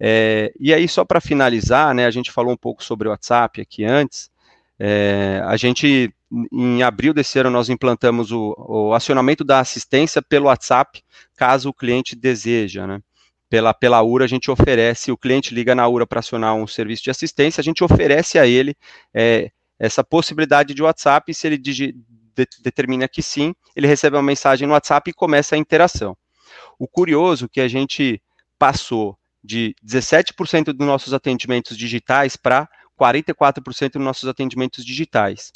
É, 0.00 0.52
e 0.58 0.72
aí, 0.72 0.88
só 0.88 1.04
para 1.04 1.20
finalizar, 1.20 1.94
né? 1.94 2.06
A 2.06 2.10
gente 2.10 2.30
falou 2.30 2.52
um 2.52 2.56
pouco 2.56 2.82
sobre 2.84 3.08
o 3.08 3.10
WhatsApp 3.10 3.60
aqui 3.60 3.84
antes. 3.84 4.30
É, 4.78 5.42
a 5.44 5.56
gente, 5.56 6.12
em 6.52 6.82
abril 6.82 7.12
desse 7.12 7.38
ano, 7.38 7.50
nós 7.50 7.68
implantamos 7.68 8.30
o, 8.30 8.54
o 8.58 8.94
acionamento 8.94 9.44
da 9.44 9.58
assistência 9.60 10.22
pelo 10.22 10.46
WhatsApp, 10.46 11.02
caso 11.36 11.70
o 11.70 11.74
cliente 11.74 12.14
deseja, 12.14 12.86
né? 12.86 13.00
pela, 13.48 13.72
pela 13.72 14.02
URA, 14.02 14.24
a 14.24 14.28
gente 14.28 14.50
oferece, 14.50 15.10
o 15.10 15.16
cliente 15.16 15.54
liga 15.54 15.74
na 15.74 15.88
URA 15.88 16.06
para 16.06 16.20
acionar 16.20 16.54
um 16.54 16.66
serviço 16.66 17.02
de 17.02 17.10
assistência, 17.10 17.60
a 17.60 17.64
gente 17.64 17.82
oferece 17.82 18.38
a 18.38 18.46
ele 18.46 18.76
é, 19.12 19.50
essa 19.78 20.04
possibilidade 20.04 20.74
de 20.74 20.82
WhatsApp, 20.82 21.30
e 21.30 21.34
se 21.34 21.46
ele 21.46 21.56
de, 21.56 21.94
determina 22.62 23.08
que 23.08 23.22
sim, 23.22 23.54
ele 23.74 23.86
recebe 23.86 24.16
uma 24.16 24.22
mensagem 24.22 24.66
no 24.66 24.74
WhatsApp 24.74 25.10
e 25.10 25.14
começa 25.14 25.54
a 25.54 25.58
interação. 25.58 26.16
O 26.78 26.86
curioso 26.86 27.46
é 27.46 27.48
que 27.48 27.60
a 27.60 27.68
gente 27.68 28.20
passou 28.58 29.17
de 29.42 29.74
17% 29.84 30.72
dos 30.72 30.86
nossos 30.86 31.14
atendimentos 31.14 31.76
digitais 31.76 32.36
para 32.36 32.68
44% 32.98 33.92
dos 33.92 34.02
nossos 34.02 34.28
atendimentos 34.28 34.84
digitais. 34.84 35.52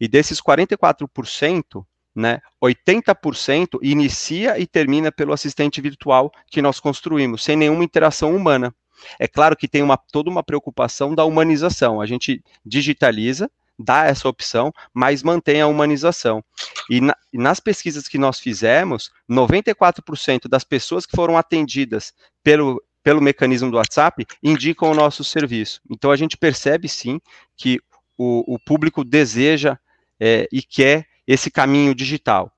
E 0.00 0.08
desses 0.08 0.40
44%, 0.40 1.84
né, 2.14 2.40
80% 2.62 3.78
inicia 3.82 4.58
e 4.58 4.66
termina 4.66 5.12
pelo 5.12 5.32
assistente 5.32 5.80
virtual 5.80 6.32
que 6.50 6.62
nós 6.62 6.80
construímos, 6.80 7.44
sem 7.44 7.56
nenhuma 7.56 7.84
interação 7.84 8.34
humana. 8.34 8.74
É 9.18 9.28
claro 9.28 9.54
que 9.54 9.68
tem 9.68 9.82
uma, 9.82 9.98
toda 9.98 10.30
uma 10.30 10.42
preocupação 10.42 11.14
da 11.14 11.24
humanização. 11.24 12.00
A 12.00 12.06
gente 12.06 12.42
digitaliza, 12.64 13.50
dá 13.78 14.06
essa 14.06 14.28
opção, 14.28 14.72
mas 14.94 15.22
mantém 15.22 15.60
a 15.60 15.66
humanização. 15.66 16.42
E, 16.88 17.02
na, 17.02 17.14
nas 17.32 17.60
pesquisas 17.60 18.08
que 18.08 18.16
nós 18.16 18.40
fizemos, 18.40 19.10
94% 19.30 20.48
das 20.48 20.64
pessoas 20.64 21.04
que 21.04 21.14
foram 21.14 21.36
atendidas 21.36 22.14
pelo, 22.42 22.82
pelo 23.06 23.22
mecanismo 23.22 23.70
do 23.70 23.76
WhatsApp 23.76 24.26
indicam 24.42 24.90
o 24.90 24.94
nosso 24.94 25.22
serviço. 25.22 25.80
Então 25.88 26.10
a 26.10 26.16
gente 26.16 26.36
percebe 26.36 26.88
sim 26.88 27.20
que 27.56 27.78
o, 28.18 28.54
o 28.54 28.58
público 28.58 29.04
deseja 29.04 29.78
é, 30.18 30.48
e 30.50 30.60
quer 30.60 31.06
esse 31.24 31.48
caminho 31.48 31.94
digital. 31.94 32.50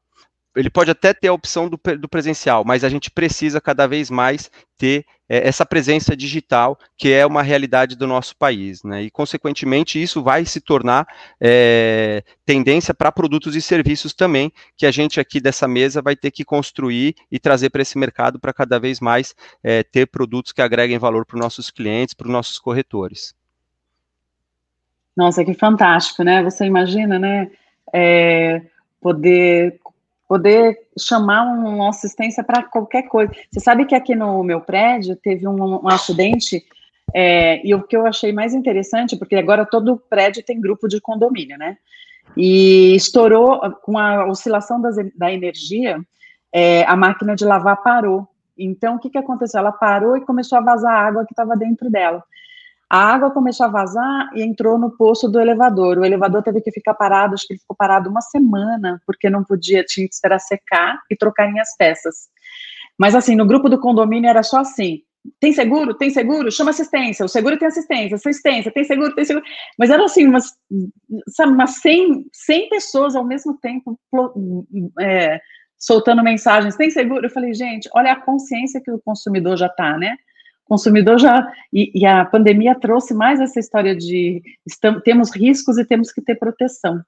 Ele 0.56 0.70
pode 0.70 0.90
até 0.90 1.12
ter 1.14 1.28
a 1.28 1.32
opção 1.32 1.68
do, 1.68 1.78
do 1.98 2.08
presencial, 2.08 2.64
mas 2.64 2.82
a 2.82 2.88
gente 2.88 3.11
precisa 3.11 3.61
cada 3.61 3.87
vez 3.87 4.11
mais 4.11 4.50
ter 4.76 5.04
é, 5.28 5.46
essa 5.46 5.64
presença 5.64 6.16
digital, 6.16 6.78
que 6.96 7.12
é 7.12 7.24
uma 7.24 7.42
realidade 7.42 7.94
do 7.94 8.06
nosso 8.06 8.37
país, 8.37 8.82
né? 8.82 9.02
E, 9.02 9.11
consequentemente, 9.11 10.02
isso 10.02 10.22
vai 10.22 10.44
se 10.44 10.61
tornar 10.61 11.06
é, 11.40 12.22
tendência 12.44 12.92
para 12.92 13.12
produtos 13.12 13.54
e 13.54 13.62
serviços 13.62 14.12
também, 14.14 14.52
que 14.76 14.87
a 14.87 14.90
gente 14.90 15.20
aqui 15.20 15.40
dessa 15.40 15.68
mesa 15.68 16.02
vai 16.02 16.16
ter 16.16 16.30
que 16.30 16.44
construir 16.44 17.14
e 17.30 17.38
trazer 17.38 17.70
para 17.70 17.82
esse 17.82 17.98
mercado 17.98 18.40
para 18.40 18.52
cada 18.52 18.78
vez 18.78 19.00
mais 19.00 19.34
é, 19.62 19.82
ter 19.82 20.06
produtos 20.06 20.52
que 20.52 20.62
agreguem 20.62 20.98
valor 20.98 21.24
para 21.24 21.37
os 21.37 21.40
nossos 21.40 21.70
clientes, 21.70 22.14
para 22.14 22.26
os 22.26 22.32
nossos 22.32 22.58
corretores. 22.58 23.34
Nossa, 25.16 25.44
que 25.44 25.54
fantástico, 25.54 26.22
né? 26.22 26.42
Você 26.42 26.64
imagina, 26.64 27.18
né? 27.18 27.50
é, 27.92 28.62
poder 29.00 29.78
poder 30.29 30.79
chamar 30.99 31.45
uma 31.45 31.88
assistência 31.88 32.45
para 32.45 32.62
qualquer 32.62 33.05
coisa. 33.05 33.33
Você 33.51 33.61
sabe 33.61 33.87
que 33.87 33.95
aqui 33.95 34.14
no 34.14 34.45
meu 34.45 34.61
prédio 34.61 35.17
teve 35.17 35.49
um, 35.49 35.83
um 35.83 35.88
acidente 35.88 36.62
é, 37.14 37.67
e 37.67 37.75
o 37.75 37.83
que 37.83 37.97
eu 37.97 38.07
achei 38.07 38.31
mais 38.31 38.53
interessante, 38.53 39.17
porque 39.17 39.35
agora 39.35 39.64
todo 39.64 39.97
prédio 39.97 40.45
tem 40.45 40.61
grupo 40.61 40.87
de 40.87 41.01
condomínio, 41.01 41.57
né? 41.57 41.79
E 42.37 42.95
estourou 42.95 43.59
com 43.83 43.97
a 43.99 44.27
oscilação 44.27 44.81
das, 44.81 44.97
da 45.17 45.33
energia, 45.33 45.99
é, 46.53 46.85
a 46.85 46.95
máquina 46.95 47.35
de 47.35 47.47
lavar 47.47 47.83
parou. 47.83 48.29
Então, 48.57 48.97
o 48.97 48.99
que, 48.99 49.09
que 49.09 49.19
aconteceu? 49.19 49.61
Ela 49.61 49.73
parou 49.73 50.17
e 50.17 50.25
começou 50.27 50.59
a 50.59 50.61
vazar 50.61 50.93
água 50.93 51.25
que 51.25 51.33
estava 51.33 51.57
dentro 51.57 51.88
dela. 51.88 52.23
A 52.90 53.12
água 53.12 53.31
começou 53.31 53.66
a 53.66 53.68
vazar 53.68 54.31
e 54.35 54.42
entrou 54.42 54.79
no 54.79 54.90
poço 54.90 55.29
do 55.29 55.38
elevador. 55.38 55.98
O 55.98 56.05
elevador 56.05 56.42
teve 56.42 56.61
que 56.62 56.72
ficar 56.72 56.94
parado, 56.94 57.35
acho 57.35 57.46
que 57.46 57.53
ele 57.53 57.61
ficou 57.61 57.77
parado 57.77 58.09
uma 58.09 58.22
semana, 58.22 59.01
porque 59.07 59.29
não 59.29 59.44
podia, 59.44 59.85
tinha 59.85 60.09
que 60.09 60.14
esperar 60.14 60.38
secar 60.38 60.98
e 61.11 61.16
trocarem 61.16 61.61
as 61.61 61.77
peças. 61.77 62.29
Mas 62.98 63.14
assim, 63.14 63.37
no 63.37 63.46
grupo 63.46 63.68
do 63.68 63.79
condomínio 63.79 64.29
era 64.29 64.42
só 64.42 64.61
assim: 64.61 65.03
tem 65.40 65.53
seguro? 65.53 65.94
Tem 65.94 66.11
seguro? 66.11 66.51
Chama 66.51 66.70
assistência. 66.70 67.24
O 67.24 67.29
seguro 67.29 67.59
tem 67.59 67.68
assistência. 67.68 68.14
Assistência, 68.14 68.72
tem 68.72 68.85
seguro? 68.85 69.14
Tem 69.14 69.24
seguro. 69.24 69.44
Mas 69.79 69.90
eram 69.90 70.05
assim, 70.05 70.27
umas, 70.27 70.55
sabe, 71.29 71.53
umas 71.53 71.81
100, 71.81 72.27
100 72.33 72.68
pessoas 72.68 73.14
ao 73.14 73.24
mesmo 73.24 73.59
tempo 73.59 73.98
é, 75.01 75.40
soltando 75.79 76.22
mensagens. 76.22 76.77
Tem 76.77 76.90
seguro? 76.90 77.27
Eu 77.27 77.31
falei, 77.31 77.53
gente, 77.55 77.88
olha 77.94 78.12
a 78.12 78.20
consciência 78.20 78.81
que 78.83 78.90
o 78.90 79.01
consumidor 79.01 79.57
já 79.57 79.66
está, 79.66 79.96
né? 79.98 80.16
Consumidor 80.68 81.18
já. 81.18 81.50
E, 81.72 81.90
e, 81.94 82.07
a 82.07 82.24
pandemia 82.24 82.74
trouxe 82.74 83.14
mais 83.14 83.40
essa 83.40 83.59
história 83.59 83.96
de 83.96 84.42
estamos, 84.66 85.02
temos 85.02 85.35
riscos 85.35 85.78
e 85.78 85.85
temos 85.85 86.12
que 86.12 86.20
ter 86.20 86.37
proteção. 86.37 87.02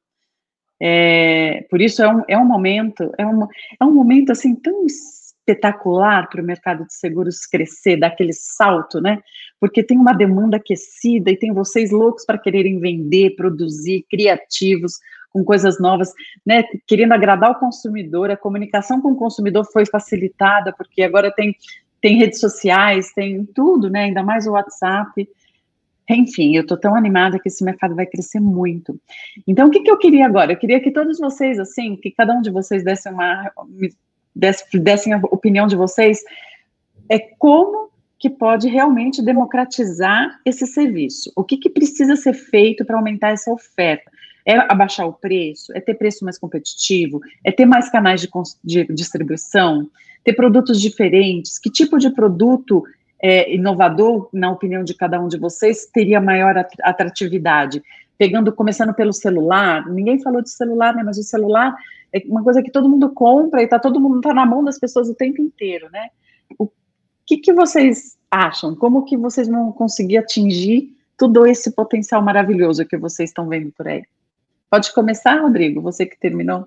É, 0.83 1.67
por 1.69 1.81
isso 1.81 2.03
é 2.03 2.09
um, 2.09 2.23
é 2.27 2.39
um 2.39 2.45
momento, 2.45 3.13
é 3.19 3.27
um, 3.27 3.47
é 3.79 3.85
um 3.85 3.93
momento 3.93 4.33
assim 4.33 4.55
tão 4.55 4.87
espetacular 4.87 6.29
para 6.31 6.41
o 6.41 6.45
mercado 6.45 6.87
de 6.87 6.95
seguros 6.95 7.45
crescer, 7.45 7.99
dar 7.99 8.07
aquele 8.07 8.33
salto, 8.33 9.01
né? 9.01 9.21
Porque 9.61 9.83
tem 9.83 9.99
uma 9.99 10.15
demanda 10.15 10.57
aquecida 10.57 11.31
e 11.31 11.37
tem 11.37 11.53
vocês 11.53 11.91
loucos 11.91 12.25
para 12.25 12.39
quererem 12.39 12.79
vender, 12.81 13.37
produzir, 13.37 14.07
criativos, 14.11 14.99
com 15.31 15.45
coisas 15.45 15.79
novas, 15.79 16.13
né? 16.45 16.65
Querendo 16.87 17.13
agradar 17.13 17.51
o 17.51 17.59
consumidor, 17.59 18.31
a 18.31 18.37
comunicação 18.37 19.01
com 19.01 19.13
o 19.13 19.17
consumidor 19.17 19.65
foi 19.71 19.87
facilitada, 19.87 20.73
porque 20.73 21.03
agora 21.03 21.31
tem 21.31 21.55
tem 22.01 22.19
redes 22.19 22.41
sociais, 22.41 23.13
tem 23.13 23.45
tudo, 23.45 23.91
né? 23.91 24.05
Ainda 24.05 24.23
mais 24.23 24.47
o 24.47 24.53
WhatsApp. 24.53 25.29
Enfim, 26.09 26.57
eu 26.57 26.63
estou 26.63 26.77
tão 26.77 26.95
animada 26.95 27.39
que 27.39 27.49
esse 27.49 27.63
mercado 27.63 27.95
vai 27.95 28.07
crescer 28.07 28.41
muito. 28.41 28.99
Então, 29.47 29.69
o 29.69 29.71
que, 29.71 29.81
que 29.81 29.91
eu 29.91 29.99
queria 29.99 30.27
agora? 30.27 30.53
Eu 30.53 30.57
queria 30.57 30.81
que 30.81 30.91
todos 30.91 31.19
vocês, 31.19 31.59
assim, 31.59 31.97
que 31.97 32.11
cada 32.11 32.35
um 32.35 32.41
de 32.41 32.51
vocês 32.51 32.83
desse 32.83 33.09
uma, 33.09 33.53
desse, 34.35 34.65
dessem 34.79 35.13
a 35.13 35.19
opinião 35.31 35.67
de 35.67 35.77
vocês, 35.77 36.23
é 37.09 37.19
como 37.19 37.91
que 38.19 38.29
pode 38.29 38.69
realmente 38.69 39.23
democratizar 39.23 40.39
esse 40.45 40.67
serviço. 40.67 41.33
O 41.35 41.43
que, 41.43 41.57
que 41.57 41.71
precisa 41.71 42.17
ser 42.17 42.35
feito 42.35 42.85
para 42.85 42.97
aumentar 42.97 43.31
essa 43.31 43.51
oferta? 43.51 44.11
É 44.45 44.57
abaixar 44.57 45.07
o 45.07 45.13
preço? 45.13 45.73
É 45.75 45.81
ter 45.81 45.95
preço 45.95 46.25
mais 46.25 46.39
competitivo? 46.39 47.21
É 47.45 47.51
ter 47.53 47.65
mais 47.65 47.89
canais 47.89 48.21
de, 48.21 48.29
de 48.65 48.85
distribuição? 48.93 49.89
Ter 50.25 50.35
produtos 50.35 50.81
diferentes? 50.81 51.59
Que 51.59 51.71
tipo 51.71 51.99
de 51.99 52.11
produto 52.11 52.83
é, 53.23 53.55
inovador, 53.55 54.29
na 54.33 54.51
opinião 54.51 54.83
de 54.83 54.95
cada 54.95 55.21
um 55.21 55.29
de 55.29 55.39
vocês, 55.39 55.87
teria 55.87 56.21
maior 56.21 56.57
atratividade? 56.83 57.83
Pegando, 58.19 58.53
começando 58.53 58.93
pelo 58.95 59.13
celular, 59.13 59.87
ninguém 59.89 60.21
falou 60.21 60.43
de 60.43 60.51
celular, 60.51 60.95
né? 60.95 61.03
Mas 61.03 61.19
o 61.19 61.23
celular 61.23 61.75
é 62.13 62.23
uma 62.27 62.43
coisa 62.43 62.63
que 62.63 62.71
todo 62.71 62.89
mundo 62.89 63.11
compra 63.11 63.63
e 63.63 63.67
tá 63.67 63.79
todo 63.79 64.01
mundo 64.01 64.21
tá 64.21 64.35
na 64.35 64.45
mão 64.45 64.63
das 64.63 64.79
pessoas 64.79 65.09
o 65.09 65.15
tempo 65.15 65.41
inteiro, 65.41 65.89
né? 65.91 66.09
O 66.59 66.69
que, 67.25 67.39
que 67.39 67.53
vocês 67.53 68.19
acham? 68.31 68.75
Como 68.75 69.05
que 69.05 69.17
vocês 69.17 69.49
vão 69.49 69.73
conseguir 69.73 70.19
atingir 70.19 70.97
todo 71.17 71.47
esse 71.47 71.71
potencial 71.71 72.23
maravilhoso 72.23 72.85
que 72.85 72.97
vocês 72.97 73.31
estão 73.31 73.49
vendo 73.49 73.73
por 73.73 73.89
aí? 73.89 74.05
Pode 74.69 74.93
começar, 74.93 75.41
Rodrigo, 75.41 75.81
você 75.81 76.07
que 76.07 76.19
terminou. 76.19 76.67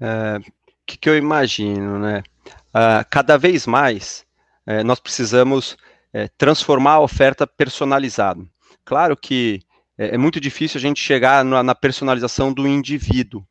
É, 0.00 0.38
que, 0.86 0.96
que, 0.96 1.08
eu 1.08 1.16
imagino, 1.16 1.98
né? 1.98 2.22
Uh, 2.68 3.04
cada 3.10 3.36
vez 3.36 3.66
mais 3.66 4.26
é, 4.66 4.82
nós 4.82 4.98
precisamos 4.98 5.76
é, 6.12 6.28
transformar 6.36 6.94
a 6.94 7.00
oferta 7.00 7.46
personalizada. 7.46 8.44
Claro 8.84 9.16
que 9.16 9.62
é, 9.96 10.14
é, 10.14 10.18
muito 10.18 10.40
difícil 10.40 10.78
a 10.78 10.80
gente 10.80 11.00
chegar 11.00 11.44
na, 11.44 11.62
na 11.62 11.74
personalização 11.74 12.52
do 12.52 12.66
indivíduo, 12.66 13.46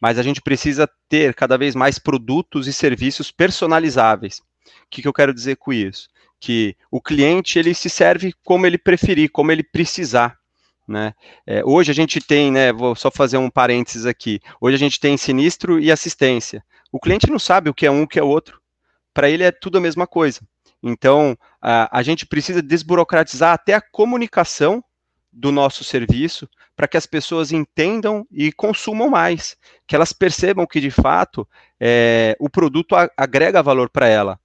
mas 0.00 0.18
a 0.18 0.22
gente 0.22 0.40
precisa 0.40 0.88
ter 1.08 1.34
cada 1.34 1.56
vez 1.56 1.74
mais 1.74 1.98
produtos 1.98 2.66
e 2.66 2.72
serviços 2.72 3.30
personalizáveis. 3.30 4.38
O 4.38 4.90
que, 4.90 5.02
que 5.02 5.08
eu 5.08 5.12
quero 5.12 5.34
dizer 5.34 5.56
com 5.56 5.72
isso? 5.72 6.08
Que 6.38 6.76
o 6.90 7.00
cliente 7.00 7.58
ele 7.58 7.74
se 7.74 7.90
serve 7.90 8.32
como 8.44 8.66
ele 8.66 8.78
preferir, 8.78 9.30
como 9.30 9.50
ele 9.50 9.62
precisar. 9.62 10.38
Né? 10.90 11.14
É, 11.46 11.62
hoje 11.64 11.92
a 11.92 11.94
gente 11.94 12.20
tem, 12.20 12.50
né, 12.50 12.72
vou 12.72 12.96
só 12.96 13.12
fazer 13.12 13.38
um 13.38 13.48
parênteses 13.48 14.06
aqui, 14.06 14.40
hoje 14.60 14.74
a 14.74 14.78
gente 14.78 14.98
tem 14.98 15.16
sinistro 15.16 15.78
e 15.78 15.92
assistência. 15.92 16.64
O 16.90 16.98
cliente 16.98 17.30
não 17.30 17.38
sabe 17.38 17.70
o 17.70 17.74
que 17.74 17.86
é 17.86 17.90
um, 17.92 18.02
o 18.02 18.08
que 18.08 18.18
é 18.18 18.22
outro. 18.24 18.60
Para 19.14 19.30
ele 19.30 19.44
é 19.44 19.52
tudo 19.52 19.78
a 19.78 19.80
mesma 19.80 20.04
coisa. 20.04 20.40
Então, 20.82 21.38
a, 21.62 21.96
a 21.96 22.02
gente 22.02 22.26
precisa 22.26 22.60
desburocratizar 22.60 23.52
até 23.52 23.74
a 23.74 23.80
comunicação 23.80 24.82
do 25.32 25.52
nosso 25.52 25.84
serviço 25.84 26.48
para 26.74 26.88
que 26.88 26.96
as 26.96 27.06
pessoas 27.06 27.52
entendam 27.52 28.26
e 28.28 28.50
consumam 28.50 29.08
mais, 29.08 29.56
que 29.86 29.94
elas 29.94 30.12
percebam 30.12 30.66
que 30.66 30.80
de 30.80 30.90
fato 30.90 31.46
é, 31.78 32.36
o 32.40 32.50
produto 32.50 32.96
agrega 33.16 33.62
valor 33.62 33.88
para 33.88 34.08
ela. 34.08 34.40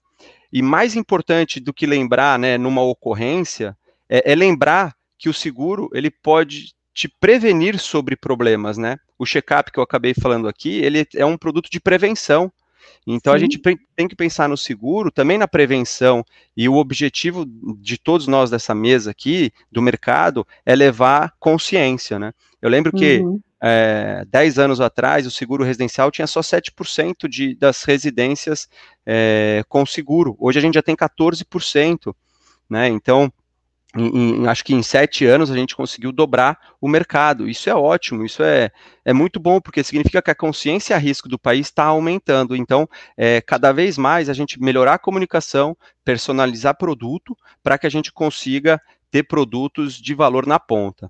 E 0.53 0.61
mais 0.61 0.95
importante 0.95 1.59
do 1.59 1.73
que 1.73 1.87
lembrar, 1.87 2.37
né, 2.37 2.55
numa 2.55 2.83
ocorrência, 2.83 3.75
é, 4.07 4.31
é 4.31 4.35
lembrar 4.35 4.95
que 5.17 5.29
o 5.29 5.33
seguro 5.33 5.89
ele 5.93 6.09
pode 6.09 6.73
te 6.93 7.09
prevenir 7.09 7.77
sobre 7.77 8.15
problemas, 8.15 8.77
né? 8.77 8.97
O 9.19 9.25
check-up 9.25 9.71
que 9.71 9.77
eu 9.77 9.83
acabei 9.83 10.13
falando 10.13 10.47
aqui, 10.47 10.79
ele 10.79 11.05
é 11.15 11.25
um 11.25 11.37
produto 11.37 11.69
de 11.69 11.79
prevenção. 11.79 12.51
Então 13.05 13.33
Sim. 13.33 13.37
a 13.37 13.39
gente 13.39 13.59
tem 13.95 14.07
que 14.07 14.15
pensar 14.15 14.49
no 14.49 14.57
seguro, 14.57 15.11
também 15.11 15.37
na 15.37 15.47
prevenção, 15.47 16.23
e 16.55 16.67
o 16.67 16.75
objetivo 16.75 17.45
de 17.79 17.97
todos 17.97 18.27
nós 18.27 18.49
dessa 18.49 18.73
mesa 18.73 19.11
aqui, 19.11 19.51
do 19.71 19.81
mercado, 19.81 20.47
é 20.65 20.75
levar 20.75 21.33
consciência, 21.39 22.17
né? 22.17 22.33
Eu 22.61 22.69
lembro 22.69 22.91
que 22.91 23.19
uhum. 23.19 23.39
é, 23.61 24.25
10 24.27 24.57
anos 24.57 24.81
atrás, 24.81 25.27
o 25.27 25.31
seguro 25.31 25.63
residencial 25.63 26.09
tinha 26.09 26.25
só 26.25 26.39
7% 26.39 27.27
de, 27.27 27.55
das 27.55 27.83
residências 27.83 28.67
é, 29.05 29.63
com 29.69 29.85
seguro. 29.85 30.35
Hoje 30.39 30.57
a 30.57 30.61
gente 30.61 30.73
já 30.73 30.81
tem 30.81 30.95
14%, 30.95 32.15
né? 32.67 32.87
Então, 32.87 33.31
em, 33.95 34.41
em, 34.41 34.47
acho 34.47 34.63
que 34.63 34.73
em 34.73 34.83
sete 34.83 35.25
anos 35.25 35.49
a 35.49 35.55
gente 35.55 35.75
conseguiu 35.75 36.11
dobrar 36.11 36.57
o 36.81 36.87
mercado. 36.87 37.47
Isso 37.47 37.69
é 37.69 37.75
ótimo, 37.75 38.25
isso 38.25 38.43
é, 38.43 38.71
é 39.03 39.13
muito 39.13 39.39
bom, 39.39 39.61
porque 39.61 39.83
significa 39.83 40.21
que 40.21 40.31
a 40.31 40.35
consciência 40.35 40.95
a 40.95 40.99
risco 40.99 41.29
do 41.29 41.39
país 41.39 41.67
está 41.67 41.85
aumentando. 41.85 42.55
Então, 42.55 42.87
é, 43.17 43.41
cada 43.41 43.71
vez 43.71 43.97
mais 43.97 44.29
a 44.29 44.33
gente 44.33 44.59
melhorar 44.59 44.95
a 44.95 44.99
comunicação, 44.99 45.77
personalizar 46.03 46.77
produto, 46.77 47.35
para 47.63 47.77
que 47.77 47.87
a 47.87 47.89
gente 47.89 48.11
consiga 48.11 48.81
ter 49.09 49.23
produtos 49.23 49.95
de 49.95 50.13
valor 50.13 50.45
na 50.45 50.59
ponta. 50.59 51.09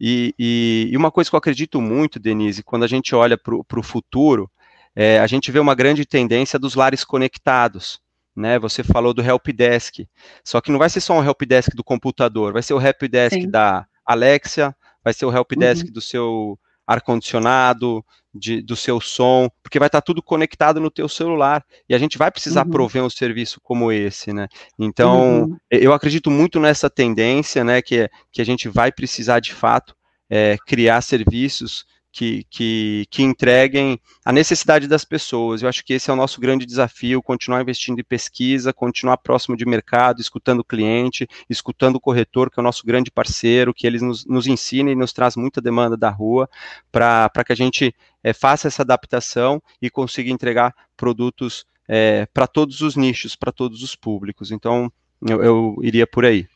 E, 0.00 0.34
e, 0.38 0.88
e 0.90 0.96
uma 0.96 1.10
coisa 1.10 1.30
que 1.30 1.36
eu 1.36 1.38
acredito 1.38 1.80
muito, 1.80 2.18
Denise, 2.18 2.62
quando 2.62 2.84
a 2.84 2.88
gente 2.88 3.14
olha 3.14 3.38
para 3.38 3.80
o 3.80 3.82
futuro, 3.82 4.50
é, 4.94 5.18
a 5.20 5.26
gente 5.26 5.52
vê 5.52 5.58
uma 5.58 5.74
grande 5.74 6.04
tendência 6.04 6.58
dos 6.58 6.74
lares 6.74 7.04
conectados 7.04 8.00
né? 8.36 8.58
Você 8.58 8.84
falou 8.84 9.14
do 9.14 9.22
helpdesk, 9.22 10.06
só 10.44 10.60
que 10.60 10.70
não 10.70 10.78
vai 10.78 10.90
ser 10.90 11.00
só 11.00 11.18
um 11.18 11.24
helpdesk 11.24 11.74
do 11.74 11.82
computador, 11.82 12.52
vai 12.52 12.62
ser 12.62 12.74
o 12.74 12.80
helpdesk 12.80 13.40
Sim. 13.40 13.50
da 13.50 13.86
Alexia, 14.04 14.76
vai 15.02 15.14
ser 15.14 15.24
o 15.24 15.32
helpdesk 15.32 15.86
uhum. 15.86 15.92
do 15.92 16.00
seu 16.00 16.58
ar 16.86 17.00
condicionado, 17.00 18.04
de, 18.32 18.62
do 18.62 18.76
seu 18.76 19.00
som, 19.00 19.48
porque 19.62 19.78
vai 19.78 19.88
estar 19.88 20.00
tudo 20.02 20.22
conectado 20.22 20.78
no 20.80 20.90
teu 20.90 21.08
celular 21.08 21.64
e 21.88 21.94
a 21.94 21.98
gente 21.98 22.18
vai 22.18 22.30
precisar 22.30 22.64
uhum. 22.64 22.70
prover 22.70 23.02
um 23.02 23.10
serviço 23.10 23.60
como 23.62 23.90
esse, 23.90 24.32
né? 24.32 24.46
Então, 24.78 25.44
uhum. 25.44 25.56
eu 25.70 25.92
acredito 25.92 26.30
muito 26.30 26.60
nessa 26.60 26.88
tendência, 26.88 27.64
né? 27.64 27.82
Que, 27.82 28.08
que 28.30 28.42
a 28.42 28.44
gente 28.44 28.68
vai 28.68 28.92
precisar 28.92 29.40
de 29.40 29.52
fato 29.52 29.96
é, 30.30 30.56
criar 30.66 31.00
serviços 31.00 31.84
que, 32.16 32.46
que, 32.48 33.06
que 33.10 33.22
entreguem 33.22 34.00
a 34.24 34.32
necessidade 34.32 34.88
das 34.88 35.04
pessoas. 35.04 35.60
Eu 35.60 35.68
acho 35.68 35.84
que 35.84 35.92
esse 35.92 36.10
é 36.10 36.12
o 36.14 36.16
nosso 36.16 36.40
grande 36.40 36.64
desafio: 36.64 37.22
continuar 37.22 37.60
investindo 37.60 38.00
em 38.00 38.04
pesquisa, 38.04 38.72
continuar 38.72 39.18
próximo 39.18 39.54
de 39.54 39.66
mercado, 39.66 40.18
escutando 40.18 40.60
o 40.60 40.64
cliente, 40.64 41.28
escutando 41.50 41.96
o 41.96 42.00
corretor, 42.00 42.50
que 42.50 42.58
é 42.58 42.62
o 42.62 42.64
nosso 42.64 42.86
grande 42.86 43.10
parceiro, 43.10 43.74
que 43.74 43.86
eles 43.86 44.00
nos, 44.00 44.24
nos 44.24 44.46
ensina 44.46 44.90
e 44.90 44.94
nos 44.94 45.12
traz 45.12 45.36
muita 45.36 45.60
demanda 45.60 45.94
da 45.94 46.08
rua, 46.08 46.48
para 46.90 47.44
que 47.44 47.52
a 47.52 47.56
gente 47.56 47.94
é, 48.24 48.32
faça 48.32 48.66
essa 48.66 48.80
adaptação 48.80 49.62
e 49.82 49.90
consiga 49.90 50.30
entregar 50.30 50.74
produtos 50.96 51.66
é, 51.86 52.24
para 52.32 52.46
todos 52.46 52.80
os 52.80 52.96
nichos, 52.96 53.36
para 53.36 53.52
todos 53.52 53.82
os 53.82 53.94
públicos. 53.94 54.50
Então, 54.50 54.90
eu, 55.20 55.44
eu 55.44 55.76
iria 55.82 56.06
por 56.06 56.24
aí. 56.24 56.48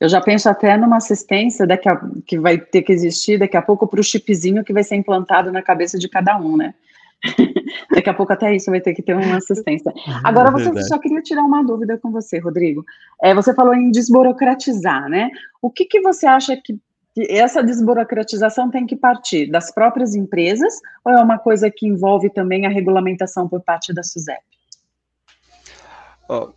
Eu 0.00 0.08
já 0.08 0.20
penso 0.20 0.48
até 0.48 0.76
numa 0.76 0.98
assistência 0.98 1.66
daqui 1.66 1.88
a, 1.88 2.00
que 2.26 2.38
vai 2.38 2.58
ter 2.58 2.82
que 2.82 2.92
existir 2.92 3.38
daqui 3.38 3.56
a 3.56 3.62
pouco 3.62 3.86
para 3.86 4.00
o 4.00 4.04
chipzinho 4.04 4.64
que 4.64 4.72
vai 4.72 4.84
ser 4.84 4.94
implantado 4.94 5.50
na 5.50 5.60
cabeça 5.60 5.98
de 5.98 6.08
cada 6.08 6.38
um, 6.38 6.56
né? 6.56 6.74
daqui 7.90 8.08
a 8.08 8.14
pouco 8.14 8.32
até 8.32 8.54
isso 8.54 8.70
vai 8.70 8.80
ter 8.80 8.94
que 8.94 9.02
ter 9.02 9.14
uma 9.14 9.36
assistência. 9.36 9.92
Agora, 10.22 10.52
você 10.52 10.70
é 10.70 10.82
só 10.82 10.98
queria 10.98 11.20
tirar 11.20 11.42
uma 11.42 11.64
dúvida 11.64 11.98
com 11.98 12.12
você, 12.12 12.38
Rodrigo. 12.38 12.84
É, 13.20 13.34
você 13.34 13.52
falou 13.52 13.74
em 13.74 13.90
desburocratizar, 13.90 15.08
né? 15.08 15.30
O 15.60 15.68
que, 15.68 15.84
que 15.84 16.00
você 16.00 16.26
acha 16.26 16.56
que 16.56 16.78
essa 17.28 17.62
desburocratização 17.62 18.70
tem 18.70 18.86
que 18.86 18.94
partir 18.94 19.50
das 19.50 19.72
próprias 19.72 20.14
empresas 20.14 20.74
ou 21.04 21.12
é 21.12 21.20
uma 21.20 21.38
coisa 21.38 21.68
que 21.68 21.88
envolve 21.88 22.30
também 22.30 22.66
a 22.66 22.70
regulamentação 22.70 23.48
por 23.48 23.60
parte 23.60 23.92
da 23.92 24.04
SUSEP? 24.04 24.40
Oh, 26.28 26.50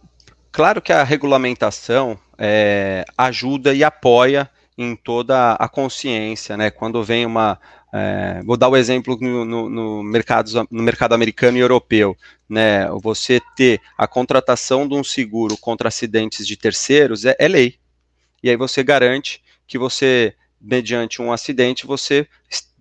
claro 0.52 0.82
que 0.82 0.92
a 0.92 1.04
regulamentação 1.04 2.20
é, 2.38 3.06
ajuda 3.18 3.74
e 3.74 3.84
apoia 3.84 4.50
em 4.78 4.96
toda 4.96 5.54
a 5.54 5.70
consciência, 5.70 6.58
né? 6.58 6.72
Quando 6.72 7.04
vem 7.04 7.26
uma, 7.26 7.60
é, 7.94 8.42
vou 8.44 8.58
dar 8.58 8.68
o 8.68 8.72
um 8.72 8.78
exemplo 8.78 9.18
no, 9.20 9.46
no, 9.46 9.70
no, 9.70 10.04
mercado, 10.04 10.50
no 10.72 10.82
mercado 10.82 11.14
americano 11.14 11.58
e 11.58 11.62
europeu, 11.62 12.18
né? 12.50 12.88
Você 13.02 13.40
ter 13.56 13.80
a 13.98 14.08
contratação 14.08 14.88
de 14.88 14.96
um 14.96 15.04
seguro 15.04 15.58
contra 15.58 15.90
acidentes 15.90 16.48
de 16.48 16.56
terceiros 16.56 17.26
é, 17.26 17.36
é 17.38 17.48
lei. 17.48 17.76
E 18.42 18.50
aí 18.50 18.56
você 18.56 18.84
garante 18.84 19.42
que 19.68 19.78
você, 19.78 20.34
mediante 20.60 21.22
um 21.22 21.32
acidente, 21.32 21.86
você 21.86 22.28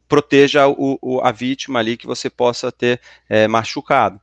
proteja 0.08 0.66
o, 0.68 0.98
o, 1.00 1.20
a 1.20 1.30
vítima 1.30 1.78
ali 1.78 1.96
que 1.96 2.06
você 2.06 2.30
possa 2.30 2.72
ter 2.72 3.00
é, 3.28 3.46
machucado. 3.46 4.20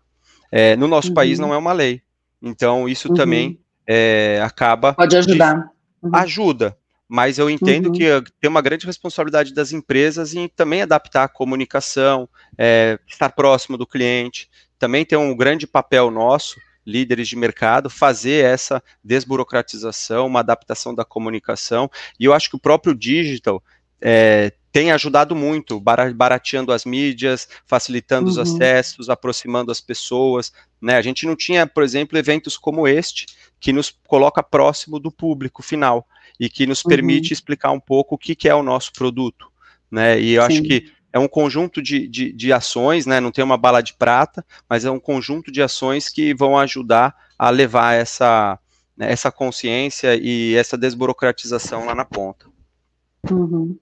É, 0.52 0.76
no 0.76 0.88
nosso 0.88 1.10
uhum. 1.10 1.14
país 1.14 1.38
não 1.38 1.54
é 1.54 1.58
uma 1.58 1.74
lei. 1.74 2.02
Então, 2.42 2.88
isso 2.88 3.10
uhum. 3.10 3.16
também 3.16 3.60
é, 3.88 4.42
acaba. 4.44 4.94
Pode 4.94 5.16
ajudar. 5.18 5.72
Uhum. 6.02 6.12
Ajuda, 6.14 6.78
mas 7.08 7.40
eu 7.40 7.50
entendo 7.50 7.88
uhum. 7.88 7.92
que 7.94 8.32
tem 8.40 8.50
uma 8.50 8.62
grande 8.62 8.86
responsabilidade 8.86 9.54
das 9.54 9.72
empresas 9.72 10.34
em 10.34 10.48
também 10.48 10.82
adaptar 10.82 11.24
a 11.24 11.30
comunicação, 11.30 12.28
é, 12.58 13.00
estar 13.08 13.30
próximo 13.30 13.78
do 13.78 13.88
cliente. 13.88 14.50
Também 14.78 15.06
tem 15.06 15.18
um 15.18 15.36
grande 15.36 15.66
papel 15.66 16.12
nosso, 16.12 16.60
líderes 16.86 17.28
de 17.28 17.36
mercado, 17.36 17.90
fazer 17.90 18.46
essa 18.46 18.82
desburocratização, 19.04 20.28
uma 20.28 20.42
adaptação 20.42 20.94
da 20.94 21.04
comunicação. 21.04 21.90
E 22.20 22.26
eu 22.26 22.34
acho 22.34 22.50
que 22.50 22.56
o 22.56 22.60
próprio 22.60 22.94
digital 22.94 23.64
é, 24.00 24.54
tem 24.72 24.92
ajudado 24.92 25.36
muito, 25.36 25.80
barateando 25.80 26.72
as 26.72 26.86
mídias, 26.86 27.48
facilitando 27.66 28.26
uhum. 28.26 28.32
os 28.32 28.38
acessos, 28.38 29.10
aproximando 29.10 29.72
as 29.72 29.82
pessoas. 29.82 30.54
Né? 30.82 30.96
A 30.96 31.02
gente 31.02 31.26
não 31.26 31.36
tinha, 31.36 31.66
por 31.66 31.84
exemplo, 31.84 32.18
eventos 32.18 32.58
como 32.58 32.88
este, 32.88 33.26
que 33.60 33.74
nos 33.74 33.94
coloca 34.08 34.44
próximo 34.44 35.00
do 35.00 35.12
público 35.12 35.64
final 35.64 36.08
e 36.40 36.50
que 36.50 36.68
nos 36.68 36.84
uhum. 36.84 36.90
permite 36.90 37.34
explicar 37.34 37.72
um 37.72 37.80
pouco 37.80 38.16
o 38.16 38.18
que, 38.18 38.36
que 38.36 38.48
é 38.48 38.54
o 38.54 38.64
nosso 38.64 38.94
produto. 38.94 39.52
Né? 39.90 40.20
E 40.20 40.34
eu 40.34 40.44
Sim. 40.44 40.48
acho 40.48 40.64
que 40.64 40.92
é 41.12 41.20
um 41.20 41.28
conjunto 41.28 41.82
de, 41.82 42.08
de, 42.08 42.32
de, 42.32 42.54
ações, 42.54 43.06
né? 43.06 43.20
não 43.20 43.32
tem 43.32 43.44
uma 43.44 43.58
bala 43.58 43.82
de 43.82 43.94
prata, 43.94 44.46
mas 44.70 44.86
é 44.86 44.92
um 44.92 45.00
conjunto 45.00 45.52
de 45.52 45.62
ações 45.62 46.10
que 46.10 46.34
vão 46.34 46.58
ajudar 46.58 47.16
a 47.40 47.50
levar 47.50 47.94
essa, 47.94 48.60
né, 48.96 49.12
essa 49.12 49.32
consciência 49.32 50.16
e 50.16 50.56
essa 50.56 50.78
desburocratização 50.78 51.86
lá 51.86 51.96
na 51.96 52.06
ponta. 52.06 52.46
Uhum. 53.32 53.78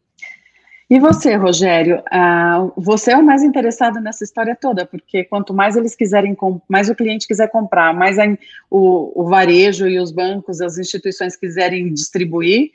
E 0.88 1.00
você, 1.00 1.36
Rogério, 1.36 1.98
uh, 1.98 2.72
você 2.78 3.12
é 3.12 3.18
o 3.18 3.24
mais 3.24 3.42
interessado 3.42 4.00
nessa 4.00 4.24
história 4.24 4.56
toda, 4.56 4.86
porque 4.86 5.24
quanto 5.24 5.52
mais 5.52 5.76
eles 5.76 5.96
quiserem, 5.96 6.38
mais 6.70 6.90
o 6.90 6.96
cliente 6.96 7.28
quiser 7.28 7.50
comprar, 7.50 7.92
mais 7.92 8.20
a, 8.20 8.26
o, 8.70 9.24
o 9.24 9.28
varejo 9.28 9.88
e 9.88 10.00
os 10.00 10.12
bancos, 10.12 10.62
as 10.62 10.78
instituições 10.78 11.36
quiserem 11.36 11.92
distribuir, 11.92 12.70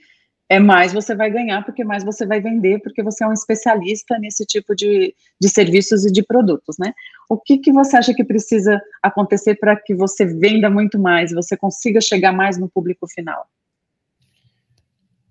é 0.49 0.59
mais 0.59 0.93
você 0.93 1.15
vai 1.15 1.31
ganhar, 1.31 1.65
porque 1.65 1.85
mais 1.85 2.03
você 2.03 2.27
vai 2.27 2.41
vender, 2.41 2.81
porque 2.83 3.01
você 3.01 3.23
é 3.23 3.29
um 3.29 3.33
especialista 3.33 4.19
nesse 4.19 4.45
tipo 4.45 4.75
de, 4.75 5.15
de 5.41 5.49
serviços 5.49 6.05
e 6.05 6.11
de 6.11 6.25
produtos, 6.25 6.75
né? 6.81 6.93
O 7.29 7.39
que, 7.39 7.59
que 7.59 7.73
você 7.73 7.97
acha 7.97 8.13
que 8.13 8.25
precisa 8.25 8.83
acontecer 9.01 9.55
para 9.55 9.77
que 9.77 9.95
você 9.95 10.27
venda 10.27 10.69
muito 10.69 10.99
mais, 10.99 11.31
você 11.31 11.57
consiga 11.57 12.01
chegar 12.01 12.33
mais 12.33 12.59
no 12.59 12.69
público 12.69 13.07
final? 13.07 13.47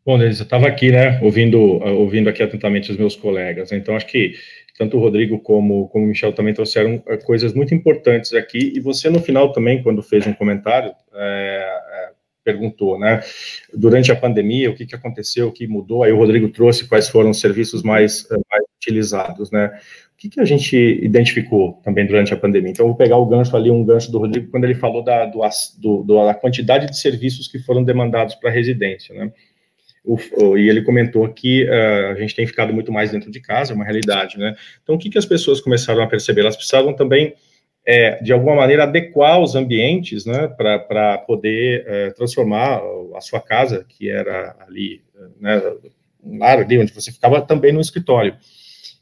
Bom, 0.06 0.18
Denise, 0.18 0.39
eu 0.39 0.43
estava 0.43 0.68
aqui, 0.68 0.91
né, 0.91 1.20
ouvindo, 1.22 1.60
ouvindo 1.60 2.30
aqui 2.30 2.41
atentamente 2.41 2.91
os 2.91 2.97
meus 2.97 3.16
colegas, 3.16 3.72
então 3.72 3.95
acho 3.95 4.08
que 4.08 4.34
tanto 4.78 4.97
o 4.97 5.00
Rodrigo 5.00 5.39
como, 5.39 5.89
como 5.89 6.06
o 6.06 6.08
Michel 6.08 6.32
também 6.32 6.54
trouxeram 6.54 7.04
eh, 7.06 7.18
coisas 7.18 7.54
muito 7.54 7.76
importantes 7.76 8.34
aqui, 8.34 8.72
e 8.76 8.80
você 8.80 9.10
no 9.10 9.20
final 9.20 9.52
também, 9.52 9.84
quando 9.84 10.02
fez 10.02 10.26
um 10.26 10.34
comentário, 10.34 10.93
é, 11.14 11.80
perguntou, 12.43 12.97
né? 12.97 13.22
Durante 13.74 14.12
a 14.12 14.16
pandemia, 14.16 14.70
o 14.70 14.76
que, 14.76 14.86
que 14.86 14.95
aconteceu, 14.95 15.47
o 15.47 15.52
que 15.52 15.68
mudou? 15.68 16.04
Aí 16.04 16.12
o 16.12 16.18
Rodrigo 16.18 16.50
trouxe 16.50 16.88
quais 16.88 17.10
foram 17.10 17.30
os 17.30 17.39
serviços 17.39 17.84
mais, 17.84 18.28
mais 18.30 18.64
utilizados, 18.78 19.52
né? 19.52 19.80
O 20.14 20.18
que, 20.18 20.30
que 20.30 20.41
a 20.41 20.45
gente 20.45 20.76
identificou 20.76 21.80
também 21.84 22.06
durante 22.06 22.34
a 22.34 22.38
pandemia? 22.38 22.72
Então, 22.72 22.88
vou 22.88 22.95
pegar 22.95 23.18
o 23.18 23.26
gancho 23.26 23.56
ali, 23.56 23.72
um 23.72 23.86
gancho 23.86 24.12
do 24.12 24.20
Rodrigo, 24.20 24.50
quando 24.50 24.66
ele 24.66 24.76
falou 24.76 25.02
da, 25.02 25.26
do, 25.26 25.41
do, 26.04 26.26
da 26.26 26.34
quantidade 26.34 26.88
de 26.88 26.97
serviços 26.97 27.47
que 27.47 27.60
foram 27.60 27.84
demandados 27.84 28.36
para 28.36 28.50
a 28.50 28.54
residência, 28.54 29.16
né? 29.16 29.32
O, 30.10 30.18
o, 30.43 30.57
e 30.57 30.68
ele 30.68 30.82
comentou 30.82 31.30
que 31.30 31.66
uh, 31.66 32.12
a 32.12 32.16
gente 32.16 32.34
tem 32.34 32.47
ficado 32.47 32.74
muito 32.74 32.91
mais 32.91 33.12
dentro 33.12 33.30
de 33.30 33.39
casa, 33.39 33.74
é 33.74 33.76
uma 33.76 33.86
realidade, 33.86 34.39
né? 34.39 34.55
Então, 34.82 34.95
o 34.95 34.97
que, 34.97 35.07
que 35.07 35.20
as 35.20 35.26
pessoas 35.26 35.62
começaram 35.62 36.01
a 36.01 36.07
perceber? 36.07 36.41
Elas 36.41 36.55
precisavam 36.55 36.95
também 36.95 37.36
é, 37.86 38.22
de 38.22 38.34
alguma 38.34 38.55
maneira, 38.55 38.84
adequar 38.84 39.39
os 39.39 39.55
ambientes 39.55 40.26
né, 40.26 40.47
para 40.47 41.18
poder 41.20 41.84
é, 41.88 42.12
transformar 42.12 42.82
a 43.16 43.22
sua 43.22 43.39
casa, 43.39 43.86
que 43.88 44.10
era 44.10 44.55
ali, 44.60 45.01
né, 45.39 45.62
um 46.24 46.38
lar 46.38 46.60
ali 46.60 46.78
onde 46.78 46.93
você 46.93 47.12
ficava, 47.12 47.41
também 47.41 47.72
no 47.72 47.82
escritório. 47.82 48.36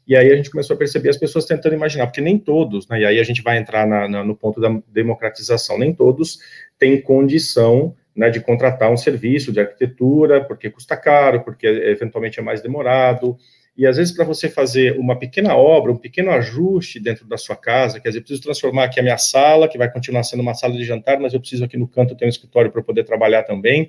E 0.06 0.16
aí 0.16 0.32
a 0.32 0.36
gente 0.36 0.50
começou 0.50 0.74
a 0.74 0.78
perceber 0.78 1.10
as 1.10 1.18
pessoas 1.18 1.44
tentando 1.44 1.74
imaginar, 1.74 2.06
porque 2.06 2.20
nem 2.20 2.38
todos, 2.38 2.88
né, 2.88 3.00
e 3.00 3.04
aí 3.04 3.18
a 3.18 3.24
gente 3.24 3.42
vai 3.42 3.58
entrar 3.58 3.86
na, 3.86 4.08
na, 4.08 4.24
no 4.24 4.34
ponto 4.34 4.60
da 4.60 4.80
democratização, 4.88 5.78
nem 5.78 5.92
todos 5.92 6.38
têm 6.78 7.00
condição 7.00 7.94
né, 8.18 8.30
de 8.30 8.40
contratar 8.40 8.90
um 8.90 8.96
serviço 8.96 9.52
de 9.52 9.60
arquitetura, 9.60 10.44
porque 10.44 10.68
custa 10.68 10.96
caro, 10.96 11.44
porque 11.44 11.68
eventualmente 11.68 12.40
é 12.40 12.42
mais 12.42 12.60
demorado, 12.60 13.38
e 13.76 13.86
às 13.86 13.96
vezes, 13.96 14.12
para 14.12 14.24
você 14.24 14.48
fazer 14.48 14.98
uma 14.98 15.16
pequena 15.16 15.54
obra, 15.54 15.92
um 15.92 15.96
pequeno 15.96 16.32
ajuste 16.32 16.98
dentro 16.98 17.24
da 17.28 17.36
sua 17.36 17.54
casa, 17.54 18.00
quer 18.00 18.08
dizer, 18.08 18.22
preciso 18.22 18.42
transformar 18.42 18.84
aqui 18.84 18.98
a 18.98 19.04
minha 19.04 19.16
sala, 19.16 19.68
que 19.68 19.78
vai 19.78 19.88
continuar 19.88 20.24
sendo 20.24 20.40
uma 20.40 20.52
sala 20.52 20.74
de 20.74 20.84
jantar, 20.84 21.20
mas 21.20 21.32
eu 21.32 21.38
preciso 21.38 21.64
aqui 21.64 21.76
no 21.76 21.86
canto 21.86 22.16
ter 22.16 22.26
um 22.26 22.28
escritório 22.28 22.72
para 22.72 22.82
poder 22.82 23.04
trabalhar 23.04 23.44
também. 23.44 23.88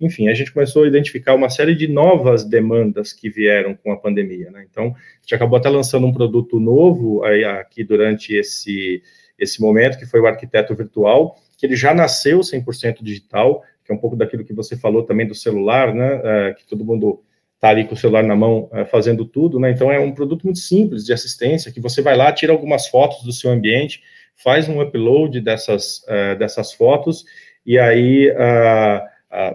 Enfim, 0.00 0.28
a 0.28 0.34
gente 0.34 0.52
começou 0.52 0.82
a 0.82 0.88
identificar 0.88 1.36
uma 1.36 1.48
série 1.48 1.76
de 1.76 1.86
novas 1.86 2.44
demandas 2.44 3.12
que 3.12 3.30
vieram 3.30 3.76
com 3.76 3.92
a 3.92 3.96
pandemia. 3.96 4.50
Né? 4.50 4.66
Então, 4.68 4.86
a 4.86 5.20
gente 5.20 5.34
acabou 5.36 5.56
até 5.56 5.68
lançando 5.68 6.04
um 6.04 6.12
produto 6.12 6.58
novo 6.58 7.22
aí, 7.22 7.44
aqui 7.44 7.84
durante 7.84 8.34
esse, 8.34 9.00
esse 9.38 9.60
momento, 9.60 10.00
que 10.00 10.06
foi 10.06 10.18
o 10.18 10.26
Arquiteto 10.26 10.74
Virtual, 10.74 11.36
que 11.58 11.66
ele 11.66 11.74
já 11.74 11.92
nasceu 11.92 12.38
100% 12.38 13.02
digital, 13.02 13.64
que 13.84 13.90
é 13.90 13.94
um 13.94 13.98
pouco 13.98 14.14
daquilo 14.16 14.44
que 14.44 14.54
você 14.54 14.76
falou 14.76 15.02
também 15.02 15.26
do 15.26 15.34
celular, 15.34 15.92
né? 15.92 16.20
É, 16.22 16.54
que 16.54 16.64
todo 16.64 16.84
mundo 16.84 17.20
está 17.56 17.70
ali 17.70 17.84
com 17.84 17.94
o 17.94 17.96
celular 17.96 18.22
na 18.22 18.36
mão 18.36 18.70
é, 18.72 18.84
fazendo 18.84 19.24
tudo, 19.24 19.58
né? 19.58 19.72
Então 19.72 19.90
é 19.90 19.98
um 19.98 20.12
produto 20.12 20.44
muito 20.44 20.60
simples 20.60 21.04
de 21.04 21.12
assistência 21.12 21.72
que 21.72 21.80
você 21.80 22.00
vai 22.00 22.16
lá, 22.16 22.32
tira 22.32 22.52
algumas 22.52 22.86
fotos 22.86 23.24
do 23.24 23.32
seu 23.32 23.50
ambiente, 23.50 24.00
faz 24.36 24.68
um 24.68 24.80
upload 24.80 25.40
dessas, 25.40 26.04
uh, 26.04 26.38
dessas 26.38 26.72
fotos 26.72 27.24
e 27.66 27.76
aí 27.76 28.32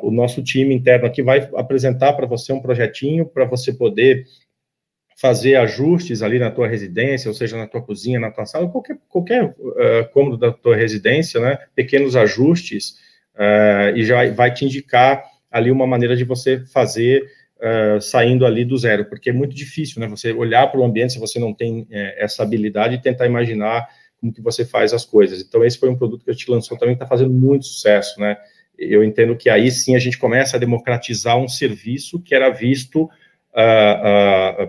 o 0.04 0.12
nosso 0.12 0.44
time 0.44 0.76
interno 0.76 1.08
aqui 1.08 1.24
vai 1.24 1.50
apresentar 1.56 2.14
para 2.14 2.28
você 2.28 2.54
um 2.54 2.62
projetinho 2.62 3.26
para 3.26 3.46
você 3.46 3.74
poder 3.74 4.28
fazer 5.16 5.56
ajustes 5.56 6.22
ali 6.22 6.40
na 6.40 6.52
tua 6.52 6.68
residência, 6.68 7.30
ou 7.30 7.34
seja, 7.34 7.58
na 7.58 7.68
tua 7.68 7.82
cozinha, 7.82 8.20
na 8.20 8.32
tua 8.32 8.46
sala, 8.46 8.70
qualquer, 8.70 8.98
qualquer 9.08 9.56
cômodo 10.12 10.38
da 10.38 10.52
tua 10.52 10.76
residência, 10.76 11.40
né? 11.40 11.58
Pequenos 11.76 12.16
ajustes 12.16 12.96
e 13.96 14.04
já 14.04 14.30
vai 14.32 14.54
te 14.54 14.66
indicar 14.66 15.24
ali 15.50 15.72
uma 15.72 15.88
maneira 15.88 16.16
de 16.16 16.24
você 16.24 16.66
fazer 16.66 17.24
uh, 17.58 18.02
saindo 18.02 18.46
ali 18.46 18.66
do 18.66 18.78
zero, 18.78 19.06
porque 19.06 19.30
é 19.30 19.34
muito 19.34 19.56
difícil, 19.56 20.02
né? 20.02 20.08
Você 20.08 20.34
olhar 20.34 20.68
para 20.68 20.80
o 20.80 20.84
ambiente 20.84 21.14
se 21.14 21.20
você 21.20 21.40
não 21.40 21.54
tem 21.54 21.88
essa 22.18 22.44
habilidade 22.44 22.96
e 22.96 23.02
tentar 23.02 23.26
imaginar 23.26 23.88
como 24.20 24.34
que 24.34 24.42
você 24.42 24.66
faz 24.66 24.94
as 24.94 25.06
coisas. 25.06 25.42
Então, 25.42 25.64
esse 25.64 25.78
foi 25.78 25.90
um 25.90 25.98
produto 25.98 26.24
que 26.24 26.32
a 26.32 26.34
gente 26.34 26.50
lançou 26.50 26.78
também, 26.78 26.94
está 26.94 27.06
fazendo 27.06 27.32
muito 27.32 27.66
sucesso, 27.66 28.20
né? 28.20 28.38
Eu 28.78 29.04
entendo 29.04 29.36
que 29.36 29.50
aí 29.50 29.70
sim 29.70 29.96
a 29.96 30.00
gente 30.00 30.18
começa 30.18 30.58
a 30.58 30.60
democratizar 30.60 31.38
um 31.38 31.48
serviço 31.48 32.20
que 32.22 32.34
era 32.34 32.50
visto 32.50 33.10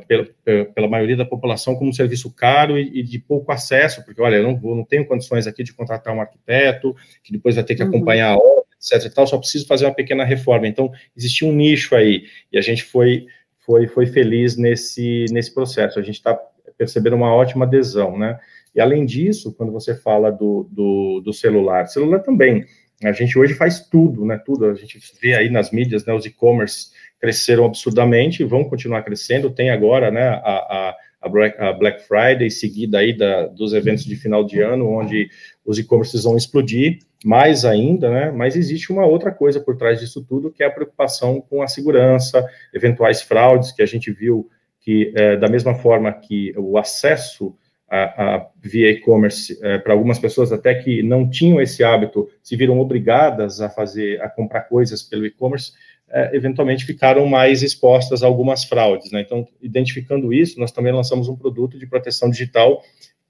Pela, 0.06 0.26
pela, 0.74 0.88
maioria 0.88 1.16
da 1.16 1.24
população 1.24 1.74
como 1.74 1.88
um 1.88 1.92
serviço 1.92 2.30
caro 2.34 2.78
e, 2.78 3.00
e, 3.00 3.02
de 3.02 3.18
pouco 3.18 3.50
acesso, 3.50 4.04
porque, 4.04 4.20
olha, 4.20 4.36
eu 4.36 4.42
não, 4.42 4.56
vou, 4.56 4.76
não 4.76 4.84
tenho 4.84 5.06
condições 5.06 5.46
aqui 5.46 5.64
de 5.64 5.72
contratar 5.72 6.14
um 6.14 6.20
arquiteto, 6.20 6.94
que 7.22 7.32
depois 7.32 7.54
vai 7.54 7.64
ter 7.64 7.74
que 7.74 7.82
uhum. 7.82 7.88
acompanhar 7.88 8.32
a 8.32 8.36
obra, 8.36 8.64
etc. 8.76 9.06
E 9.06 9.14
tal, 9.14 9.26
só 9.26 9.38
preciso 9.38 9.66
fazer 9.66 9.86
uma 9.86 9.94
pequena 9.94 10.22
reforma. 10.22 10.68
Então, 10.68 10.92
existia 11.16 11.48
um 11.48 11.52
nicho 11.52 11.96
aí, 11.96 12.24
e 12.52 12.58
a 12.58 12.60
gente 12.60 12.84
foi, 12.84 13.26
foi, 13.64 13.86
foi 13.86 14.04
feliz 14.04 14.56
nesse, 14.56 15.24
nesse 15.30 15.54
processo. 15.54 15.98
A 15.98 16.02
gente 16.02 16.16
está 16.16 16.38
percebendo 16.76 17.16
uma 17.16 17.34
ótima 17.34 17.64
adesão, 17.64 18.18
né? 18.18 18.38
E 18.74 18.80
além 18.80 19.06
disso, 19.06 19.54
quando 19.54 19.72
você 19.72 19.94
fala 19.94 20.30
do, 20.30 20.68
do, 20.70 21.22
do 21.24 21.32
celular, 21.32 21.86
celular 21.86 22.18
também, 22.18 22.66
a 23.02 23.12
gente 23.12 23.38
hoje 23.38 23.54
faz 23.54 23.80
tudo, 23.80 24.24
né? 24.24 24.40
Tudo, 24.44 24.66
a 24.66 24.74
gente 24.74 25.00
vê 25.20 25.34
aí 25.34 25.50
nas 25.50 25.70
mídias, 25.70 26.04
né? 26.04 26.12
Os 26.12 26.26
e-commerce 26.26 26.88
cresceram 27.24 27.64
absurdamente, 27.64 28.44
vão 28.44 28.64
continuar 28.64 29.02
crescendo. 29.02 29.48
Tem 29.48 29.70
agora, 29.70 30.10
né? 30.10 30.28
A, 30.28 30.94
a, 31.22 31.28
a 31.58 31.72
Black 31.72 32.02
Friday, 32.02 32.50
seguida 32.50 32.98
aí 32.98 33.16
da, 33.16 33.46
dos 33.46 33.72
eventos 33.72 34.04
de 34.04 34.14
final 34.14 34.44
de 34.44 34.60
ano, 34.60 34.90
onde 34.90 35.30
os 35.64 35.78
e-commerces 35.78 36.24
vão 36.24 36.36
explodir 36.36 36.98
mais 37.24 37.64
ainda, 37.64 38.10
né? 38.10 38.30
Mas 38.30 38.56
existe 38.56 38.92
uma 38.92 39.06
outra 39.06 39.32
coisa 39.32 39.58
por 39.58 39.74
trás 39.74 40.00
disso 40.00 40.22
tudo, 40.22 40.52
que 40.52 40.62
é 40.62 40.66
a 40.66 40.70
preocupação 40.70 41.40
com 41.40 41.62
a 41.62 41.66
segurança, 41.66 42.46
eventuais 42.74 43.22
fraudes, 43.22 43.72
que 43.72 43.80
a 43.80 43.86
gente 43.86 44.12
viu 44.12 44.50
que, 44.78 45.10
é, 45.16 45.34
da 45.38 45.48
mesma 45.48 45.74
forma 45.76 46.12
que 46.12 46.52
o 46.58 46.76
acesso 46.76 47.56
a, 47.88 48.34
a 48.34 48.46
via 48.60 48.90
e-commerce, 48.90 49.58
é, 49.62 49.78
para 49.78 49.94
algumas 49.94 50.18
pessoas 50.18 50.52
até 50.52 50.74
que 50.74 51.02
não 51.02 51.30
tinham 51.30 51.58
esse 51.58 51.82
hábito, 51.82 52.28
se 52.42 52.54
viram 52.54 52.78
obrigadas 52.78 53.62
a 53.62 53.70
fazer, 53.70 54.20
a 54.20 54.28
comprar 54.28 54.62
coisas 54.62 55.02
pelo 55.02 55.24
e-commerce, 55.24 55.72
é, 56.10 56.36
eventualmente 56.36 56.84
ficaram 56.84 57.26
mais 57.26 57.62
expostas 57.62 58.22
a 58.22 58.26
algumas 58.26 58.64
fraudes, 58.64 59.10
né? 59.10 59.20
Então, 59.20 59.46
identificando 59.60 60.32
isso, 60.32 60.60
nós 60.60 60.72
também 60.72 60.92
lançamos 60.92 61.28
um 61.28 61.36
produto 61.36 61.78
de 61.78 61.86
proteção 61.86 62.30
digital 62.30 62.82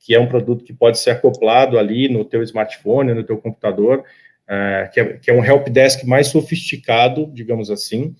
que 0.04 0.14
é 0.14 0.20
um 0.20 0.28
produto 0.28 0.64
que 0.64 0.72
pode 0.74 0.98
ser 0.98 1.10
acoplado 1.10 1.78
ali 1.78 2.10
no 2.10 2.26
teu 2.26 2.42
smartphone, 2.42 3.14
no 3.14 3.24
teu 3.24 3.38
computador, 3.38 4.00
uh, 4.00 4.92
que, 4.92 5.00
é, 5.00 5.04
que, 5.14 5.30
é, 5.30 5.34
um 5.34 5.42
help 5.42 5.68
desk 5.68 6.06
mais 6.06 6.28
sofisticado, 6.28 7.30
digamos 7.32 7.70
assim. 7.70 8.14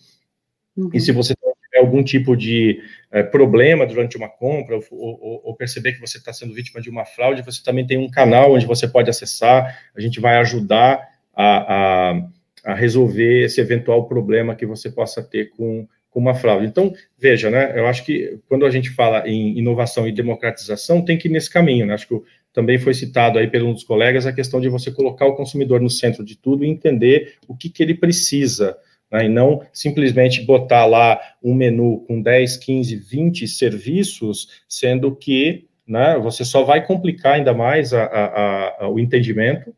Uhum. 0.74 0.88
E 0.94 0.98
se 0.98 1.12
você 1.12 1.34
tiver 1.34 1.80
algum 1.80 2.02
tipo 2.02 2.34
de 2.34 2.80
uh, 3.12 3.30
problema 3.30 3.86
durante 3.86 4.16
uma 4.16 4.30
compra, 4.30 4.76
ou, 4.76 4.84
ou, 4.90 5.40
ou 5.44 5.54
perceber 5.54 5.92
que 5.92 6.00
você 6.00 6.16
está 6.16 6.32
sendo 6.32 6.54
vítima 6.54 6.80
de 6.80 6.88
uma 6.88 7.04
fraude, 7.04 7.42
você 7.42 7.62
também 7.62 7.86
tem 7.86 7.98
um 7.98 8.10
canal 8.10 8.54
onde 8.54 8.64
você 8.64 8.88
pode 8.88 9.10
acessar, 9.10 9.78
a 9.94 10.00
gente 10.00 10.18
vai 10.20 10.38
ajudar 10.38 11.06
a, 11.34 11.74
a, 12.12 12.22
a 12.64 12.74
resolver 12.74 13.44
esse 13.44 13.60
eventual 13.60 14.08
problema 14.08 14.54
que 14.54 14.66
você 14.66 14.90
possa 14.90 15.22
ter 15.22 15.50
com 15.50 15.86
com 16.14 16.20
uma 16.20 16.34
fraude. 16.34 16.66
Então, 16.66 16.94
veja, 17.18 17.50
né, 17.50 17.72
eu 17.76 17.88
acho 17.88 18.06
que 18.06 18.38
quando 18.48 18.64
a 18.64 18.70
gente 18.70 18.88
fala 18.90 19.28
em 19.28 19.58
inovação 19.58 20.06
e 20.06 20.12
democratização, 20.12 21.04
tem 21.04 21.18
que 21.18 21.26
ir 21.26 21.32
nesse 21.32 21.50
caminho, 21.50 21.84
né, 21.84 21.94
acho 21.94 22.06
que 22.06 22.20
também 22.52 22.78
foi 22.78 22.94
citado 22.94 23.36
aí 23.36 23.48
por 23.48 23.60
um 23.64 23.72
dos 23.72 23.82
colegas 23.82 24.24
a 24.24 24.32
questão 24.32 24.60
de 24.60 24.68
você 24.68 24.92
colocar 24.92 25.26
o 25.26 25.34
consumidor 25.34 25.80
no 25.80 25.90
centro 25.90 26.24
de 26.24 26.36
tudo 26.36 26.64
e 26.64 26.68
entender 26.68 27.34
o 27.48 27.56
que, 27.56 27.68
que 27.68 27.82
ele 27.82 27.94
precisa, 27.94 28.76
né, 29.10 29.24
e 29.24 29.28
não 29.28 29.66
simplesmente 29.72 30.40
botar 30.42 30.86
lá 30.86 31.20
um 31.42 31.52
menu 31.52 32.04
com 32.06 32.22
10, 32.22 32.58
15, 32.58 32.94
20 32.94 33.48
serviços, 33.48 34.62
sendo 34.68 35.16
que 35.16 35.66
né, 35.84 36.16
você 36.22 36.44
só 36.44 36.62
vai 36.62 36.86
complicar 36.86 37.34
ainda 37.34 37.52
mais 37.52 37.92
a, 37.92 38.04
a, 38.04 38.84
a, 38.84 38.88
o 38.88 39.00
entendimento, 39.00 39.74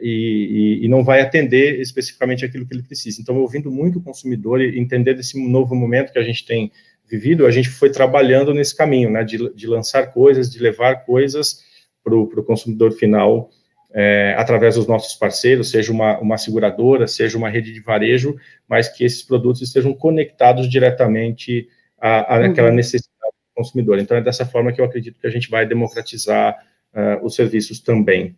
e, 0.00 0.78
e, 0.80 0.84
e, 0.84 0.88
não 0.88 1.02
vai 1.02 1.20
atender 1.20 1.80
especificamente 1.80 2.44
aquilo 2.44 2.66
que 2.66 2.74
ele 2.74 2.82
precisa. 2.82 3.20
Então, 3.20 3.36
ouvindo 3.38 3.70
muito 3.70 3.98
o 3.98 4.02
consumidor 4.02 4.60
e 4.60 4.78
entender 4.78 5.14
desse 5.14 5.36
novo 5.48 5.74
momento 5.74 6.12
que 6.12 6.18
a 6.18 6.22
gente 6.22 6.46
tem 6.46 6.70
vivido, 7.04 7.46
a 7.46 7.50
gente 7.50 7.68
foi 7.68 7.90
trabalhando 7.90 8.54
nesse 8.54 8.76
caminho, 8.76 9.10
né, 9.10 9.24
de, 9.24 9.52
de 9.54 9.66
lançar 9.66 10.12
coisas, 10.12 10.50
de 10.50 10.60
levar 10.60 11.04
coisas 11.04 11.64
para 12.02 12.14
o 12.14 12.44
consumidor 12.44 12.92
final 12.92 13.50
é, 13.94 14.34
através 14.38 14.76
dos 14.76 14.86
nossos 14.86 15.14
parceiros, 15.14 15.70
seja 15.70 15.92
uma, 15.92 16.18
uma 16.18 16.38
seguradora, 16.38 17.06
seja 17.06 17.36
uma 17.36 17.50
rede 17.50 17.72
de 17.72 17.80
varejo, 17.80 18.36
mas 18.66 18.88
que 18.88 19.04
esses 19.04 19.22
produtos 19.22 19.60
estejam 19.62 19.92
conectados 19.92 20.68
diretamente 20.68 21.68
àquela 21.98 22.68
uhum. 22.68 22.74
necessidade 22.74 23.12
consumidor. 23.54 23.98
Então, 23.98 24.16
é 24.16 24.20
dessa 24.20 24.46
forma 24.46 24.72
que 24.72 24.80
eu 24.80 24.84
acredito 24.84 25.20
que 25.20 25.26
a 25.26 25.30
gente 25.30 25.50
vai 25.50 25.66
democratizar 25.66 26.56
uh, 26.94 27.24
os 27.24 27.34
serviços 27.34 27.80
também. 27.80 28.34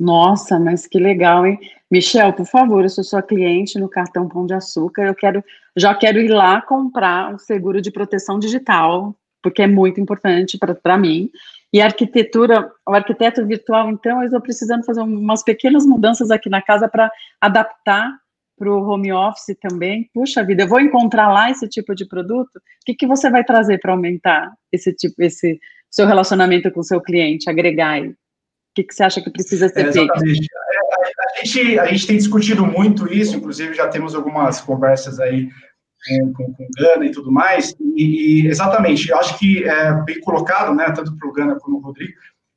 Nossa, 0.00 0.58
mas 0.58 0.86
que 0.86 0.98
legal, 0.98 1.46
hein? 1.46 1.58
Michel, 1.90 2.32
por 2.32 2.46
favor, 2.46 2.82
eu 2.82 2.88
sou 2.88 3.04
sua 3.04 3.20
cliente 3.20 3.78
no 3.78 3.86
cartão 3.86 4.26
Pão 4.26 4.46
de 4.46 4.54
Açúcar, 4.54 5.02
eu 5.02 5.14
quero, 5.14 5.44
já 5.76 5.94
quero 5.94 6.18
ir 6.18 6.28
lá 6.28 6.62
comprar 6.62 7.34
um 7.34 7.38
seguro 7.38 7.82
de 7.82 7.90
proteção 7.90 8.38
digital, 8.38 9.14
porque 9.42 9.60
é 9.60 9.66
muito 9.66 10.00
importante 10.00 10.58
para 10.82 10.96
mim. 10.96 11.28
E 11.70 11.82
a 11.82 11.84
arquitetura, 11.84 12.72
o 12.88 12.94
arquiteto 12.94 13.46
virtual, 13.46 13.90
então, 13.90 14.20
eu 14.20 14.24
estou 14.24 14.40
precisando 14.40 14.86
fazer 14.86 15.02
umas 15.02 15.42
pequenas 15.42 15.84
mudanças 15.84 16.30
aqui 16.30 16.48
na 16.48 16.62
casa 16.62 16.88
para 16.88 17.12
adaptar 17.38 18.10
para 18.58 18.72
o 18.72 18.82
home 18.82 19.12
office 19.12 19.54
também. 19.60 20.08
Puxa 20.14 20.42
vida, 20.42 20.62
eu 20.62 20.68
vou 20.68 20.80
encontrar 20.80 21.30
lá 21.30 21.50
esse 21.50 21.68
tipo 21.68 21.94
de 21.94 22.06
produto. 22.06 22.56
O 22.56 22.60
que, 22.86 22.94
que 22.94 23.06
você 23.06 23.30
vai 23.30 23.44
trazer 23.44 23.78
para 23.78 23.92
aumentar 23.92 24.50
esse 24.72 24.94
tipo, 24.94 25.22
esse 25.22 25.60
seu 25.90 26.06
relacionamento 26.06 26.70
com 26.70 26.80
o 26.80 26.84
seu 26.84 27.02
cliente, 27.02 27.50
agregar 27.50 27.90
aí? 27.90 28.14
O 28.70 28.74
que, 28.74 28.84
que 28.84 28.94
você 28.94 29.02
acha 29.02 29.20
que 29.20 29.30
precisa 29.30 29.68
ser 29.68 29.88
é, 29.88 29.92
feito? 29.92 30.12
A 30.12 31.44
gente, 31.44 31.78
a 31.78 31.86
gente 31.86 32.06
tem 32.06 32.16
discutido 32.16 32.64
muito 32.64 33.12
isso, 33.12 33.36
inclusive 33.36 33.74
já 33.74 33.88
temos 33.88 34.14
algumas 34.14 34.60
conversas 34.60 35.18
aí 35.18 35.48
com, 36.06 36.32
com, 36.32 36.52
com 36.54 36.68
Gana 36.78 37.04
e 37.04 37.10
tudo 37.10 37.32
mais, 37.32 37.74
e, 37.96 38.44
e, 38.44 38.46
exatamente, 38.46 39.12
acho 39.12 39.38
que 39.38 39.64
é 39.64 39.92
bem 40.04 40.20
colocado, 40.20 40.74
né, 40.74 40.84
tanto 40.92 41.16
para 41.16 41.28
o 41.28 41.32
Gana 41.32 41.56
como 41.56 41.78
o 41.78 41.80
Rodrigo, 41.80 42.12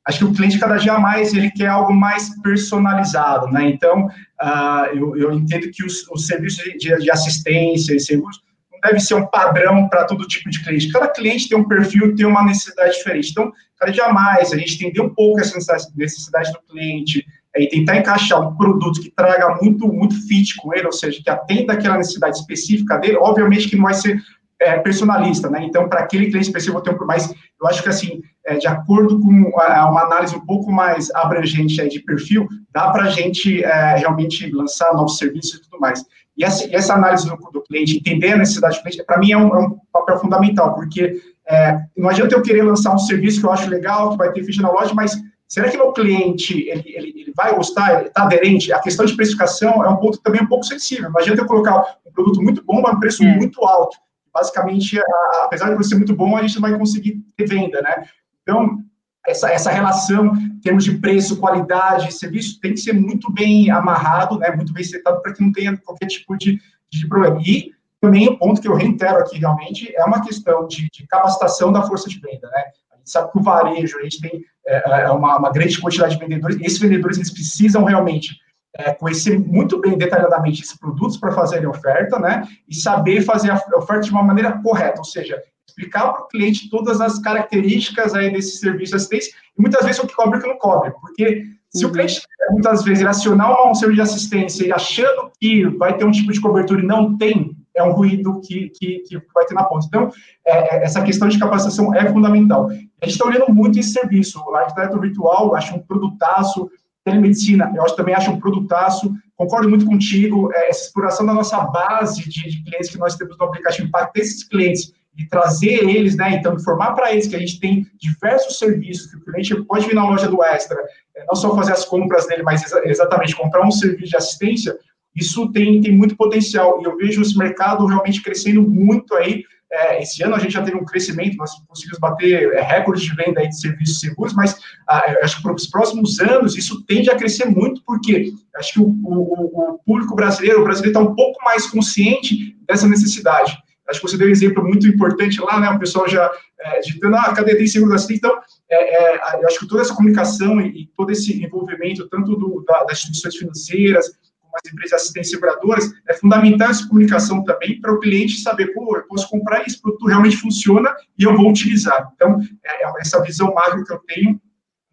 acho 0.06 0.18
que 0.18 0.24
o 0.24 0.32
cliente 0.32 0.58
cada 0.58 0.76
dia 0.76 0.98
mais 0.98 1.34
ele 1.34 1.50
quer 1.50 1.68
algo 1.68 1.92
mais 1.92 2.30
personalizado, 2.42 3.48
né? 3.48 3.68
Então, 3.68 4.06
uh, 4.06 4.86
eu, 4.94 5.16
eu, 5.16 5.32
entendo 5.32 5.70
que 5.70 5.84
os, 5.84 6.06
os 6.10 6.26
serviços 6.26 6.62
de, 6.78 6.96
de, 6.98 7.10
assistência 7.10 7.94
e 7.94 8.00
seguros 8.00 8.40
deve 8.84 9.00
ser 9.00 9.14
um 9.14 9.26
padrão 9.26 9.88
para 9.88 10.04
todo 10.04 10.28
tipo 10.28 10.50
de 10.50 10.62
cliente. 10.62 10.92
Cada 10.92 11.08
cliente 11.08 11.48
tem 11.48 11.56
um 11.56 11.66
perfil, 11.66 12.14
tem 12.14 12.26
uma 12.26 12.44
necessidade 12.44 12.92
diferente. 12.92 13.30
Então, 13.30 13.50
cada 13.78 13.90
dia 13.90 14.12
mais 14.12 14.52
a 14.52 14.56
gente 14.58 14.74
entender 14.74 15.00
um 15.00 15.12
pouco 15.12 15.40
essa 15.40 15.56
necessidade 15.96 16.52
do 16.52 16.60
cliente 16.70 17.24
é, 17.56 17.62
e 17.62 17.68
tentar 17.68 17.96
encaixar 17.96 18.40
um 18.40 18.54
produto 18.56 19.00
que 19.00 19.10
traga 19.10 19.56
muito 19.62 19.88
muito 19.88 20.14
fit 20.28 20.54
com 20.56 20.74
ele, 20.74 20.86
ou 20.86 20.92
seja, 20.92 21.20
que 21.22 21.30
atenda 21.30 21.72
aquela 21.72 21.96
necessidade 21.96 22.36
específica 22.36 22.98
dele. 22.98 23.16
Obviamente 23.16 23.68
que 23.68 23.76
não 23.76 23.84
vai 23.84 23.94
ser 23.94 24.20
é, 24.60 24.78
personalista, 24.78 25.48
né? 25.48 25.64
Então, 25.64 25.88
para 25.88 26.00
aquele 26.00 26.26
cliente 26.26 26.46
específico, 26.46 26.78
eu 26.78 26.82
tenho 26.82 27.02
um, 27.02 27.06
mais. 27.06 27.32
Eu 27.60 27.66
acho 27.66 27.82
que 27.82 27.88
assim 27.88 28.22
é, 28.44 28.56
de 28.56 28.66
acordo 28.66 29.18
com 29.20 29.28
uma 29.28 30.02
análise 30.02 30.36
um 30.36 30.44
pouco 30.44 30.70
mais 30.70 31.10
abrangente 31.14 31.88
de 31.88 32.00
perfil, 32.00 32.46
dá 32.70 32.90
para 32.90 33.04
a 33.04 33.10
gente 33.10 33.64
é, 33.64 33.96
realmente 33.96 34.50
lançar 34.50 34.92
novos 34.92 35.16
serviços 35.16 35.54
e 35.54 35.62
tudo 35.62 35.80
mais. 35.80 36.04
E 36.36 36.44
essa, 36.44 36.68
essa 36.74 36.94
análise 36.94 37.28
do, 37.28 37.36
do, 37.36 37.62
cliente, 37.62 37.96
entender 37.96 38.32
a 38.32 38.38
necessidade 38.38 38.76
do 38.76 38.82
cliente, 38.82 39.04
para 39.04 39.18
mim 39.18 39.32
é 39.32 39.38
um, 39.38 39.54
é 39.54 39.58
um, 39.58 39.78
papel 39.92 40.18
fundamental, 40.18 40.74
porque 40.74 41.20
é, 41.48 41.78
não 41.96 42.08
adianta 42.08 42.34
eu 42.34 42.42
querer 42.42 42.62
lançar 42.62 42.92
um 42.92 42.98
serviço 42.98 43.40
que 43.40 43.46
eu 43.46 43.52
acho 43.52 43.70
legal, 43.70 44.10
que 44.10 44.16
vai 44.16 44.32
ter 44.32 44.42
ficha 44.42 44.60
na 44.60 44.70
loja, 44.70 44.92
mas 44.92 45.16
será 45.46 45.68
que 45.68 45.76
meu 45.76 45.92
cliente 45.92 46.68
ele, 46.68 46.82
ele, 46.86 47.20
ele 47.20 47.32
vai 47.36 47.54
gostar, 47.54 48.00
ele 48.00 48.08
está 48.08 48.24
aderente? 48.24 48.72
A 48.72 48.80
questão 48.80 49.06
de 49.06 49.14
precificação 49.14 49.84
é 49.84 49.88
um 49.88 49.96
ponto 49.96 50.20
também 50.20 50.42
um 50.42 50.48
pouco 50.48 50.64
sensível. 50.64 51.10
Não 51.10 51.20
adianta 51.20 51.42
eu 51.42 51.46
colocar 51.46 51.98
um 52.04 52.12
produto 52.12 52.42
muito 52.42 52.64
bom, 52.64 52.82
mas 52.82 52.94
um 52.94 53.00
preço 53.00 53.22
é. 53.22 53.36
muito 53.36 53.64
alto. 53.64 53.96
Basicamente, 54.32 54.98
a, 54.98 55.44
apesar 55.44 55.72
de 55.72 55.86
ser 55.86 55.94
muito 55.94 56.14
bom, 56.14 56.36
a 56.36 56.42
gente 56.42 56.56
não 56.56 56.68
vai 56.68 56.76
conseguir 56.76 57.22
ter 57.36 57.46
venda, 57.46 57.80
né? 57.80 58.04
Então, 58.42 58.80
essa, 59.26 59.50
essa 59.50 59.70
relação 59.70 60.34
em 60.36 60.60
termos 60.60 60.84
de 60.84 60.98
preço, 60.98 61.38
qualidade, 61.38 62.12
serviço, 62.12 62.60
tem 62.60 62.74
que 62.74 62.80
ser 62.80 62.92
muito 62.92 63.32
bem 63.32 63.70
amarrado, 63.70 64.38
né, 64.38 64.50
muito 64.50 64.72
bem 64.72 64.84
setado 64.84 65.20
para 65.22 65.32
que 65.32 65.42
não 65.42 65.52
tenha 65.52 65.76
qualquer 65.78 66.06
tipo 66.06 66.36
de, 66.36 66.60
de 66.90 67.08
problema. 67.08 67.40
E 67.44 67.72
também 68.00 68.28
o 68.28 68.36
ponto 68.36 68.60
que 68.60 68.68
eu 68.68 68.74
reitero 68.74 69.18
aqui 69.18 69.38
realmente 69.38 69.94
é 69.96 70.04
uma 70.04 70.22
questão 70.22 70.66
de, 70.66 70.88
de 70.92 71.06
capacitação 71.06 71.72
da 71.72 71.82
força 71.82 72.08
de 72.08 72.20
venda, 72.20 72.48
né? 72.50 72.64
A 72.92 72.96
gente 72.96 73.10
sabe 73.10 73.32
que 73.32 73.38
o 73.38 73.42
varejo, 73.42 73.98
a 73.98 74.02
gente 74.02 74.20
tem 74.20 74.44
é, 74.66 75.02
é 75.02 75.10
uma, 75.10 75.38
uma, 75.38 75.50
grande 75.50 75.80
quantidade 75.80 76.14
de 76.14 76.20
vendedores, 76.20 76.58
esses 76.60 76.78
vendedores 76.78 77.18
eles 77.18 77.30
precisam 77.30 77.84
realmente 77.84 78.38
é, 78.76 78.92
conhecer 78.92 79.38
muito 79.38 79.80
bem 79.80 79.96
detalhadamente 79.96 80.62
esses 80.62 80.76
produtos 80.76 81.16
para 81.16 81.32
fazer 81.32 81.64
a 81.64 81.70
oferta, 81.70 82.18
né? 82.18 82.46
E 82.68 82.74
saber 82.74 83.22
fazer 83.22 83.50
a 83.50 83.62
oferta 83.76 84.02
de 84.02 84.10
uma 84.10 84.22
maneira 84.22 84.60
correta, 84.62 84.98
ou 84.98 85.04
seja, 85.04 85.40
explicar 85.74 86.12
para 86.12 86.22
o 86.22 86.28
cliente 86.28 86.70
todas 86.70 87.00
as 87.00 87.18
características 87.18 88.14
aí 88.14 88.32
desse 88.32 88.58
serviço 88.58 88.92
de 88.92 88.96
assistência, 88.96 89.34
e 89.58 89.60
muitas 89.60 89.84
vezes 89.84 90.02
o 90.02 90.06
que 90.06 90.14
cobre 90.14 90.38
o 90.38 90.42
que 90.42 90.48
não 90.48 90.58
cobre, 90.58 90.92
porque 91.00 91.44
se 91.68 91.84
uhum. 91.84 91.90
o 91.90 91.92
cliente, 91.92 92.22
muitas 92.50 92.84
vezes, 92.84 93.04
acionar 93.04 93.68
um 93.68 93.74
serviço 93.74 93.96
de 93.96 94.08
assistência 94.08 94.66
e 94.66 94.72
achando 94.72 95.30
que 95.40 95.66
vai 95.76 95.96
ter 95.96 96.04
um 96.04 96.12
tipo 96.12 96.32
de 96.32 96.40
cobertura 96.40 96.80
e 96.80 96.86
não 96.86 97.16
tem, 97.18 97.56
é 97.74 97.82
um 97.82 97.90
ruído 97.90 98.40
que, 98.40 98.70
que, 98.70 99.00
que 99.00 99.20
vai 99.34 99.44
ter 99.44 99.54
na 99.54 99.64
ponta. 99.64 99.86
Então, 99.86 100.10
é, 100.46 100.76
é 100.76 100.84
essa 100.84 101.02
questão 101.02 101.28
de 101.28 101.38
capacitação 101.38 101.92
é 101.92 102.10
fundamental. 102.12 102.68
A 102.68 103.06
gente 103.06 103.14
está 103.14 103.26
olhando 103.26 103.52
muito 103.52 103.78
esse 103.78 103.92
serviço, 103.92 104.40
o 104.46 104.54
arquiteto 104.54 105.00
virtual, 105.00 105.56
acho 105.56 105.74
um 105.74 105.80
produtaço, 105.80 106.70
telemedicina, 107.04 107.70
eu 107.74 107.82
acho, 107.82 107.96
também 107.96 108.14
acho 108.14 108.30
um 108.30 108.38
produtaço, 108.38 109.12
concordo 109.36 109.68
muito 109.68 109.84
contigo, 109.84 110.50
é, 110.54 110.70
essa 110.70 110.86
exploração 110.86 111.26
da 111.26 111.34
nossa 111.34 111.58
base 111.64 112.22
de, 112.22 112.48
de 112.48 112.62
clientes 112.62 112.88
que 112.88 112.98
nós 112.98 113.16
temos 113.16 113.36
no 113.36 113.44
aplicativo, 113.44 113.88
impacta 113.88 114.20
esses 114.20 114.44
clientes 114.44 114.92
e 115.16 115.26
trazer 115.26 115.88
eles, 115.88 116.16
né, 116.16 116.34
então 116.34 116.54
informar 116.54 116.92
para 116.92 117.12
eles 117.12 117.26
que 117.26 117.36
a 117.36 117.38
gente 117.38 117.60
tem 117.60 117.86
diversos 117.96 118.58
serviços, 118.58 119.10
que 119.10 119.16
o 119.16 119.24
cliente 119.24 119.54
pode 119.64 119.86
vir 119.86 119.94
na 119.94 120.08
loja 120.08 120.28
do 120.28 120.42
Extra, 120.42 120.76
é, 121.16 121.24
não 121.26 121.34
só 121.34 121.54
fazer 121.54 121.72
as 121.72 121.84
compras 121.84 122.26
dele, 122.26 122.42
mas 122.42 122.64
exa 122.64 122.82
exatamente 122.84 123.36
comprar 123.36 123.66
um 123.66 123.70
serviço 123.70 124.10
de 124.10 124.16
assistência, 124.16 124.76
isso 125.14 125.50
tem, 125.52 125.80
tem 125.80 125.92
muito 125.92 126.16
potencial, 126.16 126.80
e 126.80 126.84
eu 126.84 126.96
vejo 126.96 127.22
esse 127.22 127.38
mercado 127.38 127.86
realmente 127.86 128.22
crescendo 128.22 128.62
muito 128.62 129.14
aí, 129.14 129.44
é, 129.74 130.02
esse 130.02 130.22
ano 130.22 130.36
a 130.36 130.38
gente 130.38 130.52
já 130.52 130.62
teve 130.62 130.76
um 130.76 130.84
crescimento, 130.84 131.36
nós 131.36 131.50
conseguimos 131.66 131.98
bater 131.98 132.52
é, 132.52 132.62
recordes 132.62 133.04
de 133.04 133.14
venda 133.14 133.40
aí 133.40 133.48
de 133.48 133.60
serviços 133.60 133.98
seguros, 133.98 134.32
mas 134.32 134.56
ah, 134.88 135.02
acho 135.22 135.36
que 135.36 135.42
para 135.42 135.54
os 135.54 135.66
próximos 135.66 136.20
anos 136.20 136.56
isso 136.56 136.84
tende 136.84 137.10
a 137.10 137.16
crescer 137.16 137.46
muito, 137.46 137.82
porque 137.84 138.32
acho 138.56 138.74
que 138.74 138.80
o, 138.80 138.86
o, 138.86 139.72
o 139.74 139.78
público 139.84 140.14
brasileiro, 140.14 140.60
o 140.60 140.64
brasileiro 140.64 140.96
está 140.96 141.10
um 141.10 141.14
pouco 141.14 141.42
mais 141.44 141.66
consciente 141.66 142.56
dessa 142.68 142.86
necessidade. 142.86 143.56
Acho 143.88 144.00
que 144.00 144.08
você 144.08 144.16
deu 144.16 144.28
um 144.28 144.30
exemplo 144.30 144.64
muito 144.64 144.86
importante 144.88 145.40
lá, 145.40 145.60
né? 145.60 145.68
O 145.70 145.78
pessoal 145.78 146.08
já 146.08 146.30
é, 146.60 146.80
digitando, 146.80 147.16
ah, 147.16 147.34
cadê 147.34 147.54
tem 147.56 147.66
seguro 147.66 147.94
assim? 147.94 148.14
Então, 148.14 148.34
é, 148.70 149.14
é, 149.14 149.42
eu 149.42 149.46
acho 149.46 149.60
que 149.60 149.68
toda 149.68 149.82
essa 149.82 149.94
comunicação 149.94 150.60
e, 150.60 150.82
e 150.82 150.86
todo 150.96 151.10
esse 151.10 151.44
envolvimento, 151.44 152.08
tanto 152.08 152.34
do, 152.36 152.64
da, 152.66 152.84
das 152.84 152.98
instituições 152.98 153.36
financeiras, 153.36 154.08
como 154.40 154.52
as 154.56 154.72
empresas 154.72 155.02
assistentes 155.02 155.30
seguradoras, 155.30 155.92
é 156.08 156.14
fundamental 156.14 156.70
essa 156.70 156.86
comunicação 156.88 157.44
também 157.44 157.80
para 157.80 157.92
o 157.92 158.00
cliente 158.00 158.40
saber, 158.40 158.68
pô, 158.68 158.96
eu 158.96 159.02
posso 159.06 159.28
comprar 159.28 159.66
isso, 159.66 159.82
produto 159.82 160.06
realmente 160.06 160.36
funciona 160.36 160.94
e 161.18 161.24
eu 161.24 161.36
vou 161.36 161.50
utilizar. 161.50 162.10
Então, 162.14 162.40
é, 162.64 162.84
é 162.84 162.92
essa 163.00 163.22
visão 163.22 163.52
macro 163.52 163.84
que 163.84 163.92
eu 163.92 163.98
tenho, 164.06 164.40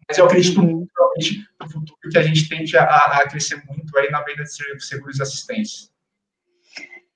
mas 0.06 0.18
eu 0.18 0.26
acredito 0.26 0.60
uhum. 0.60 0.66
muito, 0.66 0.90
realmente, 0.96 1.46
no 1.60 1.70
futuro 1.70 1.98
que 2.10 2.18
a 2.18 2.22
gente 2.22 2.48
tende 2.48 2.76
a, 2.76 2.84
a 2.84 3.28
crescer 3.28 3.62
muito 3.66 3.96
aí 3.96 4.10
na 4.10 4.20
venda 4.22 4.42
de 4.42 4.84
seguros 4.84 5.20
assistência. 5.20 5.91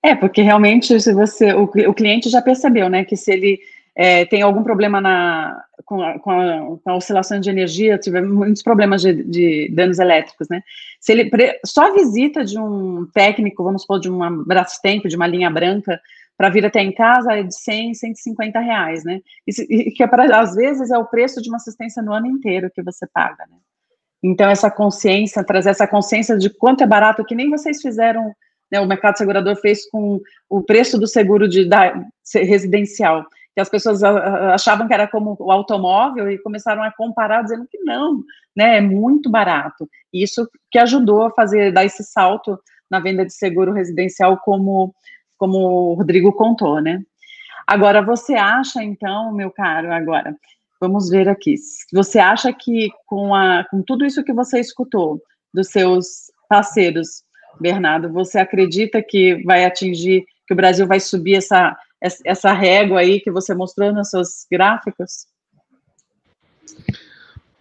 É, 0.06 0.14
porque 0.14 0.40
realmente 0.40 1.00
se 1.00 1.12
você 1.12 1.52
o, 1.52 1.64
o 1.64 1.94
cliente 1.94 2.30
já 2.30 2.40
percebeu, 2.40 2.88
né, 2.88 3.04
que 3.04 3.16
se 3.16 3.32
ele 3.32 3.58
é, 3.92 4.24
tem 4.24 4.40
algum 4.40 4.62
problema 4.62 5.00
na, 5.00 5.60
com, 5.84 6.00
a, 6.00 6.16
com, 6.20 6.30
a, 6.30 6.78
com 6.78 6.90
a 6.90 6.96
oscilação 6.96 7.40
de 7.40 7.50
energia, 7.50 7.98
tiver 7.98 8.22
muitos 8.22 8.62
problemas 8.62 9.02
de, 9.02 9.24
de, 9.24 9.68
danos 9.74 9.98
elétricos, 9.98 10.48
né? 10.48 10.62
Se 11.00 11.10
ele 11.10 11.28
só 11.64 11.88
a 11.88 11.94
visita 11.94 12.44
de 12.44 12.56
um 12.56 13.06
técnico, 13.12 13.64
vamos 13.64 13.82
supor, 13.82 13.98
de 13.98 14.08
uma 14.08 14.30
Brastemp, 14.30 15.06
de 15.06 15.16
uma 15.16 15.26
linha 15.26 15.50
branca, 15.50 16.00
para 16.36 16.50
vir 16.50 16.64
até 16.64 16.80
em 16.82 16.92
casa 16.92 17.32
é 17.32 17.42
de 17.42 17.58
100, 17.58 17.94
150 17.94 18.60
reais, 18.60 19.02
né? 19.02 19.20
E, 19.44 19.90
que 19.90 20.04
é 20.04 20.06
pra, 20.06 20.24
às 20.38 20.54
vezes 20.54 20.90
é 20.90 20.98
o 20.98 21.06
preço 21.06 21.42
de 21.42 21.48
uma 21.48 21.56
assistência 21.56 22.00
no 22.00 22.12
ano 22.12 22.26
inteiro 22.26 22.70
que 22.72 22.82
você 22.82 23.08
paga, 23.12 23.44
né? 23.50 23.56
Então, 24.22 24.48
essa 24.48 24.70
consciência, 24.70 25.42
trazer 25.42 25.70
essa 25.70 25.86
consciência 25.86 26.36
de 26.36 26.50
quanto 26.50 26.84
é 26.84 26.86
barato, 26.86 27.24
que 27.24 27.34
nem 27.34 27.50
vocês 27.50 27.80
fizeram 27.80 28.32
né, 28.70 28.80
o 28.80 28.86
mercado 28.86 29.16
segurador 29.18 29.56
fez 29.56 29.88
com 29.90 30.20
o 30.48 30.62
preço 30.62 30.98
do 30.98 31.06
seguro 31.06 31.48
de, 31.48 31.68
da, 31.68 32.04
residencial, 32.34 33.24
que 33.54 33.60
as 33.60 33.68
pessoas 33.68 34.02
achavam 34.02 34.86
que 34.86 34.92
era 34.92 35.08
como 35.08 35.36
o 35.38 35.50
automóvel 35.50 36.30
e 36.30 36.38
começaram 36.38 36.82
a 36.82 36.92
comparar, 36.92 37.42
dizendo 37.42 37.66
que 37.70 37.78
não, 37.78 38.22
né, 38.54 38.78
é 38.78 38.80
muito 38.80 39.30
barato. 39.30 39.88
Isso 40.12 40.48
que 40.70 40.78
ajudou 40.78 41.22
a 41.22 41.30
fazer, 41.30 41.72
dar 41.72 41.84
esse 41.84 42.04
salto 42.04 42.58
na 42.90 43.00
venda 43.00 43.24
de 43.24 43.32
seguro 43.32 43.72
residencial, 43.72 44.38
como, 44.38 44.94
como 45.38 45.58
o 45.58 45.94
Rodrigo 45.94 46.32
contou, 46.32 46.80
né. 46.80 47.02
Agora, 47.66 48.00
você 48.00 48.34
acha, 48.34 48.82
então, 48.82 49.32
meu 49.32 49.50
caro, 49.50 49.92
agora, 49.92 50.36
vamos 50.80 51.08
ver 51.08 51.28
aqui, 51.28 51.56
você 51.92 52.18
acha 52.18 52.52
que 52.52 52.90
com, 53.06 53.34
a, 53.34 53.64
com 53.70 53.82
tudo 53.82 54.04
isso 54.04 54.22
que 54.22 54.32
você 54.32 54.60
escutou 54.60 55.20
dos 55.52 55.68
seus 55.68 56.30
parceiros, 56.48 57.24
Bernardo, 57.60 58.12
você 58.12 58.38
acredita 58.38 59.02
que 59.02 59.42
vai 59.44 59.64
atingir, 59.64 60.24
que 60.46 60.54
o 60.54 60.56
Brasil 60.56 60.86
vai 60.86 61.00
subir 61.00 61.36
essa, 61.36 61.76
essa 62.24 62.52
régua 62.52 63.00
aí 63.00 63.20
que 63.20 63.30
você 63.30 63.54
mostrou 63.54 63.92
nos 63.92 64.10
seus 64.10 64.46
gráficos? 64.50 65.26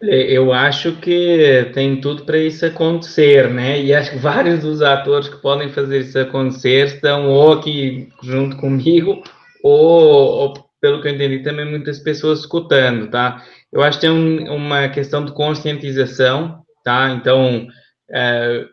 Eu 0.02 0.54
acho 0.54 0.98
que 0.98 1.72
tem 1.74 2.00
tudo 2.00 2.26
para 2.26 2.38
isso 2.38 2.66
acontecer, 2.66 3.50
né? 3.50 3.82
E 3.82 3.94
acho 3.94 4.12
que 4.12 4.18
vários 4.18 4.60
dos 4.60 4.82
atores 4.82 5.30
que 5.30 5.38
podem 5.38 5.70
fazer 5.70 6.02
isso 6.02 6.20
acontecer 6.20 6.86
estão 6.86 7.30
ou 7.30 7.54
aqui 7.54 8.10
junto 8.22 8.58
comigo 8.58 9.24
ou, 9.64 9.72
ou 9.72 10.54
pelo 10.80 11.02
que 11.02 11.08
eu 11.08 11.14
entendi, 11.14 11.40
também 11.40 11.66
muitas 11.66 11.98
pessoas 12.00 12.42
escutando, 12.42 13.10
tá? 13.10 13.44
Eu 13.72 13.82
acho 13.82 13.98
que 13.98 14.06
tem 14.06 14.12
um, 14.12 14.54
uma 14.54 14.88
questão 14.90 15.26
de 15.26 15.34
conscientização, 15.34 16.64
tá? 16.84 17.10
Então, 17.10 17.68
é, 18.12 18.66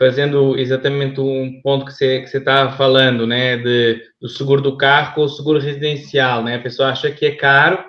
fazendo 0.00 0.58
exatamente 0.58 1.20
um 1.20 1.60
ponto 1.60 1.84
que 1.84 1.92
você 1.92 2.22
que 2.22 2.34
estava 2.34 2.74
falando, 2.74 3.26
né, 3.26 3.58
de, 3.58 4.02
do 4.18 4.30
seguro 4.30 4.62
do 4.62 4.78
carro 4.78 5.14
com 5.14 5.20
o 5.20 5.28
seguro 5.28 5.60
residencial, 5.60 6.42
né? 6.42 6.54
A 6.54 6.62
pessoa 6.62 6.88
acha 6.88 7.10
que 7.10 7.26
é 7.26 7.36
caro, 7.36 7.84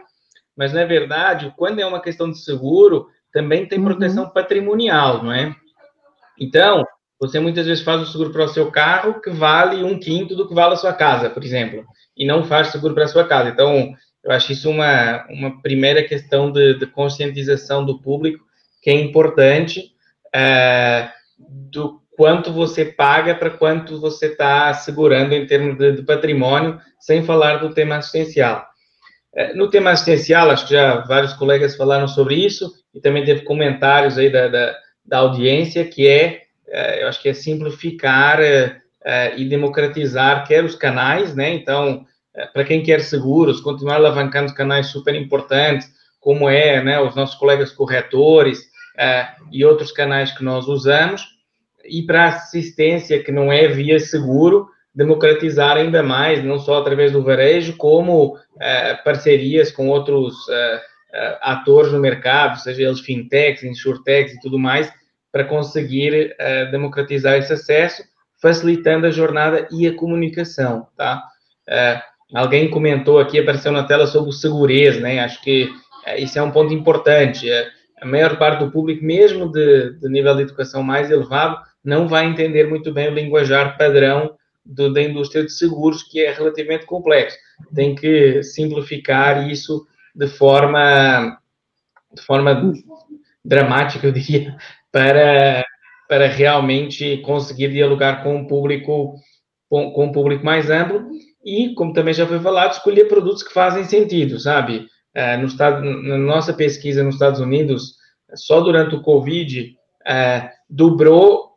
mas 0.57 0.74
na 0.74 0.84
verdade, 0.84 1.53
quando 1.55 1.80
é 1.80 1.86
uma 1.86 2.01
questão 2.01 2.30
de 2.30 2.38
seguro, 2.43 3.07
também 3.32 3.66
tem 3.66 3.80
uhum. 3.80 3.86
proteção 3.86 4.26
uhum. 4.26 4.30
patrimonial, 4.30 5.24
não 5.24 5.32
é? 5.32 5.55
Então, 6.38 6.86
você 7.18 7.39
muitas 7.39 7.66
vezes 7.66 7.82
faz 7.82 8.01
o 8.01 8.12
seguro 8.12 8.32
para 8.32 8.43
o 8.43 8.49
seu 8.49 8.70
carro 8.70 9.22
que 9.22 9.30
vale 9.30 9.82
um 9.82 9.97
quinto 9.97 10.36
do 10.36 10.45
que 10.45 10.53
vale 10.53 10.74
a 10.74 10.78
sua 10.78 10.91
casa, 10.91 11.30
por 11.30 11.45
exemplo, 11.45 11.86
e 12.18 12.26
não 12.26 12.43
faz 12.43 12.68
seguro 12.68 12.93
para 12.93 13.05
a 13.05 13.07
sua 13.07 13.24
casa. 13.24 13.51
Então, 13.51 13.93
eu 14.22 14.32
acho 14.32 14.51
isso 14.51 14.70
uma, 14.70 15.26
uma 15.30 15.62
primeira 15.62 16.03
questão 16.03 16.51
de, 16.51 16.78
de 16.78 16.86
conscientização 16.88 17.86
do 17.86 18.01
público 18.01 18.43
que 18.82 18.89
é 18.89 18.93
importante 18.93 19.93
é, 20.36 21.09
do 21.39 22.01
quanto 22.22 22.53
você 22.53 22.86
paga 22.86 23.34
para 23.34 23.49
quanto 23.49 23.99
você 23.99 24.28
está 24.28 24.72
segurando 24.76 25.34
em 25.34 25.47
termos 25.47 25.76
de, 25.76 25.93
de, 25.93 26.03
patrimônio, 26.03 26.80
sem 26.99 27.24
falar 27.24 27.55
do 27.55 27.74
tema 27.74 27.95
assistencial. 27.95 28.63
É, 29.34 29.55
no 29.55 29.72
tema 29.72 29.89
assistencial, 29.89 30.51
acho 30.51 30.67
que 30.67 30.74
já 30.76 30.99
vários 30.99 31.34
colegas 31.34 31.76
falaram 31.76 32.07
sobre 32.07 32.36
isso, 32.36 32.72
e 32.93 33.01
também 33.01 33.26
teve 33.26 33.41
comentários 33.41 34.19
aí 34.19 34.32
da, 34.32 34.47
da, 34.47 34.78
da 35.03 35.17
audiência, 35.17 35.84
que 35.84 36.07
é 36.07 36.41
é, 36.67 37.01
eu 37.01 37.07
acho 37.07 37.19
que 37.19 37.28
é 37.28 37.34
simplificar 37.34 38.39
é, 38.39 39.34
e 39.36 39.43
democratizar 39.49 40.47
quer 40.47 40.63
os 40.63 40.76
canais, 40.76 41.34
né? 41.34 41.51
Então, 41.51 42.05
para 42.53 42.63
quem 42.63 42.84
quer 42.84 43.01
seguros, 43.01 43.61
continuar 43.61 43.95
alavancando 43.95 44.53
canais 44.53 44.88
super 44.89 45.15
importantes, 45.15 45.89
como 46.19 46.47
é, 46.47 46.84
né, 46.84 47.01
os 47.01 47.15
nossos 47.15 47.34
colegas 47.34 47.72
corretores 47.72 48.69
e 49.51 49.65
outros 49.65 49.91
canais 49.91 50.32
que 50.32 50.43
nós 50.43 50.67
usamos, 50.67 51.40
e 51.86 52.03
para 52.03 52.27
assistência 52.27 53.23
que 53.23 53.32
não 53.32 53.51
é 53.51 53.67
via 53.67 53.99
seguro, 53.99 54.67
democratizar 54.93 55.77
ainda 55.77 56.03
mais, 56.03 56.43
não 56.43 56.59
só 56.59 56.79
através 56.79 57.11
do 57.11 57.23
varejo, 57.23 57.77
como 57.77 58.38
parcerias 59.03 59.71
com 59.71 59.88
outros 59.88 60.36
atores 61.41 61.91
no 61.91 61.99
mercado, 61.99 62.59
seja 62.59 62.84
eles 62.84 62.99
fintechs, 62.99 63.63
insurtechs 63.63 64.34
e 64.34 64.39
tudo 64.41 64.59
mais, 64.59 64.91
para 65.32 65.45
conseguir 65.45 66.36
democratizar 66.71 67.38
esse 67.38 67.53
acesso, 67.53 68.03
facilitando 68.41 69.07
a 69.07 69.11
jornada 69.11 69.67
e 69.71 69.88
a 69.88 69.95
comunicação, 69.95 70.88
tá? 70.97 71.23
Alguém 72.34 72.69
comentou 72.69 73.19
aqui, 73.19 73.39
apareceu 73.39 73.71
na 73.71 73.84
tela 73.84 74.07
sobre 74.07 74.29
o 74.29 74.34
segurança, 74.34 74.99
né? 74.99 75.19
Acho 75.19 75.41
que 75.41 75.69
isso 76.17 76.39
é 76.39 76.41
um 76.41 76.51
ponto 76.51 76.73
importante. 76.73 77.49
a 78.01 78.05
maior 78.05 78.38
parte 78.38 78.63
do 78.63 78.71
público, 78.71 79.03
mesmo 79.05 79.51
de, 79.51 79.91
de, 79.99 80.09
nível 80.09 80.36
de 80.36 80.43
educação 80.43 80.82
mais 80.82 81.11
elevado, 81.11 81.61
não 81.84 82.07
vai 82.07 82.25
entender 82.25 82.67
muito 82.67 82.91
bem 82.93 83.09
o 83.09 83.13
linguajar 83.13 83.77
padrão 83.77 84.36
do, 84.65 84.93
da 84.93 85.01
indústria 85.01 85.43
de 85.43 85.51
seguros, 85.51 86.03
que 86.03 86.21
é 86.21 86.32
relativamente 86.32 86.86
complexo. 86.86 87.38
Tem 87.73 87.95
que 87.95 88.43
simplificar 88.43 89.49
isso 89.49 89.86
de 90.15 90.27
forma, 90.27 91.38
de 92.13 92.21
forma 92.21 92.73
dramática, 93.43 94.05
eu 94.05 94.11
diria, 94.11 94.55
para, 94.91 95.63
para 96.07 96.27
realmente 96.27 97.17
conseguir 97.17 97.71
dialogar 97.71 98.23
com 98.23 98.36
um 98.36 98.47
público 98.47 99.15
com, 99.69 99.91
com 99.91 100.11
público 100.11 100.43
mais 100.43 100.69
amplo 100.69 101.07
e, 101.43 101.73
como 101.75 101.93
também 101.93 102.13
já 102.13 102.27
foi 102.27 102.39
falado, 102.39 102.73
escolher 102.73 103.05
produtos 103.05 103.41
que 103.41 103.53
fazem 103.53 103.86
sentido, 103.86 104.38
sabe? 104.38 104.86
Uh, 105.15 105.39
no 105.39 105.45
estado, 105.45 105.82
na 105.82 106.17
nossa 106.17 106.53
pesquisa 106.53 107.03
nos 107.03 107.15
Estados 107.15 107.39
Unidos, 107.39 107.95
só 108.36 108.59
durante 108.59 108.95
o 108.95 109.01
Covid, 109.01 109.75
uh, 110.01 110.49
dobrou 110.69 111.51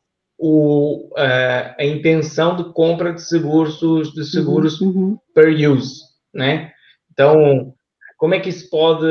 o, 0.46 1.08
uh, 1.12 1.74
a 1.78 1.84
intenção 1.84 2.54
de 2.54 2.64
compra 2.72 3.14
de 3.14 3.22
seguros, 3.22 3.80
de 4.12 4.24
seguros 4.24 4.78
uhum, 4.78 4.88
uhum. 4.88 5.18
per 5.34 5.48
use, 5.70 6.02
né? 6.34 6.70
Então, 7.10 7.72
como 8.18 8.34
é 8.34 8.40
que 8.40 8.50
isso 8.50 8.68
pode 8.68 9.06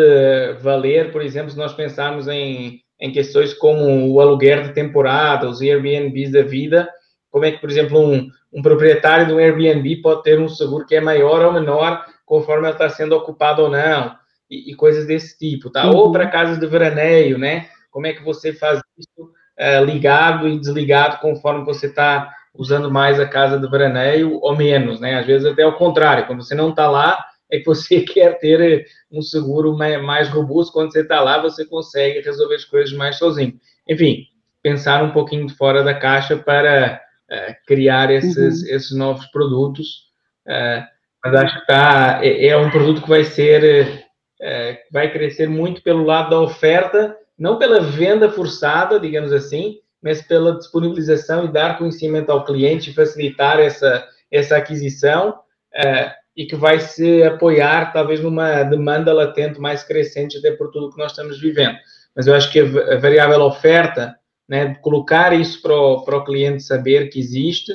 valer, 0.61 1.11
por 1.11 1.23
exemplo, 1.23 1.49
se 1.49 1.57
nós 1.57 1.73
pensarmos 1.73 2.27
em 2.27 2.83
em 3.01 3.11
questões 3.11 3.53
como 3.53 4.13
o 4.13 4.21
aluguer 4.21 4.63
de 4.63 4.73
temporada, 4.73 5.49
os 5.49 5.59
Airbnbs 5.59 6.31
da 6.31 6.41
vida, 6.41 6.89
como 7.29 7.43
é 7.43 7.51
que, 7.51 7.59
por 7.59 7.69
exemplo, 7.69 7.99
um, 7.99 8.29
um 8.53 8.61
proprietário 8.61 9.25
de 9.25 9.33
um 9.33 9.39
Airbnb 9.39 10.01
pode 10.01 10.23
ter 10.23 10.39
um 10.39 10.47
seguro 10.47 10.85
que 10.85 10.95
é 10.95 11.01
maior 11.01 11.43
ou 11.43 11.51
menor 11.51 12.05
conforme 12.25 12.67
ele 12.67 12.73
está 12.73 12.87
sendo 12.87 13.13
ocupado 13.13 13.63
ou 13.63 13.69
não, 13.69 14.15
e, 14.49 14.71
e 14.71 14.75
coisas 14.75 15.05
desse 15.05 15.37
tipo, 15.37 15.69
tá? 15.69 15.89
Uhum. 15.89 15.97
Ou 15.97 16.11
para 16.13 16.29
casas 16.29 16.59
de 16.59 16.65
veraneio, 16.65 17.37
né? 17.37 17.67
Como 17.91 18.07
é 18.07 18.13
que 18.13 18.23
você 18.23 18.53
faz 18.53 18.79
isso 18.97 19.31
uh, 19.63 19.85
ligado 19.85 20.47
e 20.47 20.59
desligado 20.59 21.19
conforme 21.19 21.63
você 21.63 21.87
está 21.87 22.29
usando 22.53 22.91
mais 22.91 23.19
a 23.19 23.27
casa 23.27 23.57
de 23.57 23.69
veraneio 23.69 24.39
ou 24.41 24.55
menos, 24.55 24.99
né? 24.99 25.19
Às 25.19 25.25
vezes 25.25 25.47
até 25.47 25.65
o 25.65 25.77
contrário, 25.77 26.27
quando 26.27 26.43
você 26.43 26.53
não 26.53 26.69
está 26.69 26.89
lá, 26.89 27.23
é 27.51 27.59
que 27.59 27.65
você 27.65 28.01
quer 28.05 28.37
ter 28.39 28.61
eh, 28.61 28.85
um 29.11 29.21
seguro 29.21 29.75
mais 29.77 30.29
robusto. 30.29 30.73
Quando 30.73 30.91
você 30.91 31.01
está 31.01 31.21
lá, 31.21 31.41
você 31.41 31.65
consegue 31.65 32.21
resolver 32.21 32.55
as 32.55 32.65
coisas 32.65 32.93
mais 32.95 33.17
sozinho. 33.17 33.53
Enfim, 33.87 34.25
pensar 34.61 35.03
um 35.03 35.11
pouquinho 35.11 35.49
fora 35.49 35.83
da 35.83 35.93
caixa 35.93 36.37
para 36.37 37.01
uh, 37.31 37.55
criar 37.67 38.11
esses, 38.11 38.61
uhum. 38.61 38.75
esses 38.75 38.95
novos 38.95 39.25
produtos. 39.27 40.07
Uh, 40.47 40.83
mas 41.23 41.35
acho 41.35 41.59
que 41.59 41.67
tá, 41.67 42.19
é, 42.23 42.47
é, 42.47 42.57
um 42.57 42.69
produto 42.69 43.01
que 43.01 43.09
vai 43.09 43.23
ser, 43.23 44.05
uh, 44.41 44.77
vai 44.91 45.11
crescer 45.11 45.47
muito 45.47 45.81
pelo 45.81 46.03
lado 46.03 46.31
da 46.31 46.39
oferta, 46.39 47.15
não 47.43 47.57
pela 47.57 47.81
venda 47.81 48.31
forçada, 48.31 48.97
digamos 48.97 49.33
assim, 49.33 49.79
mas 50.01 50.21
pela 50.21 50.57
disponibilização 50.57 51.43
e 51.43 51.51
dar 51.51 51.77
conhecimento 51.77 52.31
ao 52.31 52.45
cliente, 52.45 52.93
facilitar 52.93 53.59
essa, 53.59 54.07
essa 54.31 54.55
aquisição. 54.55 55.39
Uh, 55.75 56.23
e 56.35 56.45
que 56.45 56.55
vai 56.55 56.79
se 56.79 57.21
apoiar 57.23 57.91
talvez 57.91 58.21
numa 58.21 58.63
demanda 58.63 59.13
latente 59.13 59.59
mais 59.59 59.83
crescente 59.83 60.37
até 60.37 60.51
por 60.51 60.71
tudo 60.71 60.89
que 60.89 60.97
nós 60.97 61.11
estamos 61.11 61.39
vivendo. 61.39 61.77
Mas 62.15 62.27
eu 62.27 62.33
acho 62.33 62.49
que 62.49 62.59
a 62.59 62.97
variável 62.97 63.41
oferta, 63.41 64.15
né, 64.47 64.75
colocar 64.75 65.33
isso 65.33 65.61
para 65.61 65.75
o, 65.75 66.03
para 66.05 66.17
o 66.17 66.23
cliente 66.23 66.63
saber 66.63 67.09
que 67.09 67.19
existe, 67.19 67.73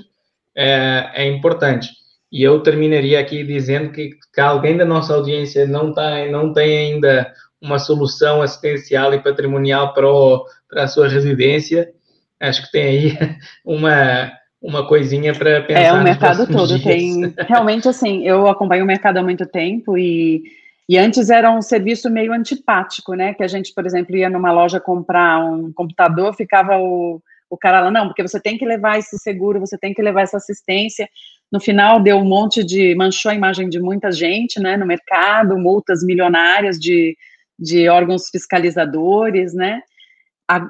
é, 0.57 1.11
é 1.15 1.27
importante. 1.29 1.91
E 2.33 2.43
eu 2.43 2.61
terminaria 2.61 3.21
aqui 3.21 3.45
dizendo 3.45 3.93
que, 3.93 4.11
que 4.35 4.41
alguém 4.41 4.77
da 4.77 4.85
nossa 4.85 5.15
audiência 5.15 5.67
não, 5.67 5.93
tá, 5.93 6.27
não 6.27 6.53
tem 6.53 6.95
ainda 6.95 7.33
uma 7.61 7.79
solução 7.79 8.41
assistencial 8.41 9.13
e 9.13 9.23
patrimonial 9.23 9.93
para, 9.93 10.09
o, 10.09 10.45
para 10.69 10.85
a 10.85 10.89
sua 10.89 11.09
residência, 11.09 11.93
acho 12.41 12.63
que 12.67 12.73
tem 12.73 12.85
aí 12.85 13.19
uma, 13.65 14.33
uma 14.63 14.87
coisinha 14.87 15.35
para 15.35 15.63
pensar. 15.63 15.81
É, 15.81 15.93
o 15.93 16.03
mercado 16.03 16.47
todo 16.47 16.79
dias. 16.79 16.83
tem. 16.83 17.35
Realmente, 17.49 17.89
assim, 17.89 18.27
eu 18.27 18.47
acompanho 18.49 18.85
o 18.85 18.87
mercado 18.87 19.19
há 19.19 19.23
muito 19.23 19.47
tempo 19.47 19.99
e, 19.99 20.43
e 20.89 20.97
antes 20.97 21.31
era 21.31 21.51
um 21.51 21.63
serviço 21.63 22.09
meio 22.11 22.33
antipático, 22.33 23.15
né? 23.15 23.35
Que 23.35 23.43
a 23.43 23.49
gente, 23.49 23.73
por 23.75 23.85
exemplo, 23.85 24.17
ia 24.17 24.31
numa 24.31 24.53
loja 24.53 24.81
comprar 24.81 25.45
um 25.45 25.73
computador, 25.73 26.35
ficava 26.35 26.79
o, 26.79 27.21
o 27.51 27.57
cara 27.57 27.81
lá, 27.81 27.91
não, 27.91 28.07
porque 28.07 28.23
você 28.23 28.41
tem 28.41 28.57
que 28.57 28.65
levar 28.65 28.99
esse 28.99 29.19
seguro, 29.19 29.61
você 29.61 29.77
tem 29.77 29.93
que 29.93 30.03
levar 30.03 30.23
essa 30.23 30.37
assistência. 30.37 31.09
No 31.51 31.61
final, 31.61 32.01
deu 32.01 32.19
um 32.19 32.25
monte 32.25 32.63
de. 32.63 32.95
manchou 32.95 33.33
a 33.33 33.35
imagem 33.35 33.69
de 33.69 33.81
muita 33.81 34.13
gente, 34.13 34.61
né? 34.61 34.77
No 34.77 34.87
mercado, 34.87 35.59
multas 35.59 36.05
milionárias 36.05 36.79
de, 36.79 37.17
de 37.59 37.89
órgãos 37.89 38.29
fiscalizadores, 38.31 39.53
né? 39.55 39.83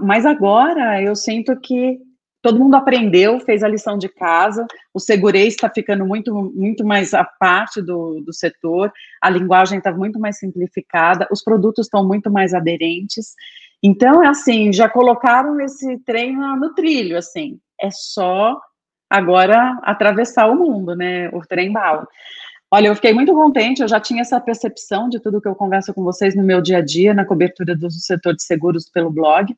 Mas 0.00 0.26
agora 0.26 1.00
eu 1.02 1.14
sinto 1.14 1.58
que 1.60 1.98
todo 2.42 2.58
mundo 2.58 2.74
aprendeu, 2.74 3.38
fez 3.40 3.62
a 3.62 3.68
lição 3.68 3.98
de 3.98 4.08
casa, 4.08 4.66
o 4.94 5.00
segurei 5.00 5.48
está 5.48 5.68
ficando 5.68 6.06
muito, 6.06 6.32
muito 6.54 6.84
mais 6.84 7.12
a 7.12 7.24
parte 7.24 7.82
do, 7.82 8.20
do 8.20 8.32
setor, 8.32 8.92
a 9.20 9.28
linguagem 9.28 9.78
está 9.78 9.92
muito 9.92 10.18
mais 10.18 10.38
simplificada, 10.38 11.28
os 11.30 11.42
produtos 11.42 11.86
estão 11.86 12.06
muito 12.06 12.30
mais 12.30 12.54
aderentes. 12.54 13.34
Então, 13.82 14.22
é 14.22 14.28
assim, 14.28 14.72
já 14.72 14.88
colocaram 14.88 15.60
esse 15.60 15.98
trem 16.04 16.36
no 16.36 16.74
trilho, 16.74 17.16
assim, 17.16 17.58
é 17.80 17.90
só 17.90 18.58
agora 19.10 19.78
atravessar 19.82 20.48
o 20.48 20.56
mundo, 20.56 20.94
né, 20.94 21.28
o 21.30 21.40
trem 21.40 21.72
bala. 21.72 22.06
Olha, 22.70 22.88
eu 22.88 22.94
fiquei 22.94 23.14
muito 23.14 23.32
contente, 23.32 23.80
eu 23.80 23.88
já 23.88 23.98
tinha 23.98 24.20
essa 24.20 24.38
percepção 24.38 25.08
de 25.08 25.18
tudo 25.18 25.40
que 25.40 25.48
eu 25.48 25.54
converso 25.54 25.94
com 25.94 26.02
vocês 26.02 26.36
no 26.36 26.42
meu 26.42 26.60
dia 26.60 26.78
a 26.78 26.82
dia, 26.82 27.14
na 27.14 27.24
cobertura 27.24 27.74
do 27.74 27.90
setor 27.90 28.34
de 28.34 28.42
seguros 28.42 28.88
pelo 28.90 29.10
blog, 29.10 29.56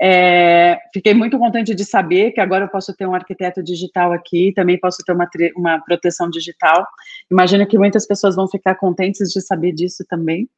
é, 0.00 0.78
fiquei 0.92 1.12
muito 1.12 1.36
contente 1.38 1.74
de 1.74 1.84
saber 1.84 2.30
que 2.30 2.40
agora 2.40 2.64
eu 2.64 2.68
posso 2.68 2.94
ter 2.94 3.06
um 3.06 3.14
arquiteto 3.14 3.62
digital 3.62 4.12
aqui, 4.12 4.52
também 4.54 4.78
posso 4.78 4.98
ter 5.04 5.12
uma, 5.12 5.28
uma 5.56 5.80
proteção 5.80 6.30
digital. 6.30 6.86
Imagino 7.28 7.66
que 7.66 7.76
muitas 7.76 8.06
pessoas 8.06 8.36
vão 8.36 8.46
ficar 8.46 8.76
contentes 8.76 9.32
de 9.32 9.40
saber 9.40 9.72
disso 9.72 10.04
também. 10.08 10.48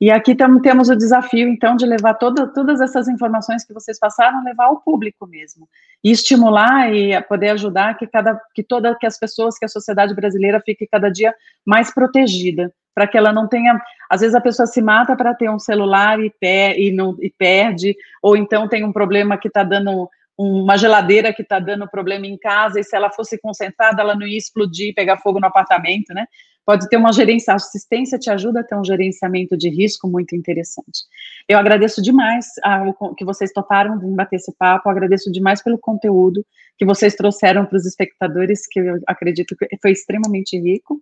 E 0.00 0.12
aqui 0.12 0.34
tam, 0.34 0.60
temos 0.60 0.88
o 0.88 0.96
desafio, 0.96 1.48
então, 1.48 1.74
de 1.74 1.84
levar 1.84 2.14
toda, 2.14 2.46
todas 2.46 2.80
essas 2.80 3.08
informações 3.08 3.64
que 3.64 3.74
vocês 3.74 3.98
passaram, 3.98 4.44
levar 4.44 4.66
ao 4.66 4.80
público 4.80 5.26
mesmo. 5.26 5.68
E 6.04 6.12
estimular 6.12 6.94
e 6.94 7.20
poder 7.22 7.50
ajudar 7.50 7.96
que, 7.96 8.06
cada, 8.06 8.40
que, 8.54 8.62
toda, 8.62 8.94
que 8.94 9.06
as 9.06 9.18
pessoas, 9.18 9.58
que 9.58 9.64
a 9.64 9.68
sociedade 9.68 10.14
brasileira 10.14 10.62
fique 10.64 10.86
cada 10.86 11.10
dia 11.10 11.34
mais 11.66 11.92
protegida, 11.92 12.72
para 12.94 13.08
que 13.08 13.18
ela 13.18 13.32
não 13.32 13.48
tenha. 13.48 13.80
Às 14.08 14.20
vezes 14.20 14.36
a 14.36 14.40
pessoa 14.40 14.66
se 14.66 14.80
mata 14.80 15.16
para 15.16 15.34
ter 15.34 15.50
um 15.50 15.58
celular 15.58 16.20
e, 16.20 16.30
per, 16.30 16.78
e, 16.78 16.92
não, 16.92 17.16
e 17.20 17.30
perde, 17.36 17.96
ou 18.22 18.36
então 18.36 18.68
tem 18.68 18.84
um 18.84 18.92
problema 18.92 19.36
que 19.36 19.48
está 19.48 19.64
dando 19.64 20.08
uma 20.38 20.76
geladeira 20.76 21.32
que 21.32 21.42
está 21.42 21.58
dando 21.58 21.88
problema 21.88 22.26
em 22.26 22.38
casa, 22.38 22.78
e 22.78 22.84
se 22.84 22.94
ela 22.94 23.10
fosse 23.10 23.38
concentrada, 23.38 24.00
ela 24.02 24.14
não 24.14 24.26
ia 24.26 24.38
explodir, 24.38 24.94
pegar 24.94 25.18
fogo 25.18 25.40
no 25.40 25.46
apartamento, 25.46 26.14
né? 26.14 26.26
pode 26.68 26.86
ter 26.90 26.98
uma 26.98 27.14
gerência, 27.14 27.54
a 27.54 27.56
assistência 27.56 28.18
te 28.18 28.28
ajuda 28.28 28.60
a 28.60 28.62
ter 28.62 28.76
um 28.76 28.84
gerenciamento 28.84 29.56
de 29.56 29.70
risco 29.70 30.06
muito 30.06 30.36
interessante. 30.36 31.00
Eu 31.48 31.58
agradeço 31.58 32.02
demais 32.02 32.44
a, 32.62 32.92
que 33.16 33.24
vocês 33.24 33.50
toparam 33.54 33.98
vir 33.98 34.14
bater 34.14 34.36
esse 34.36 34.54
papo, 34.54 34.90
agradeço 34.90 35.32
demais 35.32 35.62
pelo 35.62 35.78
conteúdo 35.78 36.44
que 36.76 36.84
vocês 36.84 37.14
trouxeram 37.14 37.64
para 37.64 37.78
os 37.78 37.86
espectadores, 37.86 38.66
que 38.66 38.80
eu 38.80 39.00
acredito 39.06 39.56
que 39.56 39.78
foi 39.80 39.92
extremamente 39.92 40.60
rico. 40.60 41.00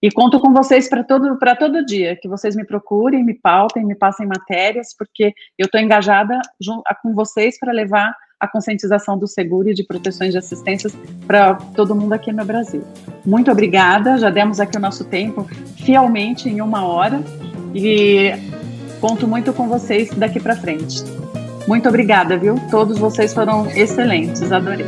E 0.00 0.08
conto 0.08 0.38
com 0.38 0.52
vocês 0.52 0.88
para 0.88 1.02
todo, 1.02 1.36
todo 1.58 1.84
dia, 1.84 2.14
que 2.14 2.28
vocês 2.28 2.54
me 2.54 2.64
procurem, 2.64 3.24
me 3.24 3.34
pautem, 3.34 3.84
me 3.84 3.96
passem 3.96 4.24
matérias, 4.24 4.94
porque 4.96 5.34
eu 5.58 5.66
estou 5.66 5.80
engajada 5.80 6.40
junto, 6.60 6.84
com 7.02 7.12
vocês 7.12 7.58
para 7.58 7.72
levar 7.72 8.14
a 8.42 8.48
conscientização 8.48 9.16
do 9.16 9.28
seguro 9.28 9.70
e 9.70 9.74
de 9.74 9.84
proteções 9.84 10.32
de 10.32 10.38
assistências 10.38 10.92
para 11.28 11.54
todo 11.54 11.94
mundo 11.94 12.12
aqui 12.12 12.32
no 12.32 12.44
Brasil. 12.44 12.82
Muito 13.24 13.48
obrigada, 13.52 14.18
já 14.18 14.30
demos 14.30 14.58
aqui 14.58 14.76
o 14.76 14.80
nosso 14.80 15.04
tempo 15.04 15.46
fielmente 15.76 16.48
em 16.48 16.60
uma 16.60 16.84
hora 16.84 17.22
e 17.72 18.32
conto 19.00 19.28
muito 19.28 19.52
com 19.52 19.68
vocês 19.68 20.10
daqui 20.16 20.40
para 20.40 20.56
frente. 20.56 21.04
Muito 21.68 21.88
obrigada, 21.88 22.36
viu? 22.36 22.60
Todos 22.68 22.98
vocês 22.98 23.32
foram 23.32 23.70
excelentes, 23.70 24.50
adorei. 24.50 24.86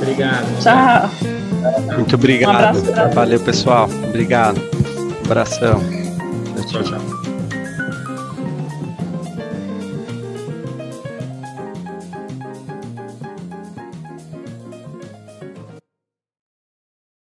Obrigado. 0.00 0.46
Tchau. 0.60 1.10
Muito 1.96 2.14
obrigado. 2.14 2.78
Um 2.78 3.10
Valeu, 3.12 3.40
pessoal. 3.40 3.90
Obrigado. 4.08 4.60
Um 4.60 5.24
abração. 5.24 5.80
Tchau, 6.68 6.84
tchau. 6.84 7.19